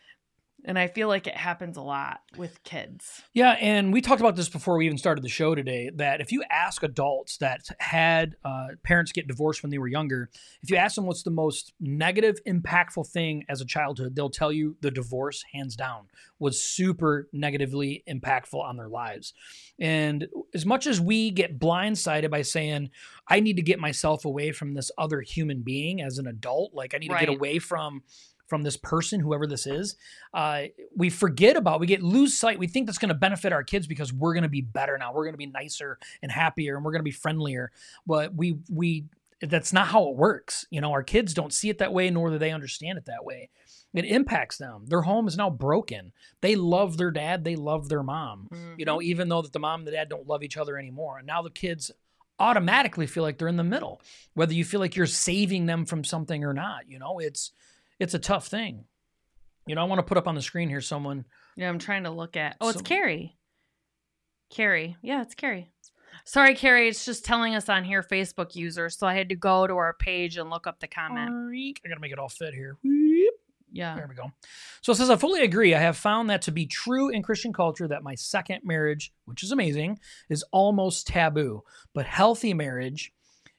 and 0.64 0.79
i 0.79 0.87
feel 0.87 1.09
like 1.09 1.27
it 1.27 1.37
happens 1.37 1.77
a 1.77 1.83
lot 1.83 2.21
with 2.37 2.62
kids 2.62 3.23
Yeah, 3.35 3.53
and 3.53 3.92
we 3.92 4.01
talked 4.01 4.21
about 4.21 4.37
this 4.37 4.49
before 4.49 4.77
we 4.77 4.87
even 4.87 4.99
started 4.99 5.23
the 5.23 5.29
show 5.29 5.55
today. 5.55 5.90
That 5.94 6.21
if 6.21 6.33
you 6.33 6.42
ask 6.51 6.83
adults 6.83 7.37
that 7.38 7.68
had 7.79 8.37
uh, 8.44 8.68
parents 8.83 9.12
get 9.12 9.29
divorced 9.29 9.62
when 9.62 9.71
they 9.71 9.79
were 9.79 9.88
younger, 9.88 10.31
if 10.62 10.71
you 10.71 10.77
ask 10.77 10.97
them 10.97 11.07
what's 11.07 11.23
the 11.23 11.31
most 11.31 11.73
negative, 11.81 12.38
impactful 12.47 13.09
thing 13.09 13.44
as 13.49 13.61
a 13.61 13.64
childhood, 13.64 14.16
they'll 14.16 14.31
tell 14.31 14.53
you 14.53 14.77
the 14.81 14.90
divorce, 14.90 15.44
hands 15.53 15.77
down, 15.77 16.07
was 16.38 16.62
super 16.62 17.29
negatively 17.33 18.03
impactful 18.09 18.61
on 18.61 18.77
their 18.77 18.88
lives. 18.88 19.35
And 19.79 20.27
as 20.55 20.66
much 20.66 20.87
as 20.87 21.01
we 21.01 21.31
get 21.31 21.59
blindsided 21.59 22.31
by 22.31 22.42
saying, 22.42 22.90
I 23.29 23.40
need 23.40 23.57
to 23.57 23.62
get 23.62 23.79
myself 23.79 24.25
away 24.25 24.53
from 24.53 24.75
this 24.75 24.90
other 24.99 25.21
human 25.21 25.62
being 25.62 26.01
as 26.01 26.18
an 26.18 26.27
adult, 26.27 26.75
like 26.75 26.94
I 26.94 26.99
need 26.99 27.11
to 27.11 27.18
get 27.18 27.29
away 27.29 27.59
from 27.59 28.03
from 28.48 28.62
this 28.62 28.76
person, 28.76 29.20
whoever 29.20 29.46
this 29.46 29.66
is, 29.66 29.96
uh, 30.34 30.62
we 30.96 31.11
forget 31.11 31.56
about, 31.56 31.80
we 31.80 31.87
get 31.87 32.02
lose 32.02 32.37
sight. 32.37 32.58
We 32.58 32.66
think 32.66 32.87
that's 32.87 32.98
going 32.98 33.11
to 33.11 33.14
benefit 33.14 33.52
our 33.52 33.62
kids 33.62 33.87
because 33.87 34.12
we're 34.12 34.32
going 34.32 34.42
to 34.42 34.48
be 34.48 34.62
better 34.62 34.96
now. 34.98 35.12
We're 35.12 35.24
going 35.24 35.34
to 35.34 35.38
be 35.38 35.46
nicer 35.46 35.98
and 36.22 36.32
happier 36.32 36.76
and 36.76 36.84
we're 36.84 36.92
going 36.92 37.00
to 37.00 37.04
be 37.04 37.11
friendlier. 37.11 37.70
But 38.06 38.34
we, 38.34 38.56
we, 38.70 39.04
that's 39.40 39.72
not 39.72 39.88
how 39.88 40.08
it 40.08 40.16
works. 40.16 40.66
You 40.70 40.80
know, 40.80 40.92
our 40.92 41.02
kids 41.02 41.34
don't 41.34 41.52
see 41.52 41.68
it 41.68 41.78
that 41.78 41.92
way, 41.92 42.11
nor 42.11 42.30
do 42.30 42.38
they 42.38 42.50
understand 42.50 42.98
it 42.98 43.04
that 43.04 43.24
way. 43.24 43.50
It 43.94 44.04
impacts 44.04 44.58
them. 44.58 44.84
Their 44.87 45.02
home 45.02 45.28
is 45.28 45.37
now 45.37 45.50
broken. 45.50 46.12
They 46.40 46.56
love 46.56 46.96
their 46.96 47.11
dad. 47.11 47.44
They 47.44 47.56
love 47.56 47.88
their 47.88 48.02
mom. 48.02 48.48
You 48.76 48.84
know, 48.84 49.00
even 49.00 49.28
though 49.28 49.42
that 49.42 49.52
the 49.52 49.58
mom 49.58 49.80
and 49.80 49.87
the 49.87 49.92
dad 49.92 50.08
don't 50.08 50.26
love 50.26 50.42
each 50.42 50.56
other 50.56 50.78
anymore. 50.78 51.18
And 51.18 51.26
now 51.26 51.42
the 51.42 51.50
kids 51.50 51.90
automatically 52.38 53.06
feel 53.06 53.22
like 53.22 53.38
they're 53.38 53.48
in 53.48 53.56
the 53.56 53.64
middle, 53.64 54.00
whether 54.34 54.54
you 54.54 54.64
feel 54.64 54.80
like 54.80 54.94
you're 54.94 55.06
saving 55.06 55.66
them 55.66 55.84
from 55.84 56.04
something 56.04 56.44
or 56.44 56.52
not. 56.52 56.88
You 56.88 56.98
know, 56.98 57.18
it's, 57.18 57.52
it's 57.98 58.14
a 58.14 58.18
tough 58.18 58.46
thing. 58.48 58.84
You 59.66 59.74
know, 59.74 59.82
I 59.82 59.84
want 59.84 59.98
to 59.98 60.02
put 60.02 60.16
up 60.18 60.26
on 60.26 60.34
the 60.34 60.42
screen 60.42 60.68
here 60.68 60.80
someone 60.80 61.24
Yeah, 61.56 61.68
I'm 61.68 61.78
trying 61.78 62.04
to 62.04 62.11
look 62.11 62.37
at. 62.37 62.56
Oh, 62.61 62.68
it's 62.68 62.78
So- 62.78 62.84
Carrie. 62.84 63.37
Carrie. 64.50 64.96
Yeah, 65.02 65.22
it's 65.22 65.34
Carrie. 65.34 65.70
Sorry, 66.24 66.54
Carrie. 66.54 66.88
It's 66.88 67.04
just 67.04 67.24
telling 67.24 67.54
us 67.54 67.68
on 67.68 67.84
here 67.84 68.02
Facebook 68.02 68.54
users. 68.54 68.96
So 68.96 69.06
I 69.06 69.14
had 69.14 69.28
to 69.28 69.34
go 69.37 69.66
to 69.66 69.74
our 69.74 69.92
page 69.94 70.37
and 70.37 70.50
look 70.50 70.66
up 70.66 70.80
the 70.80 70.88
comment. 70.88 71.30
I 71.30 71.88
gotta 71.88 72.00
make 72.00 72.12
it 72.12 72.18
all 72.18 72.28
fit 72.28 72.54
here. 72.54 72.76
Yeah. 73.70 73.94
There 73.96 74.06
we 74.08 74.14
go. 74.14 74.32
So 74.80 74.92
it 74.92 74.96
says, 74.96 75.11
I 75.11 75.16
fully 75.16 75.42
agree. 75.42 75.74
I 75.74 75.78
have 75.80 75.96
found 75.98 76.30
that 76.30 76.42
to 76.42 76.50
be 76.52 76.66
true 76.66 77.11
in 77.11 77.22
Christian 77.22 77.52
culture 77.52 77.87
that 77.88 78.02
my 78.02 78.14
second 78.14 78.61
marriage, 78.64 79.12
which 79.26 79.42
is 79.42 79.52
amazing, 79.52 79.98
is 80.30 80.42
almost 80.52 81.06
taboo. 81.06 81.62
But 81.92 82.06
healthy 82.06 82.54
marriage 82.54 83.12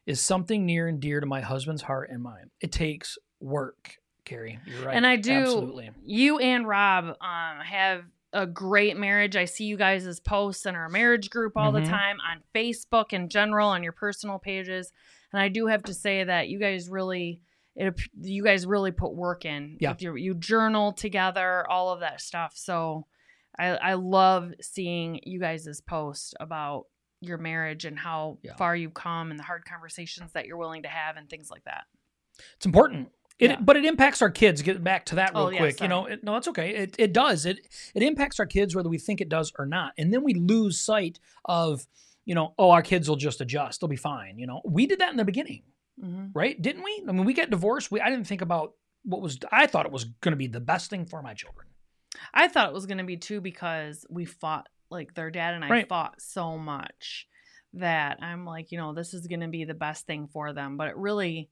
is 0.08 0.19
something 0.19 0.65
near 0.65 0.88
and 0.88 0.99
dear 0.99 1.19
to 1.19 1.28
my 1.28 1.41
husband's 1.41 1.84
heart 1.84 2.10
and 2.12 2.23
mine. 2.23 2.49
It 2.60 2.71
takes 2.71 3.19
work, 3.39 3.97
Carrie. 4.30 4.60
You're 4.65 4.86
right. 4.86 4.96
And 4.96 5.06
I 5.08 5.15
do. 5.15 5.34
Absolutely. 5.34 5.89
You 6.06 6.38
and 6.39 6.68
Rob 6.68 7.06
um, 7.22 7.60
have 7.63 8.04
a 8.32 8.46
great 8.46 8.96
marriage. 8.96 9.36
I 9.36 9.46
see 9.46 9.65
you 9.65 9.76
guys' 9.76 10.06
as 10.06 10.20
posts 10.20 10.65
in 10.68 10.76
our 10.76 10.88
marriage 10.89 11.30
group 11.30 11.54
all 11.58 11.72
Mhm. 11.72 11.84
the 11.84 11.89
time 11.89 12.18
on 12.22 12.42
Facebook 12.54 13.12
in 13.12 13.28
general, 13.30 13.70
on 13.70 13.82
your 13.84 13.92
personal 13.94 14.38
pages. 14.38 14.92
And 15.34 15.42
I 15.42 15.50
do 15.50 15.65
have 15.68 15.84
to 15.84 15.94
say 15.94 16.24
that 16.24 16.48
you 16.50 16.60
guys 16.60 16.89
really. 16.89 17.42
It, 17.76 17.98
you 18.20 18.44
guys 18.44 18.65
really 18.65 18.92
put 18.92 19.13
work 19.15 19.46
in. 19.46 19.78
Yeah. 19.80 19.96
Your, 20.00 20.18
you 20.18 20.34
journal 20.34 20.92
together, 20.92 21.65
all 21.70 21.94
of 21.94 22.02
that 22.02 22.20
stuff. 22.20 22.52
So 22.56 23.06
I, 23.58 23.68
I 23.68 23.94
love 23.94 24.54
seeing 24.60 25.22
you 25.24 25.39
guys' 25.39 25.82
post 25.88 26.36
about 26.42 26.86
your 27.22 27.38
marriage 27.38 27.86
and 27.86 27.98
how 27.98 28.38
Yeah. 28.42 28.56
far 28.58 28.76
you've 28.76 28.94
come 28.96 29.32
and 29.32 29.39
the 29.39 29.44
hard 29.44 29.63
conversations 29.65 30.34
that 30.34 30.46
you're 30.46 30.58
willing 30.58 30.84
to 30.84 30.89
have 30.89 31.15
and 31.15 31.30
things 31.30 31.50
like 31.50 31.63
that. 31.65 31.86
It's 32.58 32.65
important. 32.65 33.10
It, 33.39 33.52
Yeah. 33.52 33.58
but 33.62 33.78
it 33.78 33.86
impacts 33.86 34.21
our 34.21 34.30
kids. 34.30 34.62
Get 34.62 34.84
back 34.84 35.06
to 35.06 35.15
that 35.15 35.34
real 35.34 35.43
Oh, 35.43 35.49
yeah, 35.49 35.60
quick. 35.60 35.80
you 35.82 35.88
know, 35.88 36.06
it, 36.08 36.23
no, 36.23 36.36
it's 36.36 36.47
okay. 36.49 36.75
It, 36.75 36.95
it 36.99 37.13
does. 37.13 37.45
It 37.45 37.67
it 37.95 38.04
impacts 38.04 38.39
our 38.39 38.45
kids 38.45 38.75
whether 38.75 38.89
we 38.89 38.97
think 38.97 39.21
it 39.21 39.30
does 39.30 39.52
or 39.58 39.65
not, 39.65 39.93
and 39.97 40.13
then 40.13 40.23
we 40.23 40.34
lose 40.34 40.80
sight 40.80 41.19
of, 41.45 41.88
you 42.25 42.36
know, 42.36 42.54
oh, 42.60 42.71
our 42.71 42.82
kids 42.82 43.08
will 43.08 43.15
just 43.15 43.39
adjust. 43.41 43.80
They'll 43.80 43.88
be 43.88 43.95
fine. 43.95 44.38
You 44.38 44.47
know, 44.47 44.62
we 44.65 44.86
did 44.88 44.99
that 44.99 45.12
in 45.12 45.17
the 45.17 45.25
beginning, 45.25 45.63
Mm-hmm. 46.04 46.28
right? 46.34 46.62
Didn't 46.62 46.84
we? 46.84 47.04
I 47.08 47.12
mean, 47.12 47.25
we 47.25 47.34
got 47.34 47.49
divorced. 47.49 47.91
We 47.91 48.02
I 48.02 48.10
didn't 48.10 48.28
think 48.28 48.41
about 48.41 48.73
what 49.04 49.21
was. 49.21 49.38
I 49.52 49.67
thought 49.67 49.86
it 49.86 49.91
was 49.91 50.04
going 50.06 50.32
to 50.34 50.38
be 50.38 50.47
the 50.47 50.60
best 50.60 50.89
thing 50.89 51.06
for 51.06 51.21
my 51.21 51.34
children. 51.34 51.67
I 52.34 52.47
thought 52.49 52.67
it 52.69 52.73
was 52.73 52.86
going 52.86 52.97
to 52.97 53.04
be 53.06 53.17
too 53.17 53.39
because 53.39 54.06
we 54.10 54.25
fought, 54.25 54.67
like 54.89 55.13
their 55.13 55.32
dad 55.32 55.54
and 55.54 55.63
I 55.63 55.69
Right. 55.69 55.88
fought 55.89 56.21
so 56.21 56.58
much 56.58 57.28
that 57.73 58.17
I'm 58.21 58.45
like, 58.45 58.71
you 58.71 58.78
know, 58.80 58.93
this 58.93 59.13
is 59.13 59.28
going 59.28 59.41
to 59.41 59.47
be 59.47 59.63
the 59.63 59.73
best 59.75 60.06
thing 60.08 60.28
for 60.28 60.52
them, 60.54 60.75
but 60.75 60.88
it 60.88 60.97
really 60.97 61.49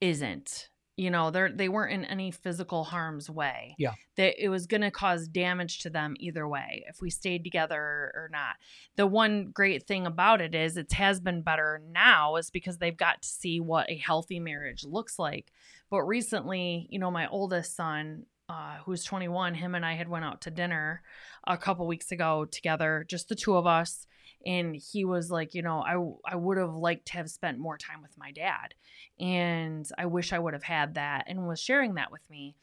isn't. 0.00 0.68
You 0.96 1.10
know, 1.10 1.30
they're 1.30 1.50
they 1.50 1.68
weren't 1.68 1.92
in 1.92 2.04
any 2.04 2.30
physical 2.30 2.84
harm's 2.84 3.30
way. 3.30 3.74
Yeah. 3.78 3.94
That 4.16 4.42
it 4.42 4.50
was 4.50 4.66
going 4.66 4.82
to 4.82 4.90
cause 4.90 5.26
damage 5.26 5.80
to 5.80 5.90
them 5.90 6.14
either 6.20 6.46
way 6.46 6.84
if 6.86 7.00
we 7.00 7.08
stayed 7.08 7.44
together 7.44 7.78
or 7.78 8.28
not. 8.30 8.56
The 8.96 9.06
one 9.06 9.50
great 9.52 9.86
thing 9.86 10.06
about 10.06 10.40
it 10.40 10.54
is 10.54 10.76
it 10.76 10.92
has 10.92 11.18
been 11.20 11.42
better 11.42 11.80
now 11.90 12.36
is 12.36 12.50
because 12.50 12.78
they've 12.78 12.96
got 12.96 13.22
to 13.22 13.28
see 13.28 13.58
what 13.58 13.90
a 13.90 13.96
healthy 13.96 14.38
marriage 14.38 14.84
looks 14.84 15.18
like. 15.18 15.50
But 15.90 16.02
recently, 16.02 16.86
you 16.90 16.98
know, 16.98 17.10
my 17.10 17.26
oldest 17.28 17.74
son, 17.74 18.26
uh, 18.48 18.76
who's 18.84 19.04
21, 19.04 19.54
him 19.54 19.74
and 19.74 19.86
I 19.86 19.94
had 19.94 20.08
went 20.08 20.26
out 20.26 20.42
to 20.42 20.50
dinner 20.50 21.02
a 21.46 21.56
couple 21.56 21.86
weeks 21.86 22.12
ago 22.12 22.44
together, 22.44 23.06
just 23.08 23.28
the 23.28 23.34
two 23.34 23.56
of 23.56 23.66
us. 23.66 24.06
And 24.46 24.76
he 24.76 25.04
was 25.04 25.30
like, 25.30 25.54
you 25.54 25.62
know, 25.62 25.80
I, 25.80 26.32
I 26.32 26.36
would 26.36 26.58
have 26.58 26.74
liked 26.74 27.06
to 27.06 27.12
have 27.14 27.30
spent 27.30 27.58
more 27.58 27.78
time 27.78 28.02
with 28.02 28.16
my 28.18 28.32
dad. 28.32 28.74
And 29.20 29.86
I 29.96 30.06
wish 30.06 30.32
I 30.32 30.38
would 30.38 30.54
have 30.54 30.62
had 30.62 30.94
that 30.94 31.24
and 31.26 31.46
was 31.46 31.60
sharing 31.60 31.94
that 31.94 32.10
with 32.10 32.28
me. 32.30 32.56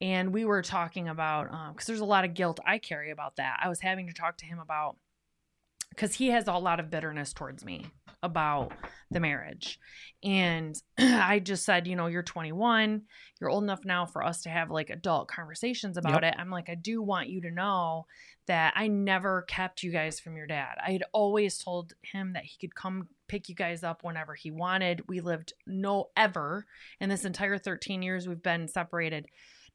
And 0.00 0.34
we 0.34 0.44
were 0.44 0.62
talking 0.62 1.08
about, 1.08 1.52
um, 1.52 1.72
because 1.72 1.86
there's 1.86 2.00
a 2.00 2.04
lot 2.04 2.24
of 2.24 2.34
guilt 2.34 2.60
I 2.66 2.78
carry 2.78 3.10
about 3.10 3.36
that. 3.36 3.58
I 3.62 3.68
was 3.68 3.80
having 3.80 4.06
to 4.08 4.12
talk 4.12 4.36
to 4.38 4.46
him 4.46 4.58
about, 4.58 4.96
because 5.94 6.14
he 6.14 6.28
has 6.28 6.48
a 6.48 6.52
lot 6.54 6.80
of 6.80 6.90
bitterness 6.90 7.32
towards 7.32 7.64
me 7.64 7.86
about 8.22 8.72
the 9.10 9.20
marriage. 9.20 9.78
And 10.22 10.74
I 10.98 11.38
just 11.38 11.64
said, 11.64 11.86
you 11.86 11.94
know, 11.94 12.06
you're 12.06 12.22
21, 12.22 13.02
you're 13.40 13.50
old 13.50 13.62
enough 13.62 13.84
now 13.84 14.06
for 14.06 14.24
us 14.24 14.42
to 14.42 14.48
have 14.48 14.70
like 14.70 14.90
adult 14.90 15.28
conversations 15.28 15.96
about 15.96 16.24
it. 16.24 16.34
I'm 16.38 16.50
like, 16.50 16.68
I 16.70 16.74
do 16.74 17.02
want 17.02 17.28
you 17.28 17.42
to 17.42 17.50
know 17.50 18.06
that 18.46 18.72
I 18.76 18.88
never 18.88 19.42
kept 19.42 19.82
you 19.82 19.92
guys 19.92 20.20
from 20.20 20.36
your 20.36 20.46
dad. 20.46 20.76
I 20.84 20.92
had 20.92 21.04
always 21.12 21.58
told 21.58 21.92
him 22.02 22.32
that 22.32 22.44
he 22.44 22.56
could 22.58 22.74
come 22.74 23.08
pick 23.28 23.48
you 23.48 23.54
guys 23.54 23.84
up 23.84 24.02
whenever 24.02 24.34
he 24.34 24.50
wanted. 24.50 25.02
We 25.08 25.20
lived 25.20 25.52
no 25.66 26.08
ever 26.16 26.66
in 27.00 27.08
this 27.08 27.24
entire 27.24 27.58
13 27.58 28.02
years 28.02 28.26
we've 28.26 28.42
been 28.42 28.68
separated 28.68 29.26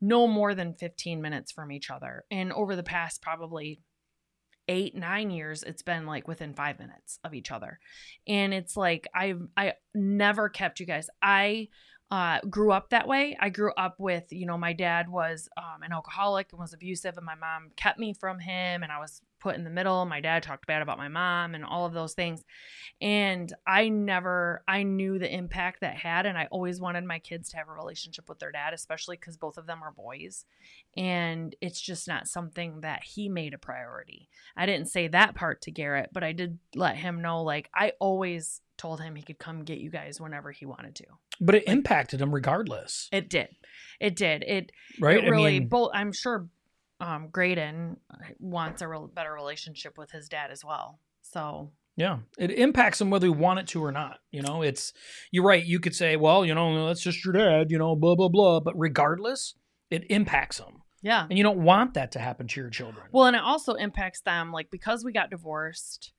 no 0.02 0.28
more 0.28 0.56
than 0.56 0.74
15 0.74 1.22
minutes 1.22 1.52
from 1.52 1.72
each 1.72 1.92
other. 1.92 2.24
And 2.32 2.54
over 2.54 2.76
the 2.76 2.84
past 2.84 3.22
probably 3.22 3.82
eight 4.70 4.96
nine 4.96 5.32
years 5.32 5.64
it's 5.64 5.82
been 5.82 6.06
like 6.06 6.28
within 6.28 6.54
five 6.54 6.80
minutes 6.80 7.20
of 7.26 7.34
each 7.34 7.52
other 7.52 7.80
and 8.28 8.54
it's 8.54 8.78
like 8.78 9.08
i 9.14 9.34
i 9.58 9.74
never 9.94 10.48
kept 10.48 10.80
you 10.80 10.86
guys 10.86 11.10
i 11.22 11.68
uh, 12.12 12.40
grew 12.50 12.72
up 12.72 12.90
that 12.90 13.08
way. 13.08 13.38
I 13.40 13.50
grew 13.50 13.72
up 13.74 14.00
with, 14.00 14.24
you 14.32 14.48
know, 14.48 14.58
my 14.58 14.74
dad 14.74 15.10
was 15.10 15.48
um, 15.58 15.84
an 15.84 15.92
alcoholic 15.92 16.52
and 16.52 16.60
was 16.60 16.74
abusive, 16.74 17.18
and 17.18 17.26
my 17.26 17.36
mom 17.36 17.70
kept 17.76 18.00
me 18.00 18.14
from 18.14 18.40
him, 18.40 18.82
and 18.82 18.92
I 18.92 19.00
was 19.00 19.22
put 19.40 19.56
in 19.56 19.64
the 19.64 19.70
middle. 19.70 20.06
My 20.06 20.22
dad 20.22 20.44
talked 20.44 20.68
bad 20.68 20.82
about 20.82 20.98
my 20.98 21.08
mom 21.08 21.56
and 21.56 21.64
all 21.66 21.86
of 21.86 21.94
those 21.94 22.14
things. 22.14 22.44
And 23.02 23.52
I 23.66 23.90
never, 23.90 24.64
I 24.68 24.84
knew 24.84 25.20
the 25.20 25.34
impact 25.34 25.82
that 25.82 25.96
had, 25.96 26.26
and 26.26 26.38
I 26.38 26.48
always 26.52 26.82
wanted 26.82 27.06
my 27.06 27.20
kids 27.20 27.50
to 27.50 27.58
have 27.58 27.70
a 27.70 27.74
relationship 27.74 28.28
with 28.28 28.40
their 28.40 28.52
dad, 28.52 28.74
especially 28.74 29.16
because 29.16 29.38
both 29.38 29.58
of 29.58 29.66
them 29.68 29.82
are 29.82 29.92
boys. 29.92 30.46
And 30.98 31.56
it's 31.62 31.80
just 31.80 32.08
not 32.08 32.28
something 32.28 32.82
that 32.82 33.04
he 33.04 33.30
made 33.30 33.54
a 33.54 33.58
priority. 33.58 34.30
I 34.58 34.66
didn't 34.66 34.88
say 34.88 35.08
that 35.08 35.36
part 35.36 35.62
to 35.62 35.72
Garrett, 35.72 36.10
but 36.12 36.24
I 36.24 36.34
did 36.34 36.60
let 36.76 36.98
him 36.98 37.22
know, 37.22 37.44
like, 37.44 37.70
I 37.74 37.94
always 38.00 38.62
told 38.78 39.02
him 39.02 39.16
he 39.16 39.24
could 39.24 39.40
come 39.40 39.64
get 39.64 39.80
you 39.80 39.90
guys 39.90 40.20
whenever 40.20 40.52
he 40.52 40.66
wanted 40.66 40.96
to. 40.96 41.06
But 41.40 41.56
it 41.56 41.68
impacted 41.68 42.22
him 42.22 42.34
regardless. 42.34 43.08
It 43.12 43.30
did. 43.30 43.50
It 44.00 44.16
did. 44.16 44.44
It 44.44 44.72
right. 45.00 45.24
It 45.24 45.30
really 45.30 45.58
I 45.58 45.60
mean, 45.60 45.68
both 45.68 45.92
I'm 45.94 46.12
sure 46.12 46.48
um 47.00 47.30
Graydon 47.32 47.98
wants 48.40 48.82
a 48.82 48.88
real 48.88 49.08
better 49.08 49.34
relationship 49.34 49.98
with 49.98 50.12
his 50.12 50.28
dad 50.30 50.52
as 50.52 50.64
well. 50.66 51.00
So 51.22 51.72
yeah, 51.96 52.20
it 52.38 52.52
impacts 52.52 53.02
him 53.02 53.10
whether 53.10 53.26
he 53.28 53.32
want 53.32 53.60
it 53.60 53.68
to 53.68 53.84
or 53.84 53.92
not. 53.92 54.20
You 54.32 54.42
know, 54.42 54.62
it's 54.62 54.94
you're 55.32 55.44
right. 55.44 55.64
You 55.66 55.80
could 55.80 55.96
say, 55.96 56.16
well, 56.16 56.46
you 56.46 56.56
know, 56.56 56.88
that's 56.88 57.02
just 57.02 57.24
your 57.26 57.34
dad. 57.34 57.72
You 57.72 57.78
know, 57.78 57.96
blah 57.96 58.16
blah 58.16 58.30
blah. 58.30 58.60
But 58.62 58.78
regardless, 58.78 59.56
it 59.90 60.10
impacts 60.10 60.60
him. 60.60 60.82
Yeah. 61.02 61.26
And 61.30 61.38
you 61.38 61.44
don't 61.44 61.64
want 61.64 61.94
that 61.94 62.12
to 62.14 62.20
happen 62.20 62.48
to 62.48 62.60
your 62.62 62.70
children. 62.70 63.06
Well, 63.12 63.26
and 63.26 63.36
it 63.36 63.42
also 63.42 63.74
impacts 63.76 64.22
them 64.22 64.52
like 64.52 64.70
because 64.70 65.04
we 65.06 65.12
got 65.14 65.30
divorced, 65.30 66.14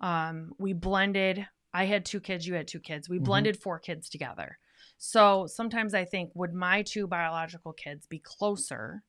um, 0.00 0.52
we 0.58 0.72
blended 0.72 1.46
I 1.74 1.86
had 1.86 2.04
two 2.04 2.20
kids, 2.20 2.46
you 2.46 2.52
had 2.52 2.68
two 2.68 2.80
kids. 2.80 3.08
We 3.08 3.18
Mhm. 3.18 3.24
blended 3.24 3.56
four 3.56 3.78
kids 3.78 4.10
together. 4.10 4.58
So 4.98 5.46
sometimes 5.46 5.94
I 5.94 6.04
think, 6.04 6.30
would 6.34 6.52
my 6.52 6.82
two 6.82 7.06
biological 7.06 7.72
kids 7.72 8.06
be 8.06 8.18
closer 8.18 9.02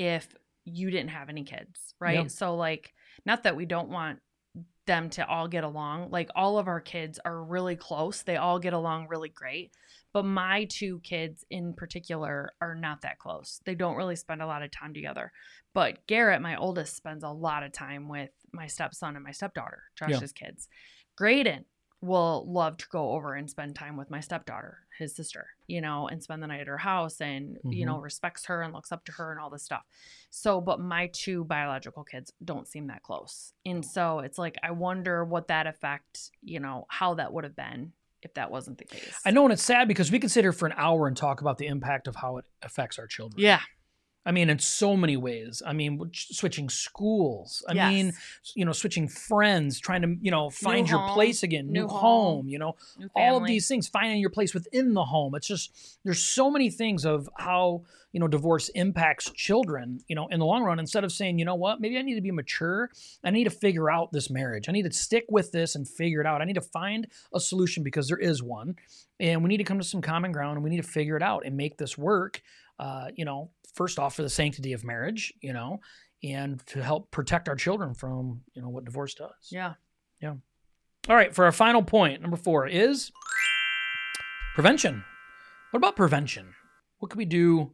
if 0.00 0.34
you 0.64 0.90
didn't 0.90 1.10
have 1.10 1.28
any 1.28 1.44
kids? 1.44 1.94
Right. 2.00 2.16
Yeah. 2.16 2.26
So, 2.28 2.56
like, 2.56 2.94
not 3.26 3.42
that 3.42 3.56
we 3.56 3.66
don't 3.66 3.90
want 3.90 4.20
them 4.86 5.10
to 5.10 5.26
all 5.26 5.46
get 5.46 5.62
along. 5.62 6.10
Like, 6.10 6.30
all 6.34 6.58
of 6.58 6.68
our 6.68 6.80
kids 6.80 7.20
are 7.24 7.44
really 7.44 7.76
close, 7.76 8.22
they 8.22 8.36
all 8.36 8.58
get 8.58 8.72
along 8.72 9.08
really 9.08 9.28
great. 9.28 9.72
But 10.12 10.24
my 10.24 10.66
two 10.68 11.00
kids 11.00 11.44
in 11.50 11.74
particular 11.74 12.52
are 12.60 12.74
not 12.74 13.02
that 13.02 13.18
close. 13.18 13.60
They 13.64 13.76
don't 13.76 13.94
really 13.94 14.16
spend 14.16 14.42
a 14.42 14.46
lot 14.46 14.62
of 14.62 14.70
time 14.72 14.92
together. 14.92 15.30
But 15.72 16.04
Garrett, 16.08 16.42
my 16.42 16.56
oldest, 16.56 16.96
spends 16.96 17.22
a 17.22 17.28
lot 17.28 17.62
of 17.62 17.72
time 17.72 18.08
with 18.08 18.30
my 18.52 18.66
stepson 18.66 19.14
and 19.14 19.24
my 19.24 19.30
stepdaughter, 19.30 19.82
Josh's 19.96 20.32
kids. 20.32 20.66
Graydon 21.16 21.64
will 22.00 22.50
love 22.50 22.76
to 22.78 22.86
go 22.90 23.12
over 23.12 23.34
and 23.34 23.50
spend 23.50 23.76
time 23.76 23.96
with 23.96 24.10
my 24.10 24.20
stepdaughter, 24.20 24.78
his 24.98 25.14
sister, 25.14 25.48
you 25.66 25.80
know, 25.80 26.08
and 26.08 26.22
spend 26.22 26.42
the 26.42 26.46
night 26.46 26.60
at 26.60 26.66
her 26.66 26.78
house 26.78 27.20
and, 27.20 27.58
you 27.64 27.84
know, 27.84 27.94
mm-hmm. 27.94 28.04
respects 28.04 28.46
her 28.46 28.62
and 28.62 28.72
looks 28.72 28.90
up 28.90 29.04
to 29.04 29.12
her 29.12 29.30
and 29.30 29.40
all 29.40 29.50
this 29.50 29.62
stuff. 29.62 29.82
So, 30.30 30.60
but 30.60 30.80
my 30.80 31.10
two 31.12 31.44
biological 31.44 32.04
kids 32.04 32.32
don't 32.42 32.66
seem 32.66 32.86
that 32.86 33.02
close. 33.02 33.52
And 33.66 33.84
oh. 33.84 33.88
so 33.92 34.18
it's 34.20 34.38
like, 34.38 34.56
I 34.62 34.70
wonder 34.70 35.24
what 35.24 35.48
that 35.48 35.66
effect, 35.66 36.30
you 36.42 36.60
know, 36.60 36.86
how 36.88 37.14
that 37.14 37.32
would 37.32 37.44
have 37.44 37.56
been 37.56 37.92
if 38.22 38.34
that 38.34 38.50
wasn't 38.50 38.78
the 38.78 38.84
case. 38.84 39.20
I 39.24 39.30
know, 39.30 39.44
and 39.44 39.52
it's 39.52 39.62
sad 39.62 39.88
because 39.88 40.10
we 40.10 40.18
could 40.18 40.30
sit 40.30 40.44
here 40.44 40.52
for 40.52 40.66
an 40.66 40.74
hour 40.76 41.06
and 41.06 41.16
talk 41.16 41.40
about 41.40 41.58
the 41.58 41.66
impact 41.66 42.06
of 42.06 42.16
how 42.16 42.38
it 42.38 42.44
affects 42.62 42.98
our 42.98 43.06
children. 43.06 43.42
Yeah. 43.42 43.60
I 44.26 44.32
mean, 44.32 44.50
in 44.50 44.58
so 44.58 44.96
many 44.96 45.16
ways. 45.16 45.62
I 45.66 45.72
mean, 45.72 45.98
switching 46.12 46.68
schools. 46.68 47.64
I 47.68 47.72
mean, 47.72 48.12
you 48.54 48.66
know, 48.66 48.72
switching 48.72 49.08
friends, 49.08 49.80
trying 49.80 50.02
to, 50.02 50.16
you 50.20 50.30
know, 50.30 50.50
find 50.50 50.88
your 50.88 50.98
home, 50.98 51.14
place 51.14 51.42
again, 51.42 51.68
new, 51.68 51.82
new 51.82 51.88
home, 51.88 52.00
home, 52.00 52.48
you 52.48 52.58
know, 52.58 52.76
New 52.98 53.08
all 53.16 53.38
of 53.38 53.46
these 53.46 53.66
things, 53.66 53.88
finding 53.88 54.20
your 54.20 54.30
place 54.30 54.52
within 54.52 54.92
the 54.92 55.04
home. 55.04 55.34
It's 55.34 55.46
just, 55.46 55.98
there's 56.04 56.22
so 56.22 56.50
many 56.50 56.68
things 56.70 57.06
of 57.06 57.30
how, 57.38 57.84
you 58.12 58.20
know, 58.20 58.28
divorce 58.28 58.68
impacts 58.70 59.30
children, 59.30 60.00
you 60.06 60.16
know, 60.16 60.26
in 60.28 60.38
the 60.38 60.44
long 60.44 60.64
run. 60.64 60.78
Instead 60.78 61.04
of 61.04 61.12
saying, 61.12 61.38
you 61.38 61.44
know 61.46 61.54
what, 61.54 61.80
maybe 61.80 61.96
I 61.96 62.02
need 62.02 62.16
to 62.16 62.20
be 62.20 62.30
mature. 62.30 62.90
I 63.24 63.30
need 63.30 63.44
to 63.44 63.50
figure 63.50 63.90
out 63.90 64.12
this 64.12 64.28
marriage. 64.28 64.68
I 64.68 64.72
need 64.72 64.82
to 64.82 64.92
stick 64.92 65.24
with 65.30 65.50
this 65.52 65.74
and 65.74 65.88
figure 65.88 66.20
it 66.20 66.26
out. 66.26 66.42
I 66.42 66.44
need 66.44 66.54
to 66.54 66.60
find 66.60 67.06
a 67.34 67.40
solution 67.40 67.82
because 67.82 68.08
there 68.08 68.18
is 68.18 68.42
one. 68.42 68.76
And 69.18 69.42
we 69.42 69.48
need 69.48 69.58
to 69.58 69.64
come 69.64 69.78
to 69.78 69.84
some 69.84 70.02
common 70.02 70.32
ground 70.32 70.56
and 70.56 70.64
we 70.64 70.70
need 70.70 70.82
to 70.82 70.88
figure 70.88 71.16
it 71.16 71.22
out 71.22 71.46
and 71.46 71.56
make 71.56 71.78
this 71.78 71.96
work. 71.96 72.42
Uh, 72.80 73.08
you 73.14 73.26
know, 73.26 73.50
first 73.74 73.98
off, 73.98 74.14
for 74.16 74.22
the 74.22 74.30
sanctity 74.30 74.72
of 74.72 74.82
marriage, 74.84 75.34
you 75.42 75.52
know, 75.52 75.80
and 76.24 76.64
to 76.66 76.82
help 76.82 77.10
protect 77.10 77.46
our 77.46 77.54
children 77.54 77.92
from, 77.92 78.40
you 78.54 78.62
know, 78.62 78.70
what 78.70 78.86
divorce 78.86 79.12
does. 79.14 79.48
Yeah. 79.50 79.74
Yeah. 80.22 80.34
All 81.08 81.14
right, 81.16 81.34
for 81.34 81.44
our 81.44 81.52
final 81.52 81.82
point, 81.82 82.22
number 82.22 82.38
four 82.38 82.66
is 82.66 83.12
prevention. 84.54 85.04
What 85.70 85.78
about 85.78 85.94
prevention? 85.94 86.54
What 86.98 87.10
can 87.10 87.18
we 87.18 87.24
do 87.26 87.72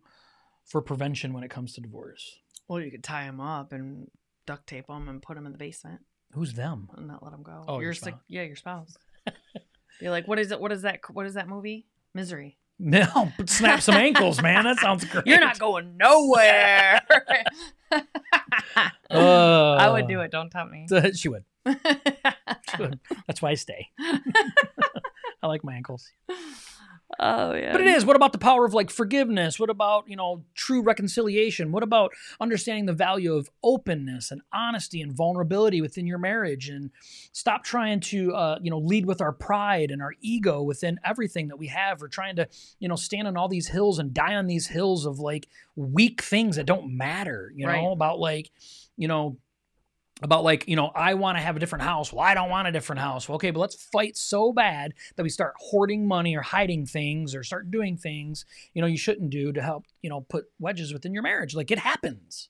for 0.64 0.82
prevention 0.82 1.32
when 1.32 1.44
it 1.44 1.50
comes 1.50 1.74
to 1.74 1.80
divorce? 1.80 2.38
Well, 2.68 2.80
you 2.80 2.90
could 2.90 3.04
tie 3.04 3.26
them 3.26 3.40
up 3.40 3.72
and 3.72 4.08
duct 4.44 4.66
tape 4.66 4.88
them 4.88 5.08
and 5.08 5.22
put 5.22 5.36
them 5.36 5.46
in 5.46 5.52
the 5.52 5.58
basement 5.58 6.00
Who's 6.32 6.54
them? 6.54 6.88
and 6.96 7.06
not 7.06 7.22
let 7.22 7.30
them 7.32 7.42
go. 7.44 7.64
Oh, 7.68 7.74
your 7.74 7.84
your 7.84 7.94
sick, 7.94 8.14
spouse. 8.14 8.20
yeah, 8.28 8.42
your 8.42 8.56
spouse. 8.56 8.96
Be 10.00 10.10
like, 10.10 10.26
what 10.28 10.38
is 10.40 10.50
it? 10.50 10.60
What 10.60 10.72
is 10.72 10.82
that? 10.82 11.00
What 11.12 11.26
is 11.26 11.34
that 11.34 11.48
movie? 11.48 11.86
Misery. 12.12 12.58
No, 12.78 13.32
snap 13.46 13.80
some 13.80 13.94
ankles, 13.94 14.42
man. 14.42 14.64
That 14.64 14.78
sounds 14.78 15.04
great. 15.06 15.26
You're 15.28 15.40
not 15.40 15.58
going 15.58 15.96
nowhere. 15.96 17.00
I 19.10 19.88
would 19.90 20.06
do 20.08 20.20
it. 20.20 20.30
Don't 20.30 20.50
tempt 20.50 20.72
me. 20.72 20.86
Uh, 20.90 21.10
She 21.14 21.28
would. 21.28 21.44
She 21.66 21.74
would. 22.78 23.00
That's 23.26 23.40
why 23.40 23.50
I 23.50 23.54
stay. 23.54 23.88
I 25.42 25.46
like 25.46 25.64
my 25.64 25.74
ankles. 25.74 26.10
Oh 27.20 27.54
yeah. 27.54 27.72
But 27.72 27.80
it 27.80 27.86
is. 27.86 28.04
What 28.04 28.16
about 28.16 28.32
the 28.32 28.38
power 28.38 28.64
of 28.64 28.74
like 28.74 28.90
forgiveness? 28.90 29.58
What 29.60 29.70
about, 29.70 30.08
you 30.08 30.16
know, 30.16 30.44
true 30.54 30.82
reconciliation? 30.82 31.70
What 31.72 31.82
about 31.82 32.12
understanding 32.40 32.86
the 32.86 32.92
value 32.92 33.34
of 33.34 33.48
openness 33.62 34.30
and 34.30 34.42
honesty 34.52 35.00
and 35.00 35.12
vulnerability 35.12 35.80
within 35.80 36.06
your 36.06 36.18
marriage 36.18 36.68
and 36.68 36.90
stop 37.32 37.64
trying 37.64 38.00
to, 38.00 38.34
uh, 38.34 38.58
you 38.60 38.70
know, 38.70 38.78
lead 38.78 39.06
with 39.06 39.20
our 39.20 39.32
pride 39.32 39.90
and 39.90 40.02
our 40.02 40.12
ego 40.20 40.62
within 40.62 40.98
everything 41.04 41.48
that 41.48 41.56
we 41.56 41.68
have 41.68 42.02
or 42.02 42.08
trying 42.08 42.36
to, 42.36 42.48
you 42.80 42.88
know, 42.88 42.96
stand 42.96 43.28
on 43.28 43.36
all 43.36 43.48
these 43.48 43.68
hills 43.68 43.98
and 43.98 44.12
die 44.12 44.34
on 44.34 44.46
these 44.46 44.66
hills 44.66 45.06
of 45.06 45.20
like 45.20 45.48
weak 45.76 46.22
things 46.22 46.56
that 46.56 46.66
don't 46.66 46.96
matter, 46.96 47.52
you 47.54 47.66
know, 47.66 47.72
Right. 47.72 47.92
about 47.92 48.18
like, 48.18 48.50
you 48.96 49.06
know, 49.08 49.36
about 50.22 50.44
like 50.44 50.66
you 50.66 50.76
know 50.76 50.90
i 50.94 51.14
want 51.14 51.36
to 51.36 51.42
have 51.42 51.56
a 51.56 51.60
different 51.60 51.84
house. 51.84 52.12
Well 52.12 52.24
i 52.24 52.34
don't 52.34 52.50
want 52.50 52.68
a 52.68 52.72
different 52.72 53.00
house. 53.00 53.28
Well 53.28 53.36
okay 53.36 53.50
but 53.50 53.60
let's 53.60 53.74
fight 53.92 54.16
so 54.16 54.52
bad 54.52 54.94
that 55.16 55.22
we 55.22 55.28
start 55.28 55.54
hoarding 55.58 56.06
money 56.06 56.36
or 56.36 56.42
hiding 56.42 56.86
things 56.86 57.34
or 57.34 57.42
start 57.42 57.70
doing 57.70 57.96
things 57.96 58.44
you 58.74 58.80
know 58.80 58.88
you 58.88 58.98
shouldn't 58.98 59.30
do 59.30 59.52
to 59.52 59.62
help 59.62 59.84
you 60.02 60.10
know 60.10 60.22
put 60.22 60.46
wedges 60.58 60.92
within 60.92 61.12
your 61.12 61.22
marriage. 61.22 61.54
Like 61.54 61.70
it 61.70 61.78
happens. 61.78 62.48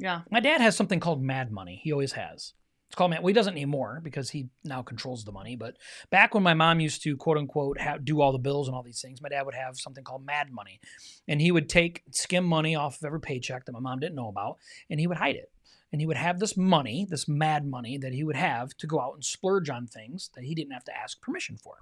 Yeah. 0.00 0.20
my 0.30 0.38
dad 0.38 0.60
has 0.60 0.76
something 0.76 1.00
called 1.00 1.20
mad 1.20 1.50
money. 1.50 1.80
He 1.82 1.90
always 1.90 2.12
has 2.12 2.54
it's 2.88 2.94
called 2.94 3.10
mad 3.10 3.20
well 3.20 3.28
he 3.28 3.34
doesn't 3.34 3.54
anymore 3.54 4.00
because 4.02 4.30
he 4.30 4.48
now 4.64 4.82
controls 4.82 5.24
the 5.24 5.32
money 5.32 5.56
but 5.56 5.76
back 6.10 6.34
when 6.34 6.42
my 6.42 6.54
mom 6.54 6.80
used 6.80 7.02
to 7.02 7.16
quote 7.16 7.36
unquote 7.36 7.80
ha 7.80 7.96
do 8.02 8.20
all 8.20 8.32
the 8.32 8.38
bills 8.38 8.66
and 8.66 8.74
all 8.74 8.82
these 8.82 9.00
things 9.00 9.22
my 9.22 9.28
dad 9.28 9.44
would 9.44 9.54
have 9.54 9.78
something 9.78 10.04
called 10.04 10.24
mad 10.24 10.50
money 10.50 10.80
and 11.26 11.40
he 11.40 11.52
would 11.52 11.68
take 11.68 12.02
skim 12.10 12.44
money 12.44 12.74
off 12.74 12.98
of 12.98 13.04
every 13.04 13.20
paycheck 13.20 13.64
that 13.64 13.72
my 13.72 13.80
mom 13.80 13.98
didn't 13.98 14.16
know 14.16 14.28
about 14.28 14.56
and 14.90 15.00
he 15.00 15.06
would 15.06 15.18
hide 15.18 15.36
it 15.36 15.52
and 15.92 16.00
he 16.00 16.06
would 16.06 16.16
have 16.16 16.38
this 16.38 16.56
money, 16.56 17.06
this 17.08 17.28
mad 17.28 17.66
money 17.66 17.96
that 17.98 18.12
he 18.12 18.22
would 18.22 18.36
have 18.36 18.76
to 18.76 18.86
go 18.86 19.00
out 19.00 19.14
and 19.14 19.24
splurge 19.24 19.70
on 19.70 19.86
things 19.86 20.30
that 20.34 20.44
he 20.44 20.54
didn't 20.54 20.72
have 20.72 20.84
to 20.84 20.96
ask 20.96 21.20
permission 21.20 21.56
for. 21.56 21.76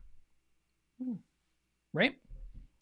Hmm. 1.03 1.15
Right? 1.93 2.15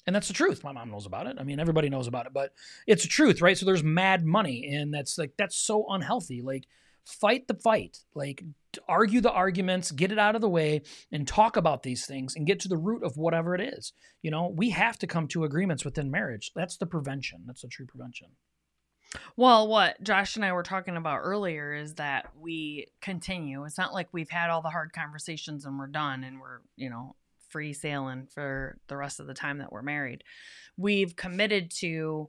And 0.07 0.15
that's 0.15 0.29
the 0.29 0.35
truth. 0.35 0.63
My 0.63 0.73
mom 0.73 0.91
knows 0.91 1.07
about 1.07 1.27
it. 1.27 1.37
I 1.41 1.45
mean, 1.45 1.59
everybody 1.59 1.89
knows 1.89 2.07
about 2.07 2.27
it, 2.27 2.35
but 2.35 2.53
it's 2.87 3.05
the 3.05 3.09
truth, 3.09 3.41
right? 3.41 3.57
So 3.57 3.65
there's 3.65 3.83
mad 3.83 4.25
money, 4.25 4.75
and 4.75 4.93
that's 4.93 5.17
like 5.17 5.33
that's 5.39 5.57
so 5.57 5.87
unhealthy. 5.89 6.43
Like, 6.43 6.67
fight 7.05 7.49
the 7.49 7.55
fight. 7.55 7.99
Like, 8.15 8.45
argue 8.89 9.21
the 9.21 9.33
arguments, 9.33 9.93
get 9.93 10.13
it 10.13 10.19
out 10.19 10.35
of 10.35 10.41
the 10.41 10.49
way, 10.49 10.83
and 11.13 11.27
talk 11.27 11.57
about 11.57 11.83
these 11.83 12.07
things, 12.07 12.35
and 12.35 12.47
get 12.47 12.61
to 12.61 12.69
the 12.69 12.77
root 12.77 13.03
of 13.03 13.17
whatever 13.17 13.55
it 13.55 13.61
is. 13.61 13.93
You 14.23 14.31
know, 14.31 14.53
we 14.55 14.71
have 14.71 14.99
to 14.99 15.07
come 15.07 15.29
to 15.29 15.45
agreements 15.45 15.85
within 15.85 16.11
marriage. 16.11 16.51
That's 16.55 16.77
the 16.77 16.87
prevention. 16.87 17.43
That's 17.47 17.63
the 17.63 17.69
true 17.69 17.87
prevention. 17.87 18.29
Well, 19.37 19.69
what 19.69 20.03
Josh 20.03 20.37
and 20.37 20.45
I 20.45 20.53
were 20.53 20.63
talking 20.63 20.97
about 20.97 21.21
earlier 21.23 21.73
is 21.73 21.95
that 21.95 22.31
we 22.39 22.89
continue. 23.01 23.65
It's 23.65 23.79
not 23.79 23.95
like 23.95 24.09
we've 24.13 24.31
had 24.31 24.51
all 24.51 24.63
the 24.63 24.71
hard 24.71 24.93
conversations 24.93 25.65
and 25.65 25.79
we're 25.79 25.87
done 25.87 26.25
and 26.25 26.41
we're, 26.41 26.61
you 26.77 26.91
know, 26.91 27.15
free 27.49 27.73
sailing 27.73 28.27
for 28.27 28.79
the 28.89 28.97
rest 28.97 29.21
of 29.21 29.29
the 29.29 29.35
time 29.35 29.59
that 29.59 29.71
we're 29.71 29.83
married. 29.83 30.25
We've 30.77 31.15
committed 31.15 31.71
to 31.79 32.29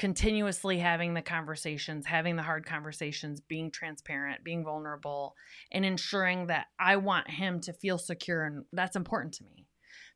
continuously 0.00 0.78
having 0.78 1.12
the 1.12 1.20
conversations, 1.20 2.06
having 2.06 2.34
the 2.34 2.42
hard 2.42 2.64
conversations, 2.64 3.38
being 3.38 3.70
transparent, 3.70 4.42
being 4.42 4.64
vulnerable, 4.64 5.34
and 5.72 5.84
ensuring 5.84 6.46
that 6.46 6.68
I 6.80 6.96
want 6.96 7.28
him 7.28 7.60
to 7.60 7.74
feel 7.74 7.98
secure. 7.98 8.44
And 8.44 8.64
that's 8.72 8.96
important 8.96 9.34
to 9.34 9.44
me. 9.44 9.66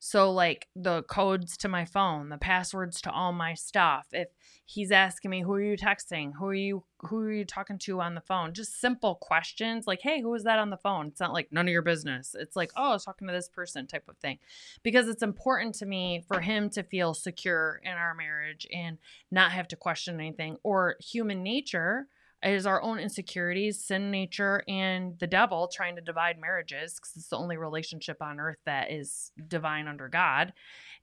So, 0.07 0.31
like 0.31 0.69
the 0.77 1.03
codes 1.05 1.57
to 1.57 1.69
my 1.69 1.87
phone, 1.87 2.29
the 2.29 2.37
passwords 2.37 3.01
to 3.01 3.11
all 3.11 3.33
my 3.33 3.55
stuff. 3.55 4.07
If 4.13 4.29
he's 4.67 4.93
asking 4.93 5.31
me, 5.31 5.41
"Who 5.41 5.55
are 5.55 5.63
you 5.63 5.79
texting? 5.79 6.33
Who 6.39 6.45
are 6.45 6.55
you 6.55 6.85
who 6.99 7.21
are 7.21 7.33
you 7.33 7.47
talking 7.47 7.79
to 7.79 8.03
on 8.03 8.15
the 8.15 8.21
phone?" 8.21 8.53
Just 8.53 8.79
simple 8.79 9.15
questions 9.15 9.87
like, 9.87 10.03
"Hey, 10.03 10.21
who 10.21 10.29
was 10.29 10.45
that 10.45 10.59
on 10.59 10.69
the 10.69 10.77
phone?" 10.77 11.07
It's 11.07 11.21
not 11.21 11.33
like 11.33 11.51
none 11.51 11.67
of 11.67 11.73
your 11.73 11.81
business. 11.81 12.35
It's 12.39 12.55
like, 12.55 12.71
"Oh, 12.77 12.91
I 12.91 12.93
was 12.93 13.07
talking 13.07 13.27
to 13.29 13.33
this 13.33 13.49
person," 13.49 13.87
type 13.87 14.07
of 14.07 14.19
thing. 14.19 14.39
Because 14.83 15.09
it's 15.09 15.23
important 15.23 15.75
to 15.77 15.87
me 15.87 16.23
for 16.29 16.43
him 16.43 16.69
to 16.71 16.83
feel 16.83 17.15
secure 17.15 17.81
in 17.83 17.93
our 17.93 18.13
marriage 18.13 18.67
and 18.71 18.99
not 19.31 19.53
have 19.53 19.69
to 19.69 19.77
question 19.77 20.21
anything 20.21 20.59
or 20.63 20.97
human 21.01 21.43
nature 21.43 22.09
is 22.45 22.67
our 22.67 22.83
own 22.83 22.99
insecurities, 22.99 23.83
sin 23.83 24.11
nature, 24.11 24.63
and 24.69 25.19
the 25.19 25.27
devil 25.27 25.69
trying 25.73 25.97
to 25.97 26.03
divide 26.03 26.39
marriages 26.41 26.95
because 26.95 27.13
it's 27.17 27.29
the 27.29 27.37
only 27.37 27.57
relationship 27.57 28.21
on 28.21 28.39
earth 28.39 28.59
that 28.67 28.91
is 28.91 29.33
divine 29.49 29.89
under 29.89 30.09
God, 30.09 30.53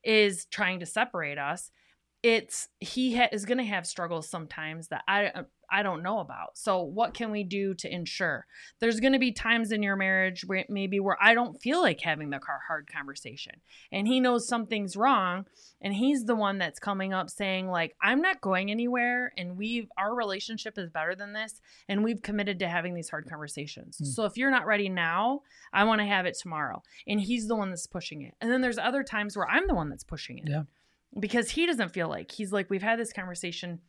is 0.03 0.45
trying 0.45 0.79
to 0.79 0.85
separate 0.85 1.37
us. 1.37 1.71
It's 2.23 2.67
he 2.79 3.15
ha- 3.15 3.29
is 3.31 3.45
going 3.45 3.57
to 3.57 3.63
have 3.63 3.87
struggles 3.87 4.29
sometimes 4.29 4.89
that 4.89 5.03
I 5.07 5.31
I 5.71 5.83
don't 5.83 6.03
know 6.03 6.19
about. 6.19 6.57
So 6.57 6.83
what 6.83 7.13
can 7.13 7.31
we 7.31 7.43
do 7.45 7.73
to 7.75 7.91
ensure? 7.91 8.45
There's 8.79 8.99
going 8.99 9.13
to 9.13 9.19
be 9.19 9.31
times 9.31 9.71
in 9.71 9.81
your 9.81 9.95
marriage 9.95 10.43
where 10.45 10.65
maybe 10.67 10.99
where 10.99 11.17
I 11.21 11.33
don't 11.33 11.61
feel 11.61 11.81
like 11.81 12.01
having 12.01 12.29
the 12.29 12.39
car 12.39 12.59
hard 12.67 12.91
conversation. 12.91 13.53
And 13.91 14.05
he 14.05 14.19
knows 14.19 14.47
something's 14.47 14.97
wrong 14.97 15.45
and 15.81 15.93
he's 15.93 16.25
the 16.25 16.35
one 16.35 16.57
that's 16.57 16.79
coming 16.79 17.13
up 17.13 17.29
saying 17.29 17.69
like 17.69 17.95
I'm 18.01 18.21
not 18.21 18.41
going 18.41 18.69
anywhere 18.69 19.31
and 19.37 19.57
we've 19.57 19.89
our 19.97 20.13
relationship 20.13 20.77
is 20.77 20.89
better 20.89 21.15
than 21.15 21.31
this 21.31 21.61
and 21.87 22.03
we've 22.03 22.21
committed 22.21 22.59
to 22.59 22.67
having 22.67 22.93
these 22.93 23.09
hard 23.09 23.29
conversations. 23.29 23.97
Mm. 24.03 24.07
So 24.07 24.25
if 24.25 24.35
you're 24.35 24.51
not 24.51 24.65
ready 24.65 24.89
now, 24.89 25.41
I 25.71 25.85
want 25.85 26.01
to 26.01 26.05
have 26.05 26.25
it 26.25 26.37
tomorrow. 26.37 26.83
And 27.07 27.21
he's 27.21 27.47
the 27.47 27.55
one 27.55 27.69
that's 27.69 27.87
pushing 27.87 28.23
it. 28.23 28.35
And 28.41 28.51
then 28.51 28.59
there's 28.59 28.77
other 28.77 29.03
times 29.03 29.37
where 29.37 29.49
I'm 29.49 29.67
the 29.67 29.75
one 29.75 29.89
that's 29.89 30.03
pushing 30.03 30.39
it. 30.39 30.49
Yeah. 30.49 30.63
Because 31.19 31.51
he 31.51 31.65
doesn't 31.65 31.89
feel 31.89 32.07
like 32.07 32.31
he's 32.31 32.51
like 32.53 32.69
we've 32.69 32.81
had 32.81 32.99
this 32.99 33.13
conversation 33.13 33.79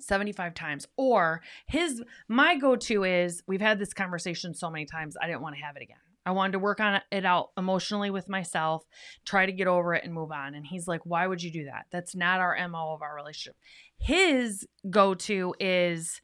75 0.00 0.54
times 0.54 0.86
or 0.96 1.42
his 1.66 2.02
my 2.28 2.56
go-to 2.56 3.04
is 3.04 3.42
we've 3.46 3.60
had 3.60 3.78
this 3.78 3.94
conversation 3.94 4.54
so 4.54 4.70
many 4.70 4.86
times 4.86 5.16
I 5.20 5.26
didn't 5.26 5.42
want 5.42 5.56
to 5.56 5.62
have 5.62 5.76
it 5.76 5.82
again. 5.82 5.96
I 6.26 6.32
wanted 6.32 6.52
to 6.52 6.58
work 6.58 6.80
on 6.80 7.00
it 7.12 7.24
out 7.24 7.50
emotionally 7.58 8.10
with 8.10 8.28
myself, 8.28 8.84
try 9.26 9.44
to 9.46 9.52
get 9.52 9.66
over 9.66 9.94
it 9.94 10.04
and 10.04 10.14
move 10.14 10.32
on. 10.32 10.54
And 10.54 10.66
he's 10.66 10.88
like, 10.88 11.04
"Why 11.04 11.26
would 11.26 11.42
you 11.42 11.52
do 11.52 11.66
that? 11.66 11.86
That's 11.92 12.14
not 12.14 12.40
our 12.40 12.56
MO 12.68 12.94
of 12.94 13.02
our 13.02 13.14
relationship." 13.14 13.56
His 13.98 14.66
go-to 14.88 15.54
is 15.60 16.20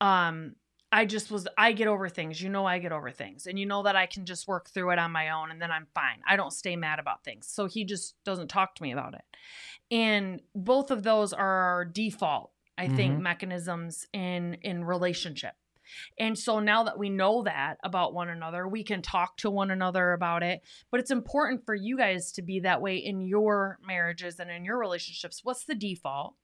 um 0.00 0.54
I 0.92 1.06
just 1.06 1.30
was 1.30 1.48
I 1.56 1.72
get 1.72 1.88
over 1.88 2.08
things. 2.08 2.40
You 2.40 2.50
know 2.50 2.66
I 2.66 2.78
get 2.78 2.92
over 2.92 3.10
things. 3.10 3.46
And 3.46 3.58
you 3.58 3.66
know 3.66 3.82
that 3.84 3.96
I 3.96 4.06
can 4.06 4.26
just 4.26 4.46
work 4.46 4.68
through 4.68 4.90
it 4.90 4.98
on 4.98 5.10
my 5.10 5.30
own 5.30 5.50
and 5.50 5.60
then 5.60 5.70
I'm 5.70 5.86
fine. 5.94 6.20
I 6.28 6.36
don't 6.36 6.52
stay 6.52 6.76
mad 6.76 6.98
about 6.98 7.24
things. 7.24 7.48
So 7.48 7.66
he 7.66 7.84
just 7.84 8.14
doesn't 8.24 8.48
talk 8.48 8.74
to 8.76 8.82
me 8.82 8.92
about 8.92 9.14
it. 9.14 9.24
And 9.90 10.42
both 10.54 10.90
of 10.90 11.02
those 11.02 11.32
are 11.32 11.46
our 11.46 11.84
default 11.84 12.52
I 12.76 12.86
mm-hmm. 12.86 12.96
think 12.96 13.20
mechanisms 13.20 14.06
in 14.12 14.54
in 14.62 14.84
relationship. 14.84 15.54
And 16.18 16.38
so 16.38 16.58
now 16.58 16.84
that 16.84 16.98
we 16.98 17.10
know 17.10 17.42
that 17.42 17.76
about 17.84 18.14
one 18.14 18.30
another, 18.30 18.66
we 18.66 18.82
can 18.82 19.02
talk 19.02 19.36
to 19.38 19.50
one 19.50 19.70
another 19.70 20.12
about 20.12 20.42
it. 20.42 20.62
But 20.90 21.00
it's 21.00 21.10
important 21.10 21.66
for 21.66 21.74
you 21.74 21.98
guys 21.98 22.32
to 22.32 22.42
be 22.42 22.60
that 22.60 22.80
way 22.80 22.96
in 22.96 23.20
your 23.20 23.78
marriages 23.86 24.38
and 24.38 24.50
in 24.50 24.64
your 24.64 24.78
relationships. 24.78 25.40
What's 25.42 25.64
the 25.64 25.74
default? 25.74 26.34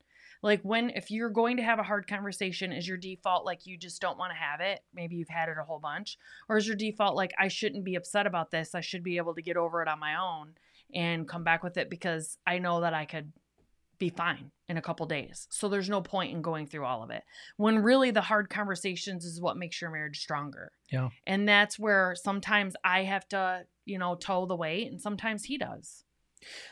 Like 0.43 0.63
when 0.63 0.91
if 0.91 1.11
you're 1.11 1.31
going 1.31 1.57
to 1.57 1.63
have 1.63 1.79
a 1.79 1.85
hard 1.85 2.07
conversation, 2.07 2.73
is 2.73 2.87
your 2.87 2.97
default 2.97 3.45
like 3.45 3.67
you 3.67 3.77
just 3.77 4.01
don't 4.01 4.19
want 4.19 4.33
to 4.33 4.39
have 4.39 4.61
it? 4.61 4.81
Maybe 4.95 5.17
you've 5.17 5.29
had 5.29 5.49
it 5.49 5.57
a 5.61 5.65
whole 5.65 5.81
bunch. 5.81 6.19
Or 6.49 6.57
is 6.57 6.67
your 6.67 6.77
default 6.77 7.17
like 7.17 7.33
I 7.39 7.49
shouldn't 7.49 7.85
be 7.85 7.97
upset 7.97 8.27
about 8.27 8.51
this. 8.51 8.75
I 8.75 8.81
should 8.81 9.03
be 9.03 9.17
able 9.17 9.35
to 9.35 9.43
get 9.43 9.57
over 9.57 9.83
it 9.83 9.89
on 9.89 9.99
my 9.99 10.17
own 10.17 10.55
and 10.95 11.29
come 11.29 11.45
back 11.45 11.63
with 11.63 11.77
it 11.77 11.91
because 11.91 12.39
I 12.47 12.59
know 12.59 12.81
that 12.81 12.95
I 12.95 13.05
could 13.05 13.33
be 13.99 14.11
fine 14.11 14.51
in 14.69 14.77
a 14.77 14.83
couple 14.83 15.07
days. 15.07 15.47
So 15.51 15.69
there's 15.69 15.89
no 15.89 16.01
point 16.01 16.33
in 16.33 16.41
going 16.41 16.67
through 16.67 16.85
all 16.85 17.03
of 17.03 17.11
it. 17.11 17.25
When 17.57 17.81
really 17.81 18.11
the 18.11 18.21
hard 18.21 18.49
conversations 18.49 19.25
is 19.25 19.41
what 19.41 19.57
makes 19.57 19.81
your 19.81 19.91
marriage 19.91 20.21
stronger. 20.21 20.73
Yeah. 20.91 21.09
And 21.27 21.49
that's 21.49 21.79
where 21.79 22.15
sometimes 22.15 22.75
I 22.85 23.05
have 23.05 23.29
to, 23.31 23.65
you 23.85 23.99
know, 23.99 24.15
toe 24.15 24.47
the 24.47 24.57
weight 24.57 24.91
and 24.91 25.01
sometimes 25.01 25.45
he 25.45 25.59
does. 25.59 26.05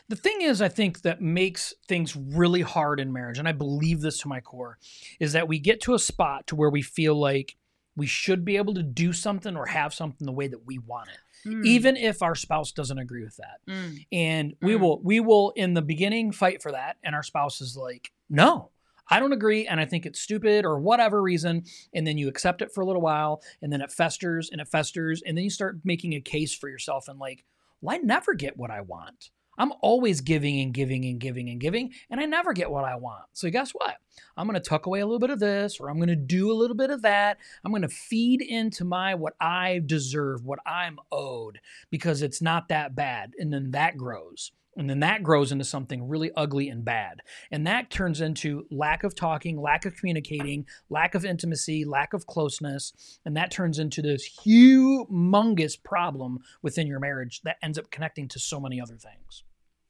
The 0.09 0.15
thing 0.15 0.41
is, 0.41 0.61
I 0.61 0.69
think 0.69 1.01
that 1.01 1.21
makes 1.21 1.73
things 1.87 2.15
really 2.15 2.61
hard 2.61 2.99
in 2.99 3.13
marriage, 3.13 3.39
and 3.39 3.47
I 3.47 3.53
believe 3.53 4.01
this 4.01 4.19
to 4.21 4.27
my 4.27 4.39
core, 4.39 4.77
is 5.19 5.33
that 5.33 5.47
we 5.47 5.59
get 5.59 5.81
to 5.81 5.93
a 5.93 5.99
spot 5.99 6.47
to 6.47 6.55
where 6.55 6.69
we 6.69 6.81
feel 6.81 7.15
like 7.15 7.55
we 7.95 8.07
should 8.07 8.45
be 8.45 8.57
able 8.57 8.75
to 8.75 8.83
do 8.83 9.11
something 9.11 9.57
or 9.57 9.65
have 9.65 9.93
something 9.93 10.25
the 10.25 10.31
way 10.31 10.47
that 10.47 10.65
we 10.65 10.77
want 10.77 11.09
it 11.09 11.17
mm. 11.47 11.65
even 11.65 11.97
if 11.97 12.21
our 12.21 12.35
spouse 12.35 12.71
doesn't 12.71 12.99
agree 12.99 13.23
with 13.23 13.37
that. 13.37 13.59
Mm. 13.67 14.05
And 14.11 14.55
we 14.61 14.73
mm. 14.73 14.79
will 14.79 15.01
we 15.01 15.19
will 15.19 15.51
in 15.55 15.73
the 15.73 15.81
beginning 15.81 16.31
fight 16.31 16.61
for 16.61 16.71
that 16.71 16.97
and 17.03 17.15
our 17.15 17.23
spouse 17.23 17.61
is 17.61 17.75
like, 17.75 18.11
"No, 18.29 18.69
I 19.09 19.19
don't 19.19 19.33
agree 19.33 19.67
and 19.67 19.79
I 19.79 19.85
think 19.85 20.05
it's 20.05 20.19
stupid 20.19 20.65
or 20.65 20.79
whatever 20.79 21.21
reason. 21.21 21.63
And 21.93 22.05
then 22.05 22.17
you 22.17 22.27
accept 22.27 22.61
it 22.61 22.73
for 22.73 22.81
a 22.81 22.85
little 22.85 23.01
while 23.01 23.41
and 23.61 23.71
then 23.71 23.81
it 23.81 23.91
festers 23.91 24.49
and 24.49 24.61
it 24.61 24.67
festers. 24.67 25.21
And 25.25 25.37
then 25.37 25.43
you 25.43 25.49
start 25.49 25.79
making 25.83 26.13
a 26.13 26.21
case 26.21 26.53
for 26.53 26.69
yourself 26.69 27.07
and 27.07 27.19
like, 27.19 27.45
well, 27.81 27.95
I 27.95 27.99
never 27.99 28.33
get 28.33 28.57
what 28.57 28.71
I 28.71 28.81
want. 28.81 29.29
I'm 29.57 29.73
always 29.81 30.21
giving 30.21 30.59
and 30.59 30.73
giving 30.73 31.05
and 31.05 31.19
giving 31.19 31.49
and 31.49 31.59
giving, 31.59 31.91
and 32.09 32.19
I 32.19 32.25
never 32.25 32.53
get 32.53 32.69
what 32.69 32.85
I 32.85 32.95
want. 32.95 33.25
So, 33.33 33.49
guess 33.49 33.71
what? 33.71 33.95
I'm 34.35 34.47
going 34.47 34.61
to 34.61 34.69
tuck 34.69 34.85
away 34.85 34.99
a 34.99 35.05
little 35.05 35.19
bit 35.19 35.29
of 35.29 35.39
this, 35.39 35.79
or 35.79 35.89
I'm 35.89 35.97
going 35.97 36.07
to 36.09 36.15
do 36.15 36.51
a 36.51 36.53
little 36.53 36.75
bit 36.75 36.89
of 36.89 37.01
that. 37.03 37.37
I'm 37.63 37.71
going 37.71 37.81
to 37.81 37.87
feed 37.87 38.41
into 38.41 38.85
my 38.85 39.15
what 39.15 39.33
I 39.39 39.81
deserve, 39.85 40.45
what 40.45 40.59
I'm 40.65 40.97
owed, 41.11 41.59
because 41.89 42.21
it's 42.21 42.41
not 42.41 42.69
that 42.69 42.95
bad. 42.95 43.31
And 43.37 43.53
then 43.53 43.71
that 43.71 43.97
grows. 43.97 44.51
And 44.77 44.87
then 44.87 44.99
that 44.99 45.23
grows 45.23 45.51
into 45.51 45.65
something 45.65 46.07
really 46.07 46.31
ugly 46.37 46.69
and 46.69 46.85
bad. 46.85 47.21
And 47.51 47.65
that 47.65 47.89
turns 47.89 48.21
into 48.21 48.67
lack 48.69 49.03
of 49.03 49.15
talking, 49.15 49.59
lack 49.59 49.85
of 49.85 49.95
communicating, 49.95 50.67
lack 50.89 51.15
of 51.15 51.25
intimacy, 51.25 51.83
lack 51.83 52.13
of 52.13 52.27
closeness. 52.27 53.19
And 53.25 53.35
that 53.35 53.49
turns 53.49 53.79
into 53.79 54.03
this 54.03 54.29
humongous 54.45 55.81
problem 55.83 56.39
within 56.61 56.85
your 56.85 56.99
marriage 56.99 57.41
that 57.41 57.57
ends 57.63 57.79
up 57.79 57.89
connecting 57.89 58.27
to 58.29 58.39
so 58.39 58.59
many 58.59 58.79
other 58.79 58.97
things. 58.97 59.43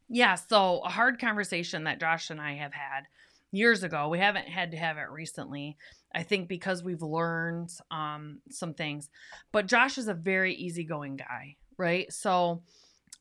Yeah. 0.10 0.36
So, 0.36 0.80
a 0.80 0.89
hard 0.89 1.20
conversation 1.20 1.84
that 1.84 1.99
Josh 1.99 2.30
and 2.30 2.41
I 2.41 2.55
have 2.55 2.74
had 2.74 3.03
years 3.51 3.84
ago, 3.84 4.10
we 4.10 4.20
haven't 4.20 4.47
had 4.47 4.72
to 4.72 4.78
have 4.78 4.97
it 4.97 5.10
recently. 5.10 5.78
I 6.16 6.24
think 6.24 6.47
because 6.47 6.84
we've 6.84 7.01
learned 7.01 7.70
um, 7.91 8.39
some 8.49 8.74
things. 8.74 9.10
But 9.51 9.68
Josh 9.68 9.97
is 9.97 10.08
a 10.08 10.14
very 10.14 10.53
easygoing 10.53 11.18
guy, 11.18 11.58
right? 11.78 12.12
So, 12.12 12.64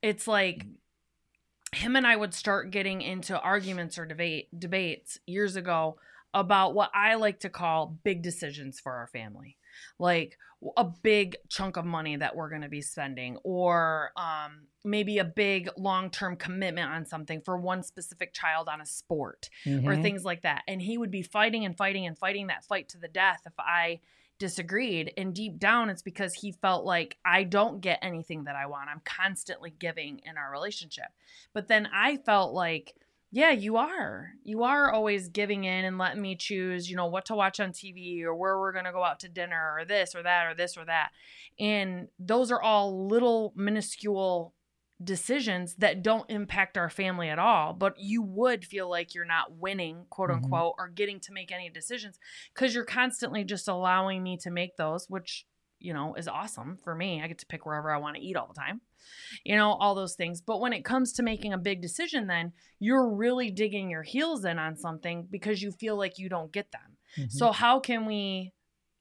it's 0.02 0.28
like 0.28 0.66
him 1.72 1.96
and 1.96 2.06
I 2.06 2.16
would 2.16 2.34
start 2.34 2.70
getting 2.70 3.02
into 3.02 3.38
arguments 3.38 3.98
or 3.98 4.06
debate 4.06 4.48
debates 4.58 5.18
years 5.26 5.56
ago 5.56 5.96
about 6.32 6.74
what 6.74 6.90
I 6.94 7.14
like 7.14 7.40
to 7.40 7.50
call 7.50 7.98
big 8.04 8.22
decisions 8.22 8.78
for 8.78 8.92
our 8.92 9.06
family. 9.08 9.56
Like 9.98 10.38
a 10.76 10.84
big 10.84 11.36
chunk 11.48 11.76
of 11.76 11.84
money 11.84 12.16
that 12.16 12.34
we're 12.34 12.48
going 12.48 12.62
to 12.62 12.68
be 12.68 12.80
spending 12.80 13.36
or 13.44 14.10
um, 14.16 14.62
maybe 14.84 15.18
a 15.18 15.24
big 15.24 15.68
long-term 15.76 16.36
commitment 16.36 16.90
on 16.90 17.04
something 17.04 17.40
for 17.44 17.58
one 17.58 17.82
specific 17.82 18.32
child 18.32 18.68
on 18.68 18.80
a 18.80 18.86
sport 18.86 19.50
mm-hmm. 19.64 19.86
or 19.86 20.00
things 20.00 20.24
like 20.24 20.42
that 20.42 20.62
and 20.66 20.80
he 20.80 20.96
would 20.96 21.10
be 21.10 21.22
fighting 21.22 21.64
and 21.64 21.76
fighting 21.76 22.06
and 22.06 22.18
fighting 22.18 22.46
that 22.46 22.64
fight 22.64 22.88
to 22.88 22.98
the 22.98 23.08
death 23.08 23.42
if 23.46 23.52
i 23.58 24.00
disagreed 24.38 25.12
and 25.16 25.34
deep 25.34 25.58
down 25.58 25.88
it's 25.88 26.02
because 26.02 26.34
he 26.34 26.52
felt 26.52 26.84
like 26.84 27.16
I 27.24 27.44
don't 27.44 27.80
get 27.80 27.98
anything 28.02 28.44
that 28.44 28.56
I 28.56 28.66
want. 28.66 28.90
I'm 28.90 29.00
constantly 29.04 29.72
giving 29.78 30.20
in 30.24 30.36
our 30.36 30.50
relationship. 30.50 31.06
But 31.52 31.68
then 31.68 31.88
I 31.92 32.18
felt 32.18 32.52
like 32.52 32.94
yeah, 33.36 33.50
you 33.50 33.76
are. 33.76 34.30
You 34.44 34.62
are 34.62 34.90
always 34.90 35.28
giving 35.28 35.64
in 35.64 35.84
and 35.84 35.98
letting 35.98 36.22
me 36.22 36.36
choose, 36.36 36.88
you 36.88 36.96
know, 36.96 37.04
what 37.04 37.26
to 37.26 37.34
watch 37.34 37.60
on 37.60 37.70
TV 37.70 38.22
or 38.22 38.34
where 38.34 38.58
we're 38.58 38.72
going 38.72 38.86
to 38.86 38.92
go 38.92 39.04
out 39.04 39.20
to 39.20 39.28
dinner 39.28 39.74
or 39.76 39.84
this 39.84 40.14
or 40.14 40.22
that 40.22 40.46
or 40.46 40.54
this 40.54 40.78
or 40.78 40.86
that. 40.86 41.10
And 41.60 42.08
those 42.18 42.50
are 42.50 42.62
all 42.62 43.06
little 43.06 43.52
minuscule 43.54 44.54
decisions 45.04 45.74
that 45.74 46.02
don't 46.02 46.30
impact 46.30 46.78
our 46.78 46.88
family 46.88 47.28
at 47.28 47.38
all, 47.38 47.74
but 47.74 47.98
you 47.98 48.22
would 48.22 48.64
feel 48.64 48.88
like 48.88 49.14
you're 49.14 49.26
not 49.26 49.52
winning, 49.52 50.06
quote 50.08 50.30
mm-hmm. 50.30 50.42
unquote, 50.42 50.72
mm-hmm. 50.72 50.84
or 50.84 50.88
getting 50.88 51.20
to 51.20 51.32
make 51.34 51.52
any 51.52 51.68
decisions 51.68 52.18
because 52.54 52.74
you're 52.74 52.86
constantly 52.86 53.44
just 53.44 53.68
allowing 53.68 54.22
me 54.22 54.38
to 54.38 54.50
make 54.50 54.78
those, 54.78 55.10
which, 55.10 55.44
you 55.86 55.94
know, 55.94 56.14
is 56.14 56.26
awesome 56.26 56.76
for 56.82 56.96
me. 56.96 57.22
I 57.22 57.28
get 57.28 57.38
to 57.38 57.46
pick 57.46 57.64
wherever 57.64 57.92
I 57.92 57.98
want 57.98 58.16
to 58.16 58.22
eat 58.22 58.36
all 58.36 58.48
the 58.48 58.60
time, 58.60 58.80
you 59.44 59.54
know, 59.54 59.70
all 59.74 59.94
those 59.94 60.16
things. 60.16 60.40
But 60.40 60.60
when 60.60 60.72
it 60.72 60.84
comes 60.84 61.12
to 61.12 61.22
making 61.22 61.52
a 61.52 61.58
big 61.58 61.80
decision, 61.80 62.26
then 62.26 62.52
you're 62.80 63.14
really 63.14 63.52
digging 63.52 63.88
your 63.88 64.02
heels 64.02 64.44
in 64.44 64.58
on 64.58 64.76
something 64.76 65.28
because 65.30 65.62
you 65.62 65.70
feel 65.70 65.96
like 65.96 66.18
you 66.18 66.28
don't 66.28 66.50
get 66.50 66.72
them. 66.72 66.96
Mm-hmm. 67.16 67.28
So, 67.30 67.52
how 67.52 67.78
can 67.78 68.04
we 68.04 68.52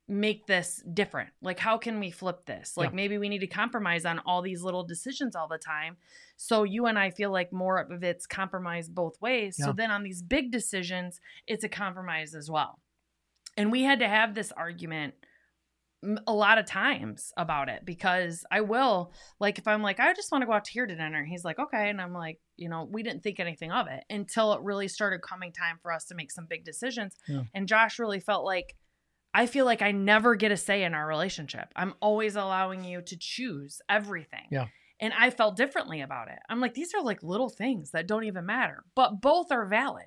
make 0.08 0.46
this 0.46 0.84
different? 0.94 1.32
Like, 1.42 1.58
how 1.58 1.80
can 1.80 2.00
we 2.00 2.12
flip 2.12 2.46
this? 2.46 2.78
Like, 2.78 2.92
yeah. 2.92 2.96
maybe 2.96 3.18
we 3.18 3.30
need 3.30 3.40
to 3.40 3.48
compromise 3.48 4.06
on 4.06 4.20
all 4.20 4.44
these 4.44 4.62
little 4.62 4.84
decisions 4.84 5.36
all 5.36 5.48
the 5.48 5.58
time. 5.58 5.98
So, 6.38 6.64
you 6.66 6.86
and 6.86 7.00
I 7.00 7.10
feel 7.10 7.32
like 7.32 7.52
more 7.52 7.80
of 7.80 8.04
it's 8.04 8.28
compromise 8.28 8.88
both 8.90 9.20
ways. 9.20 9.56
Yeah. 9.58 9.66
So, 9.66 9.74
then 9.74 9.90
on 9.90 10.04
these 10.04 10.22
big 10.22 10.52
decisions, 10.52 11.20
it's 11.48 11.64
a 11.64 11.70
compromise 11.70 12.36
as 12.36 12.48
well. 12.48 12.80
And 13.58 13.72
we 13.72 13.82
had 13.82 14.00
to 14.00 14.08
have 14.08 14.36
this 14.36 14.52
argument 14.52 15.16
a 16.28 16.34
lot 16.34 16.58
of 16.58 16.66
times 16.66 17.32
about 17.38 17.70
it 17.70 17.86
because 17.86 18.46
I 18.52 18.62
will 18.62 19.12
like 19.40 19.58
if 19.58 19.68
I'm 19.68 19.82
like 19.82 20.00
I 20.00 20.14
just 20.14 20.32
want 20.32 20.42
to 20.42 20.46
go 20.46 20.54
out 20.54 20.66
to 20.66 20.72
here 20.72 20.86
to 20.86 20.96
dinner. 20.96 21.26
He's 21.26 21.44
like 21.44 21.60
okay, 21.60 21.90
and 21.90 22.02
I'm 22.02 22.14
like 22.14 22.40
you 22.58 22.70
know 22.70 22.88
we 22.90 23.04
didn't 23.04 23.24
think 23.24 23.40
anything 23.40 23.72
of 23.72 23.88
it 23.88 24.04
until 24.10 24.54
it 24.54 24.62
really 24.62 24.88
started 24.88 25.22
coming 25.22 25.52
time 25.52 25.80
for 25.82 25.92
us 25.92 26.06
to 26.06 26.16
make 26.16 26.32
some 26.32 26.46
big 26.50 26.64
decisions. 26.64 27.16
Yeah. 27.28 27.44
And 27.54 27.68
Josh 27.68 28.00
really 28.00 28.20
felt 28.20 28.46
like 28.46 28.76
I 29.34 29.48
feel 29.48 29.66
like 29.66 29.82
I 29.82 29.92
never 29.92 30.36
get 30.36 30.52
a 30.52 30.58
say 30.58 30.84
in 30.84 30.94
our 30.94 31.06
relationship. 31.06 31.68
I'm 31.76 31.94
always 32.00 32.36
allowing 32.36 32.84
you 32.84 33.02
to 33.02 33.18
choose 33.20 33.82
everything. 33.90 34.48
Yeah. 34.50 34.68
And 35.02 35.14
I 35.14 35.30
felt 35.30 35.58
differently 35.58 36.02
about 36.02 36.30
it. 36.30 36.40
I'm 36.50 36.62
like 36.62 36.74
these 36.74 36.94
are 36.94 37.04
like 37.04 37.22
little 37.22 37.50
things 37.50 37.92
that 37.92 38.08
don't 38.08 38.24
even 38.24 38.46
matter, 38.46 38.84
but 38.96 39.22
both 39.22 39.52
are 39.52 39.66
valid. 39.66 40.06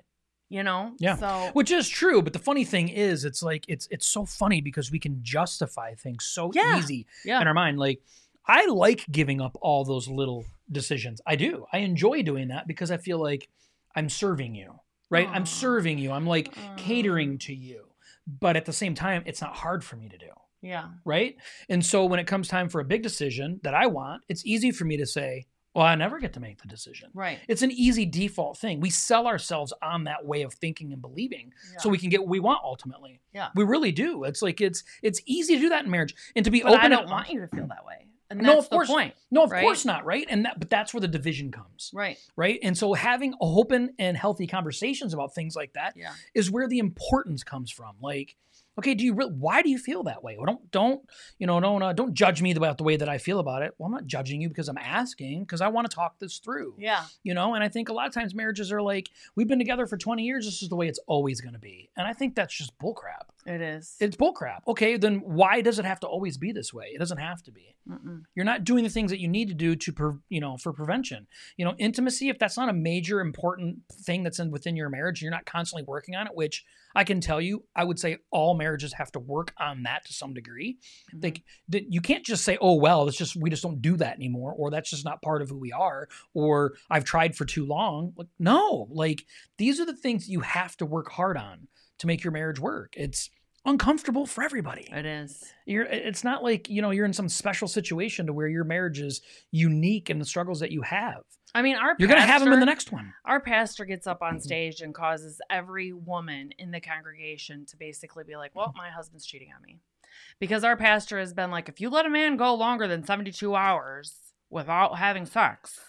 You 0.49 0.63
know? 0.63 0.93
Yeah. 0.97 1.15
So 1.15 1.51
Which 1.53 1.71
is 1.71 1.87
true, 1.87 2.21
but 2.21 2.33
the 2.33 2.39
funny 2.39 2.65
thing 2.65 2.89
is, 2.89 3.23
it's 3.23 3.43
like 3.43 3.65
it's 3.67 3.87
it's 3.91 4.07
so 4.07 4.25
funny 4.25 4.61
because 4.61 4.91
we 4.91 4.99
can 4.99 5.19
justify 5.21 5.93
things 5.93 6.25
so 6.25 6.51
Yeah. 6.53 6.79
easy 6.79 7.05
yeah. 7.23 7.39
in 7.41 7.47
our 7.47 7.53
mind. 7.53 7.77
Like 7.77 8.01
I 8.47 8.65
like 8.65 9.05
giving 9.11 9.41
up 9.41 9.55
all 9.61 9.85
those 9.85 10.07
little 10.07 10.45
decisions. 10.71 11.21
I 11.27 11.35
do. 11.35 11.65
I 11.71 11.79
enjoy 11.79 12.23
doing 12.23 12.47
that 12.47 12.65
because 12.67 12.89
I 12.89 12.97
feel 12.97 13.19
like 13.21 13.47
I'm 13.95 14.09
serving 14.09 14.55
you, 14.55 14.73
right? 15.11 15.29
I'm 15.29 15.45
serving 15.45 15.99
you. 15.99 16.11
I'm 16.11 16.25
like 16.25 16.53
Aw. 16.57 16.73
catering 16.77 17.37
to 17.39 17.53
you. 17.53 17.85
But 18.27 18.55
at 18.55 18.65
the 18.65 18.73
same 18.73 18.95
time, 18.95 19.23
it's 19.27 19.41
not 19.41 19.55
hard 19.55 19.83
for 19.83 19.95
me 19.97 20.09
to 20.09 20.17
do, 20.17 20.29
Yeah. 20.61 20.89
right? 21.05 21.35
And 21.67 21.83
so 21.85 22.05
when 22.05 22.19
it 22.19 22.25
comes 22.27 22.47
time 22.47 22.69
for 22.69 22.79
a 22.79 22.85
big 22.85 23.01
decision 23.03 23.59
that 23.63 23.73
I 23.73 23.87
want, 23.87 24.23
it's 24.29 24.45
easy 24.45 24.71
for 24.71 24.85
me 24.85 24.97
to 24.97 25.05
say, 25.05 25.45
"Well, 25.75 25.85
I 25.85 25.95
never 25.95 26.19
get 26.19 26.33
to 26.33 26.39
make 26.39 26.61
the 26.61 26.67
decision." 26.67 27.09
Right. 27.13 27.39
It's 27.47 27.61
an 27.61 27.71
easy 27.71 28.05
default 28.05 28.57
thing. 28.57 28.79
We 28.79 28.89
sell 28.89 29.27
ourselves 29.27 29.73
on 29.81 30.05
that 30.05 30.25
way 30.25 30.41
of 30.41 30.53
thinking 30.53 30.91
and 30.93 31.01
believing 31.01 31.53
so 31.79 31.89
we 31.89 31.97
can 31.97 32.09
get 32.09 32.21
what 32.21 32.29
we 32.29 32.39
want 32.39 32.61
ultimately. 32.63 33.21
Yeah. 33.33 33.49
We 33.55 33.63
really 33.63 33.91
do. 33.91 34.23
It's 34.23 34.41
like 34.41 34.61
it's 34.61 34.83
it's 35.03 35.21
easy 35.25 35.55
to 35.55 35.61
do 35.61 35.69
that 35.69 35.85
in 35.85 35.91
marriage 35.91 36.15
and 36.35 36.43
to 36.45 36.51
be 36.51 36.61
But 36.61 36.73
open. 36.73 36.81
I 36.85 36.87
don't 36.89 37.01
and- 37.03 37.11
want 37.11 37.29
you 37.29 37.39
to 37.41 37.47
feel 37.47 37.67
that 37.67 37.85
way. 37.85 38.05
And 38.31 38.41
No, 38.41 38.55
that's 38.55 38.65
of 38.65 38.69
the 38.69 38.75
course. 38.75 38.89
point. 38.89 39.15
No, 39.31 39.45
of 39.45 39.51
right? 39.51 39.61
course 39.63 39.85
not, 39.85 40.05
right? 40.05 40.27
And 40.29 40.45
that 40.45 40.59
but 40.59 40.69
that's 40.69 40.93
where 40.93 41.01
the 41.01 41.07
division 41.07 41.51
comes, 41.51 41.89
Right. 41.95 42.15
right? 42.35 42.59
And 42.61 42.77
so 42.77 42.93
having 42.93 43.33
open 43.41 43.95
and 43.97 44.15
healthy 44.15 44.45
conversations 44.45 45.15
about 45.15 45.33
things 45.33 45.55
like 45.55 45.73
that 45.73 45.95
Yeah. 45.97 46.13
is 46.35 46.51
where 46.51 46.67
the 46.67 46.77
importance 46.77 47.43
comes 47.43 47.71
from. 47.71 47.95
Like, 48.01 48.35
okay, 48.79 48.95
do 48.95 49.05
you 49.05 49.13
really? 49.13 49.33
Why 49.33 49.61
do 49.61 49.69
you 49.69 49.77
feel 49.77 50.03
that 50.03 50.23
way? 50.23 50.35
Well, 50.37 50.45
don't 50.45 50.71
don't 50.71 51.01
you 51.37 51.47
know 51.47 51.59
don't 51.59 51.81
uh, 51.81 51.93
don't 51.93 52.13
judge 52.13 52.41
me 52.41 52.51
about 52.51 52.77
the 52.77 52.83
way 52.83 52.97
that 52.97 53.07
I 53.07 53.17
feel 53.17 53.39
about 53.39 53.61
it. 53.61 53.73
Well, 53.77 53.87
I'm 53.87 53.91
not 53.93 54.07
judging 54.07 54.41
you 54.41 54.49
because 54.49 54.67
I'm 54.67 54.77
asking 54.77 55.43
because 55.43 55.61
I 55.61 55.67
want 55.67 55.89
to 55.89 55.95
talk 55.95 56.19
this 56.19 56.39
through. 56.39 56.75
Yeah. 56.79 57.03
You 57.23 57.33
know, 57.33 57.53
and 57.53 57.63
I 57.63 57.69
think 57.69 57.89
a 57.89 57.93
lot 57.93 58.07
of 58.07 58.13
times 58.13 58.33
marriages 58.33 58.71
are 58.71 58.81
like, 58.81 59.09
we've 59.35 59.47
been 59.47 59.59
together 59.59 59.85
for 59.85 59.97
20 59.97 60.23
years. 60.23 60.45
This 60.45 60.63
is 60.63 60.69
the 60.69 60.75
way 60.75 60.87
it's 60.87 60.99
always 61.07 61.41
going 61.41 61.53
to 61.53 61.59
be, 61.59 61.89
and 61.95 62.07
I 62.07 62.13
think 62.13 62.35
that's 62.35 62.55
just 62.55 62.77
bullcrap. 62.79 63.29
It 63.45 63.61
is. 63.61 63.95
It's 63.99 64.15
bullcrap. 64.15 64.59
Okay, 64.67 64.97
then 64.97 65.21
why 65.23 65.61
does 65.61 65.79
it 65.79 65.85
have 65.85 65.99
to 66.01 66.07
always 66.07 66.37
be 66.37 66.51
this 66.51 66.73
way? 66.73 66.91
It 66.93 66.99
doesn't 66.99 67.17
have 67.17 67.41
to 67.43 67.51
be. 67.51 67.75
Mm-mm. 67.89 68.23
You're 68.35 68.45
not 68.45 68.63
doing 68.63 68.83
the 68.83 68.89
things 68.89 69.11
that 69.11 69.19
you 69.19 69.27
need 69.27 69.47
to 69.47 69.53
do 69.53 69.75
to, 69.75 70.21
you 70.29 70.39
know, 70.39 70.57
for 70.57 70.73
prevention. 70.73 71.25
You 71.57 71.65
know, 71.65 71.73
intimacy. 71.79 72.29
If 72.29 72.37
that's 72.37 72.57
not 72.57 72.69
a 72.69 72.73
major 72.73 73.21
important 73.21 73.79
thing 73.91 74.23
that's 74.23 74.39
in 74.39 74.51
within 74.51 74.75
your 74.75 74.89
marriage, 74.89 75.21
you're 75.21 75.31
not 75.31 75.45
constantly 75.45 75.83
working 75.87 76.15
on 76.15 76.27
it. 76.27 76.35
Which 76.35 76.63
I 76.95 77.03
can 77.03 77.21
tell 77.21 77.41
you, 77.41 77.63
I 77.75 77.85
would 77.85 77.99
say 77.99 78.17
all 78.29 78.55
marriages 78.55 78.68
have 78.93 79.11
to 79.13 79.19
work 79.19 79.53
on 79.57 79.83
that 79.83 80.05
to 80.05 80.13
some 80.13 80.33
degree. 80.33 80.77
Mhm. 81.13 81.23
Like 81.23 81.43
that, 81.69 81.91
you 81.91 82.01
can't 82.01 82.25
just 82.25 82.43
say, 82.43 82.57
"Oh 82.61 82.75
well, 82.75 83.07
it's 83.07 83.17
just 83.17 83.35
we 83.35 83.49
just 83.49 83.63
don't 83.63 83.81
do 83.81 83.97
that 83.97 84.15
anymore," 84.15 84.53
or 84.53 84.71
"That's 84.71 84.89
just 84.89 85.05
not 85.05 85.21
part 85.21 85.41
of 85.41 85.49
who 85.49 85.57
we 85.57 85.71
are," 85.71 86.07
or 86.33 86.75
"I've 86.89 87.03
tried 87.05 87.35
for 87.35 87.45
too 87.45 87.65
long." 87.65 88.13
Like, 88.15 88.27
no, 88.39 88.87
like 88.91 89.25
these 89.57 89.79
are 89.79 89.85
the 89.85 89.95
things 89.95 90.29
you 90.29 90.41
have 90.41 90.77
to 90.77 90.85
work 90.85 91.11
hard 91.11 91.37
on 91.37 91.67
to 91.99 92.07
make 92.07 92.23
your 92.23 92.31
marriage 92.31 92.59
work. 92.59 92.93
It's 92.95 93.29
uncomfortable 93.65 94.25
for 94.25 94.43
everybody. 94.43 94.87
It 94.91 95.05
is. 95.05 95.43
You're 95.65 95.85
it's 95.85 96.23
not 96.23 96.43
like, 96.43 96.69
you 96.69 96.81
know, 96.81 96.91
you're 96.91 97.05
in 97.05 97.13
some 97.13 97.29
special 97.29 97.67
situation 97.67 98.27
to 98.27 98.33
where 98.33 98.47
your 98.47 98.63
marriage 98.63 98.99
is 98.99 99.21
unique 99.51 100.09
in 100.09 100.19
the 100.19 100.25
struggles 100.25 100.59
that 100.59 100.71
you 100.71 100.81
have. 100.81 101.23
I 101.53 101.61
mean, 101.61 101.75
our 101.75 101.95
You're 101.97 102.07
going 102.07 102.21
to 102.21 102.27
have 102.27 102.43
them 102.43 102.53
in 102.53 102.59
the 102.59 102.65
next 102.65 102.91
one. 102.91 103.13
Our 103.25 103.39
pastor 103.39 103.85
gets 103.85 104.05
up 104.05 104.21
on 104.21 104.39
stage 104.39 104.81
and 104.81 104.93
causes 104.93 105.41
every 105.49 105.93
woman 105.93 106.51
in 106.59 106.71
the 106.71 106.79
congregation 106.79 107.65
to 107.67 107.77
basically 107.77 108.23
be 108.23 108.35
like, 108.35 108.51
"Well, 108.53 108.73
my 108.77 108.89
husband's 108.89 109.25
cheating 109.25 109.49
on 109.55 109.61
me," 109.63 109.79
because 110.39 110.63
our 110.63 110.77
pastor 110.77 111.17
has 111.17 111.33
been 111.33 111.49
like, 111.49 111.67
"If 111.67 111.81
you 111.81 111.89
let 111.89 112.05
a 112.05 112.09
man 112.09 112.37
go 112.37 112.53
longer 112.53 112.87
than 112.87 113.03
seventy-two 113.03 113.55
hours 113.55 114.33
without 114.49 114.99
having 114.99 115.25
sex." 115.25 115.79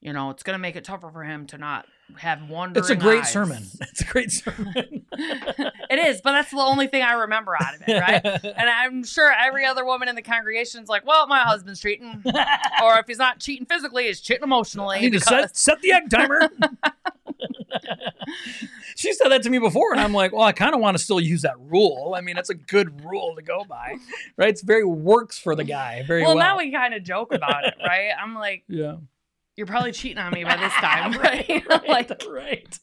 You 0.00 0.12
know, 0.12 0.30
it's 0.30 0.42
going 0.42 0.54
to 0.54 0.62
make 0.62 0.76
it 0.76 0.84
tougher 0.84 1.10
for 1.10 1.24
him 1.24 1.46
to 1.48 1.58
not 1.58 1.86
have 2.16 2.48
wandering 2.48 2.82
It's 2.82 2.90
a 2.90 2.96
great 2.96 3.20
eyes. 3.22 3.32
sermon. 3.32 3.64
It's 3.80 4.00
a 4.00 4.04
great 4.04 4.30
sermon. 4.32 4.72
it 5.12 5.98
is, 5.98 6.20
but 6.20 6.32
that's 6.32 6.50
the 6.50 6.58
only 6.58 6.86
thing 6.88 7.02
I 7.02 7.12
remember 7.12 7.56
out 7.60 7.74
of 7.76 7.82
it, 7.86 8.00
right? 8.00 8.24
And 8.56 8.68
I'm 8.68 9.04
sure 9.04 9.32
every 9.32 9.64
other 9.64 9.84
woman 9.84 10.08
in 10.08 10.16
the 10.16 10.22
congregation 10.22 10.82
is 10.82 10.88
like, 10.88 11.06
well, 11.06 11.26
my 11.28 11.40
husband's 11.40 11.80
cheating. 11.80 12.22
or 12.82 12.98
if 12.98 13.06
he's 13.06 13.18
not 13.18 13.38
cheating 13.40 13.66
physically, 13.66 14.06
he's 14.06 14.20
cheating 14.20 14.42
emotionally. 14.42 14.96
I 14.98 15.00
need 15.00 15.12
to 15.12 15.20
set, 15.20 15.56
set 15.56 15.80
the 15.80 15.92
egg 15.92 16.10
timer. 16.10 16.48
she 18.96 19.12
said 19.12 19.28
that 19.28 19.42
to 19.42 19.50
me 19.50 19.58
before, 19.58 19.92
and 19.92 20.00
I'm 20.00 20.12
like, 20.12 20.32
well, 20.32 20.42
I 20.42 20.52
kind 20.52 20.74
of 20.74 20.80
want 20.80 20.96
to 20.96 21.02
still 21.02 21.20
use 21.20 21.42
that 21.42 21.58
rule. 21.58 22.14
I 22.16 22.20
mean, 22.20 22.34
that's 22.36 22.50
a 22.50 22.54
good 22.54 23.04
rule 23.04 23.34
to 23.36 23.42
go 23.42 23.64
by, 23.64 23.96
right? 24.36 24.48
It's 24.48 24.62
very 24.62 24.84
works 24.84 25.38
for 25.38 25.54
the 25.54 25.64
guy 25.64 26.02
very 26.06 26.22
well. 26.22 26.36
well, 26.36 26.44
now 26.44 26.58
we 26.58 26.72
kind 26.72 26.94
of 26.94 27.02
joke 27.02 27.32
about 27.32 27.64
it, 27.64 27.74
right? 27.84 28.10
I'm 28.20 28.34
like, 28.34 28.64
yeah, 28.68 28.96
you're 29.56 29.66
probably 29.66 29.92
cheating 29.92 30.18
on 30.18 30.32
me 30.32 30.44
by 30.44 30.56
this 30.56 30.72
time, 30.74 31.12
right? 31.12 31.48
right, 31.68 31.88
like, 31.88 32.10
right. 32.28 32.78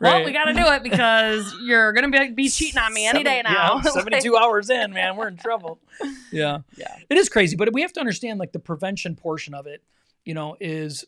well, 0.00 0.14
right. 0.14 0.24
we 0.24 0.32
got 0.32 0.44
to 0.44 0.54
do 0.54 0.64
it 0.64 0.82
because 0.82 1.54
you're 1.64 1.92
gonna 1.92 2.08
be, 2.10 2.30
be 2.30 2.48
cheating 2.48 2.78
on 2.80 2.92
me 2.92 3.06
any 3.06 3.24
day 3.24 3.42
now. 3.44 3.80
yeah, 3.84 3.90
72 3.90 4.36
hours 4.36 4.70
in, 4.70 4.92
man, 4.92 5.16
we're 5.16 5.28
in 5.28 5.36
trouble. 5.36 5.80
Yeah. 6.30 6.58
yeah, 6.76 6.96
It 7.10 7.18
is 7.18 7.28
crazy, 7.28 7.56
but 7.56 7.72
we 7.72 7.82
have 7.82 7.92
to 7.94 8.00
understand 8.00 8.38
like 8.38 8.52
the 8.52 8.58
prevention 8.58 9.16
portion 9.16 9.54
of 9.54 9.66
it, 9.66 9.82
you 10.24 10.34
know, 10.34 10.56
is 10.60 11.04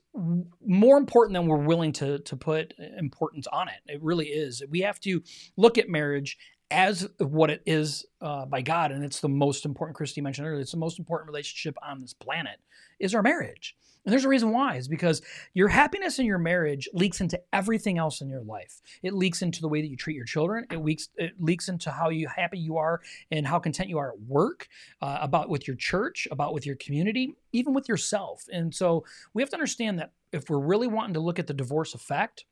more 0.65 0.99
important 0.99 1.35
than 1.35 1.47
we're 1.47 1.57
willing 1.57 1.93
to 1.95 2.19
to 2.21 2.37
put 2.37 2.75
importance 2.99 3.47
on 3.47 3.69
it. 3.69 3.81
It 3.87 4.03
really 4.03 4.27
is. 4.27 4.63
We 4.69 4.81
have 4.81 5.01
to 5.01 5.23
look 5.57 5.79
at 5.79 5.89
marriage 5.89 6.37
as 6.71 7.09
what 7.19 7.51
it 7.51 7.63
is 7.67 8.05
uh, 8.21 8.45
by 8.47 8.61
God, 8.61 8.91
and 8.91 9.05
it's 9.05 9.21
the 9.21 9.29
most 9.29 9.65
important. 9.65 9.97
Kristy 9.97 10.23
mentioned 10.23 10.47
earlier, 10.47 10.61
it's 10.61 10.73
the 10.73 10.77
most 10.77 10.99
important 10.99 11.29
relationship 11.29 11.77
on 11.83 12.01
this 12.01 12.13
planet 12.13 12.59
is 12.99 13.15
our 13.15 13.23
marriage. 13.23 13.77
And 14.07 14.13
there's 14.13 14.25
a 14.25 14.29
reason 14.29 14.53
why 14.53 14.77
is 14.77 14.87
because 14.87 15.21
your 15.53 15.67
happiness 15.67 16.21
in 16.21 16.27
your 16.27 16.39
marriage 16.39 16.89
leaks 16.93 17.21
into 17.21 17.41
everything 17.53 17.99
else 17.99 18.21
in 18.21 18.29
your 18.29 18.43
life. 18.43 18.81
It 19.03 19.15
leaks 19.15 19.43
into 19.43 19.61
the 19.61 19.69
way 19.69 19.81
that 19.81 19.89
you 19.89 19.97
treat 19.97 20.15
your 20.15 20.25
children. 20.25 20.65
It 20.71 20.79
leaks 20.79 21.09
it 21.17 21.33
leaks 21.41 21.69
into 21.69 21.91
how 21.91 22.11
you 22.11 22.29
happy 22.29 22.59
you 22.59 22.77
are 22.77 23.01
and 23.33 23.45
how 23.45 23.59
content 23.59 23.89
you 23.89 23.99
are 23.99 24.13
at 24.13 24.21
work, 24.21 24.69
uh, 25.03 25.19
about 25.21 25.49
with 25.49 25.67
your 25.67 25.77
church, 25.77 26.29
about 26.31 26.55
with 26.55 26.65
your 26.65 26.77
community, 26.77 27.35
even 27.53 27.75
with 27.75 27.89
yourself. 27.89 28.45
And 28.53 28.73
so 28.73 29.05
we 29.35 29.43
have 29.43 29.51
to 29.51 29.57
understand 29.57 29.99
that 29.99 30.13
if 30.33 30.49
we're 30.49 30.61
really 30.61 30.87
wanting 30.87 31.15
to 31.15 31.21
look 31.21 31.41
at 31.41 31.49
the 31.49 31.55
divorce 31.55 31.93
effect, 31.93 32.45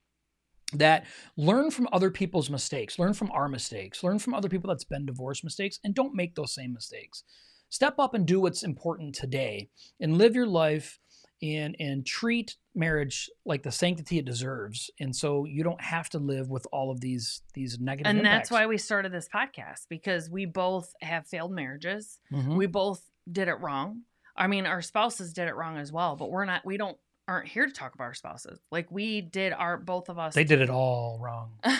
that 0.73 1.05
learn 1.37 1.71
from 1.71 1.89
other 1.93 2.11
people's 2.11 2.51
mistakes, 2.51 2.99
learn 2.99 3.15
from 3.15 3.31
our 3.33 3.49
mistakes, 3.49 4.03
learn 4.03 4.19
from 4.19 4.35
other 4.35 4.49
people 4.49 4.69
that's 4.69 4.85
been 4.85 5.07
divorced 5.07 5.45
mistakes, 5.45 5.79
and 5.85 5.95
don't 5.95 6.15
make 6.15 6.35
those 6.35 6.55
same 6.55 6.73
mistakes. 6.73 7.23
Step 7.69 7.99
up 7.99 8.15
and 8.15 8.27
do 8.27 8.41
what's 8.41 8.63
important 8.63 9.15
today 9.15 9.69
and 10.01 10.19
live 10.19 10.35
your 10.35 10.47
life 10.47 10.99
and 11.43 11.77
and 11.81 12.07
treat 12.07 12.57
marriage 12.75 13.29
like 13.45 13.63
the 13.63 13.73
sanctity 13.73 14.19
it 14.19 14.25
deserves. 14.25 14.91
And 15.01 15.15
so 15.15 15.45
you 15.45 15.63
don't 15.65 15.81
have 15.81 16.09
to 16.11 16.19
live 16.19 16.49
with 16.49 16.67
all 16.73 16.91
of 16.91 17.01
these 17.01 17.43
these 17.53 17.79
negative. 17.79 17.85
negative 18.05 18.11
and 18.11 18.19
impacts. 18.21 18.49
that's 18.49 18.51
why 18.53 18.67
we 18.67 18.79
started 18.79 19.13
this 19.13 19.29
podcast 19.29 19.87
because 19.89 20.31
we 20.31 20.47
both 20.47 20.95
have 21.03 21.27
failed 21.27 21.53
marriages. 21.53 22.21
Mhm. 22.33 22.57
We 22.57 22.67
both 22.67 23.11
did 23.31 23.49
it 23.49 23.55
wrong. 23.61 24.03
I 24.37 24.47
mean, 24.47 24.67
our 24.67 24.83
spouses 24.83 25.33
did 25.33 25.49
it 25.49 25.55
wrong 25.55 25.77
as 25.77 25.93
well, 25.93 26.17
but 26.17 26.31
we're 26.31 26.45
not. 26.45 26.65
We 26.65 26.77
don't 26.77 26.97
aren't 27.27 27.49
here 27.49 27.67
to 27.67 27.73
talk 27.73 27.95
about 27.95 28.05
our 28.05 28.15
spouses. 28.15 28.59
Like 28.71 28.91
we 28.91 29.21
did 29.21 29.53
our 29.53 29.77
both 29.79 30.09
of 30.09 30.19
us. 30.19 30.35
they 30.35 30.45
did 30.45 30.61
it 30.61 30.71
all 30.71 31.19
wrong. 31.21 31.53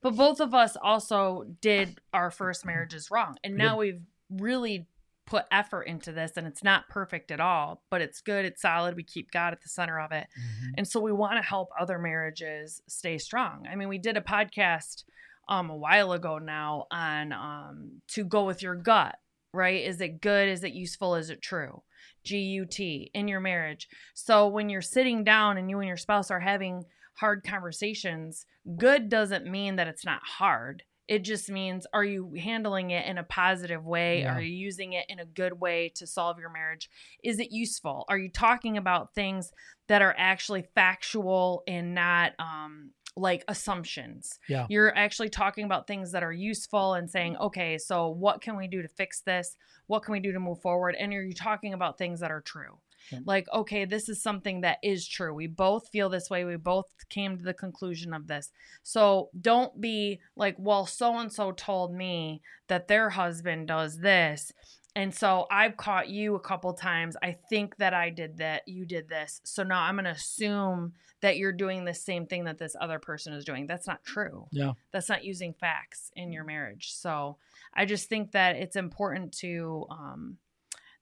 But 0.00 0.16
both 0.16 0.40
of 0.40 0.54
us 0.54 0.76
also 0.82 1.44
did 1.60 2.00
our 2.12 2.32
first 2.32 2.66
marriages 2.66 3.10
wrong. 3.12 3.36
And 3.44 3.56
now 3.56 3.78
we've 3.78 4.02
really 4.28 4.88
put 5.26 5.44
effort 5.52 5.82
into 5.82 6.10
this 6.10 6.32
and 6.36 6.48
it's 6.48 6.64
not 6.64 6.88
perfect 6.88 7.30
at 7.30 7.38
all, 7.38 7.80
but 7.88 8.00
it's 8.00 8.20
good, 8.20 8.44
it's 8.44 8.60
solid. 8.60 8.96
We 8.96 9.04
keep 9.04 9.30
God 9.30 9.52
at 9.52 9.62
the 9.62 9.68
center 9.68 10.00
of 10.00 10.10
it. 10.10 10.26
Mhm. 10.36 10.70
And 10.78 10.88
so 10.88 10.98
we 10.98 11.12
want 11.12 11.36
to 11.36 11.48
help 11.48 11.68
other 11.78 12.00
marriages 12.00 12.82
stay 12.88 13.18
strong. 13.18 13.68
I 13.70 13.76
mean, 13.76 13.88
we 13.88 13.98
did 13.98 14.16
a 14.16 14.20
podcast 14.20 15.04
um 15.48 15.70
a 15.70 15.76
while 15.76 16.12
ago 16.12 16.38
now 16.38 16.86
on 16.90 17.32
um 17.32 18.02
to 18.08 18.24
go 18.24 18.44
with 18.44 18.62
your 18.62 18.74
gut, 18.74 19.16
right? 19.52 19.84
Is 19.84 20.00
it 20.00 20.20
good? 20.20 20.48
Is 20.48 20.64
it 20.64 20.72
useful? 20.72 21.14
Is 21.14 21.30
it 21.30 21.42
true? 21.42 21.82
G 22.24 22.38
U 22.38 22.66
T 22.66 23.10
in 23.14 23.28
your 23.28 23.40
marriage. 23.40 23.88
So 24.14 24.46
when 24.46 24.68
you're 24.68 24.80
sitting 24.80 25.24
down 25.24 25.58
and 25.58 25.68
you 25.68 25.78
and 25.78 25.88
your 25.88 25.96
spouse 25.96 26.30
are 26.30 26.40
having 26.40 26.84
hard 27.14 27.44
conversations, 27.44 28.46
good 28.76 29.08
doesn't 29.08 29.46
mean 29.46 29.76
that 29.76 29.88
it's 29.88 30.04
not 30.04 30.22
hard. 30.22 30.84
It 31.08 31.24
just 31.24 31.50
means 31.50 31.86
are 31.92 32.04
you 32.04 32.32
handling 32.38 32.90
it 32.90 33.06
in 33.06 33.18
a 33.18 33.24
positive 33.24 33.84
way? 33.84 34.20
Yeah. 34.20 34.36
Are 34.36 34.40
you 34.40 34.54
using 34.54 34.92
it 34.92 35.04
in 35.08 35.18
a 35.18 35.24
good 35.24 35.60
way 35.60 35.92
to 35.96 36.06
solve 36.06 36.38
your 36.38 36.50
marriage? 36.50 36.88
Is 37.24 37.40
it 37.40 37.50
useful? 37.50 38.04
Are 38.08 38.18
you 38.18 38.30
talking 38.30 38.76
about 38.76 39.14
things 39.14 39.52
that 39.88 40.00
are 40.00 40.14
actually 40.16 40.64
factual 40.74 41.64
and 41.66 41.94
not 41.94 42.32
um 42.38 42.92
like 43.16 43.44
assumptions. 43.48 44.38
Yeah. 44.48 44.66
You're 44.68 44.96
actually 44.96 45.28
talking 45.28 45.64
about 45.64 45.86
things 45.86 46.12
that 46.12 46.22
are 46.22 46.32
useful 46.32 46.94
and 46.94 47.10
saying, 47.10 47.36
okay, 47.36 47.78
so 47.78 48.08
what 48.08 48.40
can 48.40 48.56
we 48.56 48.68
do 48.68 48.82
to 48.82 48.88
fix 48.88 49.20
this? 49.20 49.56
What 49.86 50.02
can 50.02 50.12
we 50.12 50.20
do 50.20 50.32
to 50.32 50.40
move 50.40 50.60
forward? 50.60 50.96
And 50.98 51.12
are 51.12 51.22
you 51.22 51.34
talking 51.34 51.74
about 51.74 51.98
things 51.98 52.20
that 52.20 52.30
are 52.30 52.40
true? 52.40 52.78
Yeah. 53.10 53.18
Like, 53.26 53.46
okay, 53.52 53.84
this 53.84 54.08
is 54.08 54.22
something 54.22 54.60
that 54.60 54.78
is 54.82 55.06
true. 55.06 55.34
We 55.34 55.48
both 55.48 55.88
feel 55.88 56.08
this 56.08 56.30
way. 56.30 56.44
We 56.44 56.56
both 56.56 56.86
came 57.10 57.36
to 57.36 57.44
the 57.44 57.52
conclusion 57.52 58.14
of 58.14 58.28
this. 58.28 58.50
So 58.82 59.28
don't 59.40 59.80
be 59.80 60.20
like, 60.36 60.54
well, 60.58 60.86
so 60.86 61.18
and 61.18 61.32
so 61.32 61.52
told 61.52 61.92
me 61.92 62.42
that 62.68 62.88
their 62.88 63.10
husband 63.10 63.68
does 63.68 63.98
this. 63.98 64.52
And 64.94 65.14
so 65.14 65.46
I've 65.50 65.76
caught 65.76 66.08
you 66.08 66.34
a 66.34 66.40
couple 66.40 66.72
times. 66.74 67.16
I 67.22 67.32
think 67.32 67.76
that 67.76 67.94
I 67.94 68.10
did 68.10 68.38
that. 68.38 68.68
You 68.68 68.84
did 68.84 69.08
this. 69.08 69.40
So 69.44 69.62
now 69.62 69.82
I'm 69.82 69.94
going 69.94 70.04
to 70.04 70.10
assume 70.10 70.92
that 71.22 71.38
you're 71.38 71.52
doing 71.52 71.84
the 71.84 71.94
same 71.94 72.26
thing 72.26 72.44
that 72.44 72.58
this 72.58 72.76
other 72.78 72.98
person 72.98 73.32
is 73.32 73.44
doing. 73.44 73.66
That's 73.66 73.86
not 73.86 74.04
true. 74.04 74.46
Yeah. 74.52 74.72
That's 74.92 75.08
not 75.08 75.24
using 75.24 75.54
facts 75.54 76.10
in 76.14 76.32
your 76.32 76.44
marriage. 76.44 76.92
So 76.92 77.38
I 77.72 77.86
just 77.86 78.08
think 78.08 78.32
that 78.32 78.56
it's 78.56 78.76
important 78.76 79.32
to. 79.38 79.86
Um, 79.90 80.36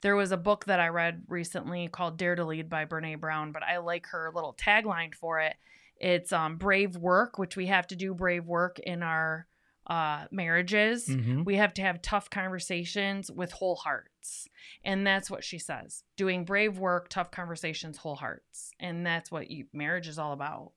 there 0.02 0.16
was 0.16 0.32
a 0.32 0.36
book 0.36 0.64
that 0.66 0.80
I 0.80 0.88
read 0.88 1.24
recently 1.28 1.88
called 1.88 2.16
Dare 2.16 2.34
to 2.34 2.44
Lead 2.44 2.70
by 2.70 2.86
Brene 2.86 3.20
Brown, 3.20 3.52
but 3.52 3.62
I 3.62 3.78
like 3.78 4.06
her 4.06 4.30
little 4.34 4.54
tagline 4.58 5.14
for 5.14 5.40
it. 5.40 5.56
It's 5.98 6.32
um, 6.32 6.56
brave 6.56 6.96
work, 6.96 7.38
which 7.38 7.56
we 7.56 7.66
have 7.66 7.86
to 7.88 7.96
do 7.96 8.14
brave 8.14 8.46
work 8.46 8.78
in 8.78 9.02
our 9.02 9.46
uh, 9.90 10.26
marriages. 10.30 11.08
Mhm. 11.08 11.44
We 11.44 11.56
have 11.56 11.74
to 11.74 11.82
have 11.82 12.00
tough 12.00 12.30
conversations 12.30 13.28
with 13.30 13.50
whole 13.50 13.74
hearts. 13.74 14.48
And 14.84 15.04
that's 15.04 15.28
what 15.28 15.42
she 15.42 15.58
says 15.58 16.04
doing 16.16 16.44
brave 16.44 16.78
work, 16.78 17.08
tough 17.08 17.32
conversations, 17.32 17.98
whole 17.98 18.14
hearts. 18.14 18.70
And 18.78 19.04
that's 19.04 19.32
what 19.32 19.50
you, 19.50 19.66
marriage 19.72 20.06
is 20.06 20.16
all 20.18 20.32
about. 20.32 20.72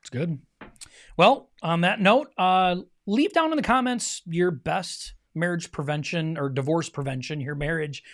It's 0.00 0.08
good. 0.10 0.38
Well, 1.16 1.50
on 1.62 1.80
that 1.80 2.00
note, 2.00 2.28
uh, 2.38 2.76
leave 3.06 3.32
down 3.32 3.50
in 3.50 3.56
the 3.56 3.62
comments 3.62 4.22
your 4.24 4.52
best 4.52 5.14
marriage 5.34 5.72
prevention 5.72 6.38
or 6.38 6.48
divorce 6.48 6.88
prevention, 6.88 7.40
your 7.40 7.56
marriage 7.56 8.04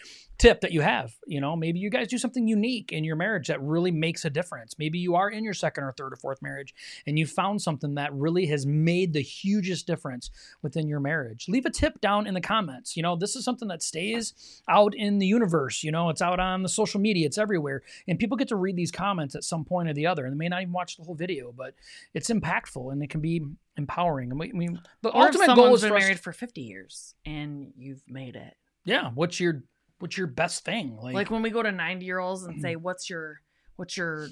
tip 0.41 0.63
that 0.63 0.73
you 0.73 0.81
have. 0.81 1.15
You 1.27 1.41
know, 1.41 1.55
maybe 1.55 1.79
you 1.79 1.91
guys 1.91 2.09
do 2.09 2.19
something 2.19 2.49
unique 2.49 2.91
in 2.93 3.05
your 3.05 3.15
marriage 3.15 3.49
that 3.49 3.61
really 3.63 3.91
makes 3.91 4.25
a 4.25 4.31
difference. 4.31 4.75
Maybe 4.79 4.99
you 4.99 5.15
are 5.15 5.29
in 5.31 5.45
your 5.45 5.53
second 5.55 5.85
or 5.85 5.93
third 5.93 6.13
or 6.13 6.17
fourth 6.17 6.41
marriage 6.43 6.75
and 7.07 7.19
you 7.19 7.27
found 7.27 7.61
something 7.63 7.95
that 7.97 8.13
really 8.15 8.47
has 8.47 8.65
made 8.67 9.13
the 9.13 9.21
hugest 9.21 9.87
difference 9.87 10.31
within 10.63 10.89
your 10.89 10.99
marriage. 10.99 11.47
Leave 11.49 11.67
a 11.67 11.71
tip 11.71 12.01
down 12.01 12.27
in 12.27 12.35
the 12.35 12.41
comments. 12.41 12.97
You 12.97 13.03
know, 13.03 13.17
this 13.17 13.37
is 13.37 13.45
something 13.45 13.69
that 13.69 13.83
stays 13.83 14.63
out 14.69 14.95
in 14.97 15.19
the 15.19 15.27
universe. 15.27 15.85
You 15.85 15.93
know, 15.93 16.09
it's 16.09 16.23
out 16.23 16.41
on 16.41 16.63
the 16.63 16.69
social 16.71 17.01
media, 17.01 17.27
it's 17.27 17.39
everywhere. 17.39 17.83
And 18.09 18.19
people 18.19 18.37
get 18.39 18.49
to 18.49 18.57
read 18.57 18.77
these 18.77 18.91
comments 18.91 19.35
at 19.35 19.45
some 19.45 19.65
point 19.65 19.89
or 19.91 19.93
the 19.95 20.07
other. 20.07 20.25
And 20.25 20.33
they 20.33 20.39
may 20.39 20.49
not 20.49 20.63
even 20.63 20.73
watch 20.73 20.97
the 20.97 21.05
whole 21.05 21.15
video, 21.15 21.53
but 21.53 21.75
it's 22.15 22.31
impactful 22.31 22.91
and 22.93 23.03
it 23.03 23.11
can 23.11 23.21
be 23.21 23.43
empowering. 23.77 24.31
And 24.31 24.41
we, 24.41 24.53
we 24.55 24.69
the 25.03 25.11
Or 25.11 25.27
ultimate 25.27 25.55
goal 25.55 25.75
is 25.75 25.83
been 25.83 25.91
for 25.91 25.97
us- 25.97 26.03
married 26.03 26.21
for 26.21 26.33
50 26.33 26.63
years 26.63 27.15
and 27.27 27.73
you've 27.77 28.03
made 28.09 28.37
it. 28.37 28.55
yeah. 28.85 29.11
What's 29.15 29.39
your 29.39 29.63
what's 30.01 30.19
your 30.19 30.27
best 30.27 30.65
thing? 30.65 30.99
Like, 31.01 31.31
when 31.31 31.43
we 31.43 31.51
go 31.51 31.63
to 31.63 31.71
90 31.71 32.05
year 32.05 32.19
olds 32.19 32.43
and 32.43 32.61
say, 32.61 32.75
what's 32.77 33.09
your, 33.09 33.41
what's 33.77 33.97
your, 33.97 34.29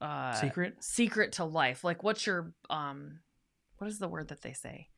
uh, 0.00 0.32
secret. 0.32 0.76
secret 0.80 1.32
to 1.32 1.44
life? 1.44 1.84
Like, 1.84 2.02
what's 2.02 2.26
your, 2.26 2.52
um, 2.70 3.20
what 3.78 3.88
is 3.88 3.98
the 3.98 4.08
word 4.08 4.28
that 4.28 4.42
they 4.42 4.52
say? 4.52 4.88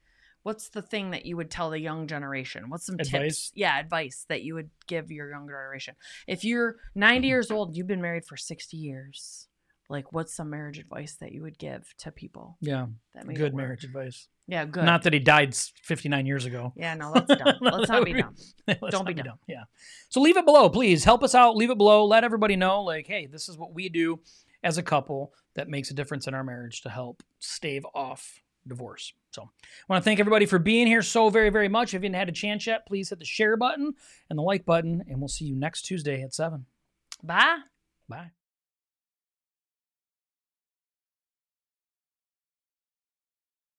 What's 0.42 0.70
the 0.70 0.82
thing 0.82 1.10
that 1.10 1.26
you 1.26 1.36
would 1.36 1.50
tell 1.50 1.70
the 1.70 1.78
young 1.78 2.06
generation? 2.06 2.70
What's 2.70 2.86
some 2.86 2.96
Advice? 2.98 3.10
tips? 3.10 3.52
Yeah, 3.54 3.78
advice 3.78 4.24
that 4.28 4.42
you 4.42 4.54
would 4.54 4.70
give 4.86 5.10
your 5.10 5.30
younger 5.30 5.52
generation. 5.52 5.96
If 6.26 6.44
you're 6.44 6.76
90 6.94 7.28
years 7.28 7.50
old, 7.50 7.76
you've 7.76 7.86
been 7.86 8.00
married 8.00 8.24
for 8.24 8.38
60 8.38 8.76
years. 8.76 9.48
Like, 9.90 10.12
what's 10.12 10.32
some 10.32 10.50
marriage 10.50 10.78
advice 10.78 11.16
that 11.16 11.32
you 11.32 11.42
would 11.42 11.58
give 11.58 11.92
to 11.98 12.12
people? 12.12 12.56
Yeah, 12.60 12.86
That 13.14 13.26
made 13.26 13.36
good 13.36 13.54
marriage 13.54 13.82
advice. 13.82 14.28
Yeah, 14.46 14.64
good. 14.64 14.84
Not 14.84 15.02
that 15.02 15.12
he 15.12 15.18
died 15.18 15.54
59 15.54 16.26
years 16.26 16.44
ago. 16.46 16.72
yeah, 16.76 16.94
no, 16.94 17.12
that's 17.12 17.34
dumb. 17.36 17.56
Let's 17.60 17.88
not 17.88 18.04
be 18.04 18.12
dumb. 18.14 18.34
Don't 18.68 18.92
not 18.92 19.06
be 19.06 19.14
dumb. 19.14 19.38
Yeah. 19.48 19.64
So 20.08 20.20
leave 20.20 20.36
it 20.36 20.44
below, 20.44 20.68
please. 20.70 21.02
Help 21.04 21.24
us 21.24 21.34
out. 21.34 21.56
Leave 21.56 21.70
it 21.70 21.76
below. 21.78 22.04
Let 22.06 22.22
everybody 22.22 22.54
know, 22.54 22.82
like, 22.82 23.08
hey, 23.08 23.26
this 23.26 23.48
is 23.48 23.58
what 23.58 23.74
we 23.74 23.88
do 23.88 24.20
as 24.62 24.78
a 24.78 24.82
couple 24.82 25.32
that 25.54 25.68
makes 25.68 25.90
a 25.90 25.94
difference 25.94 26.28
in 26.28 26.34
our 26.34 26.44
marriage 26.44 26.82
to 26.82 26.88
help 26.88 27.22
stave 27.40 27.84
off 27.92 28.40
divorce. 28.68 29.12
So 29.32 29.42
I 29.42 29.46
want 29.88 30.02
to 30.02 30.04
thank 30.04 30.20
everybody 30.20 30.46
for 30.46 30.58
being 30.60 30.86
here 30.86 31.02
so 31.02 31.30
very, 31.30 31.50
very 31.50 31.68
much. 31.68 31.88
If 31.88 31.94
you 31.94 32.06
haven't 32.06 32.14
had 32.14 32.28
a 32.28 32.32
chance 32.32 32.66
yet, 32.66 32.86
please 32.86 33.10
hit 33.10 33.18
the 33.18 33.24
share 33.24 33.56
button 33.56 33.94
and 34.28 34.38
the 34.38 34.42
like 34.42 34.64
button, 34.64 35.02
and 35.08 35.18
we'll 35.18 35.28
see 35.28 35.46
you 35.46 35.56
next 35.56 35.82
Tuesday 35.82 36.22
at 36.22 36.32
7. 36.34 36.64
Bye. 37.24 37.58
Bye. 38.08 38.30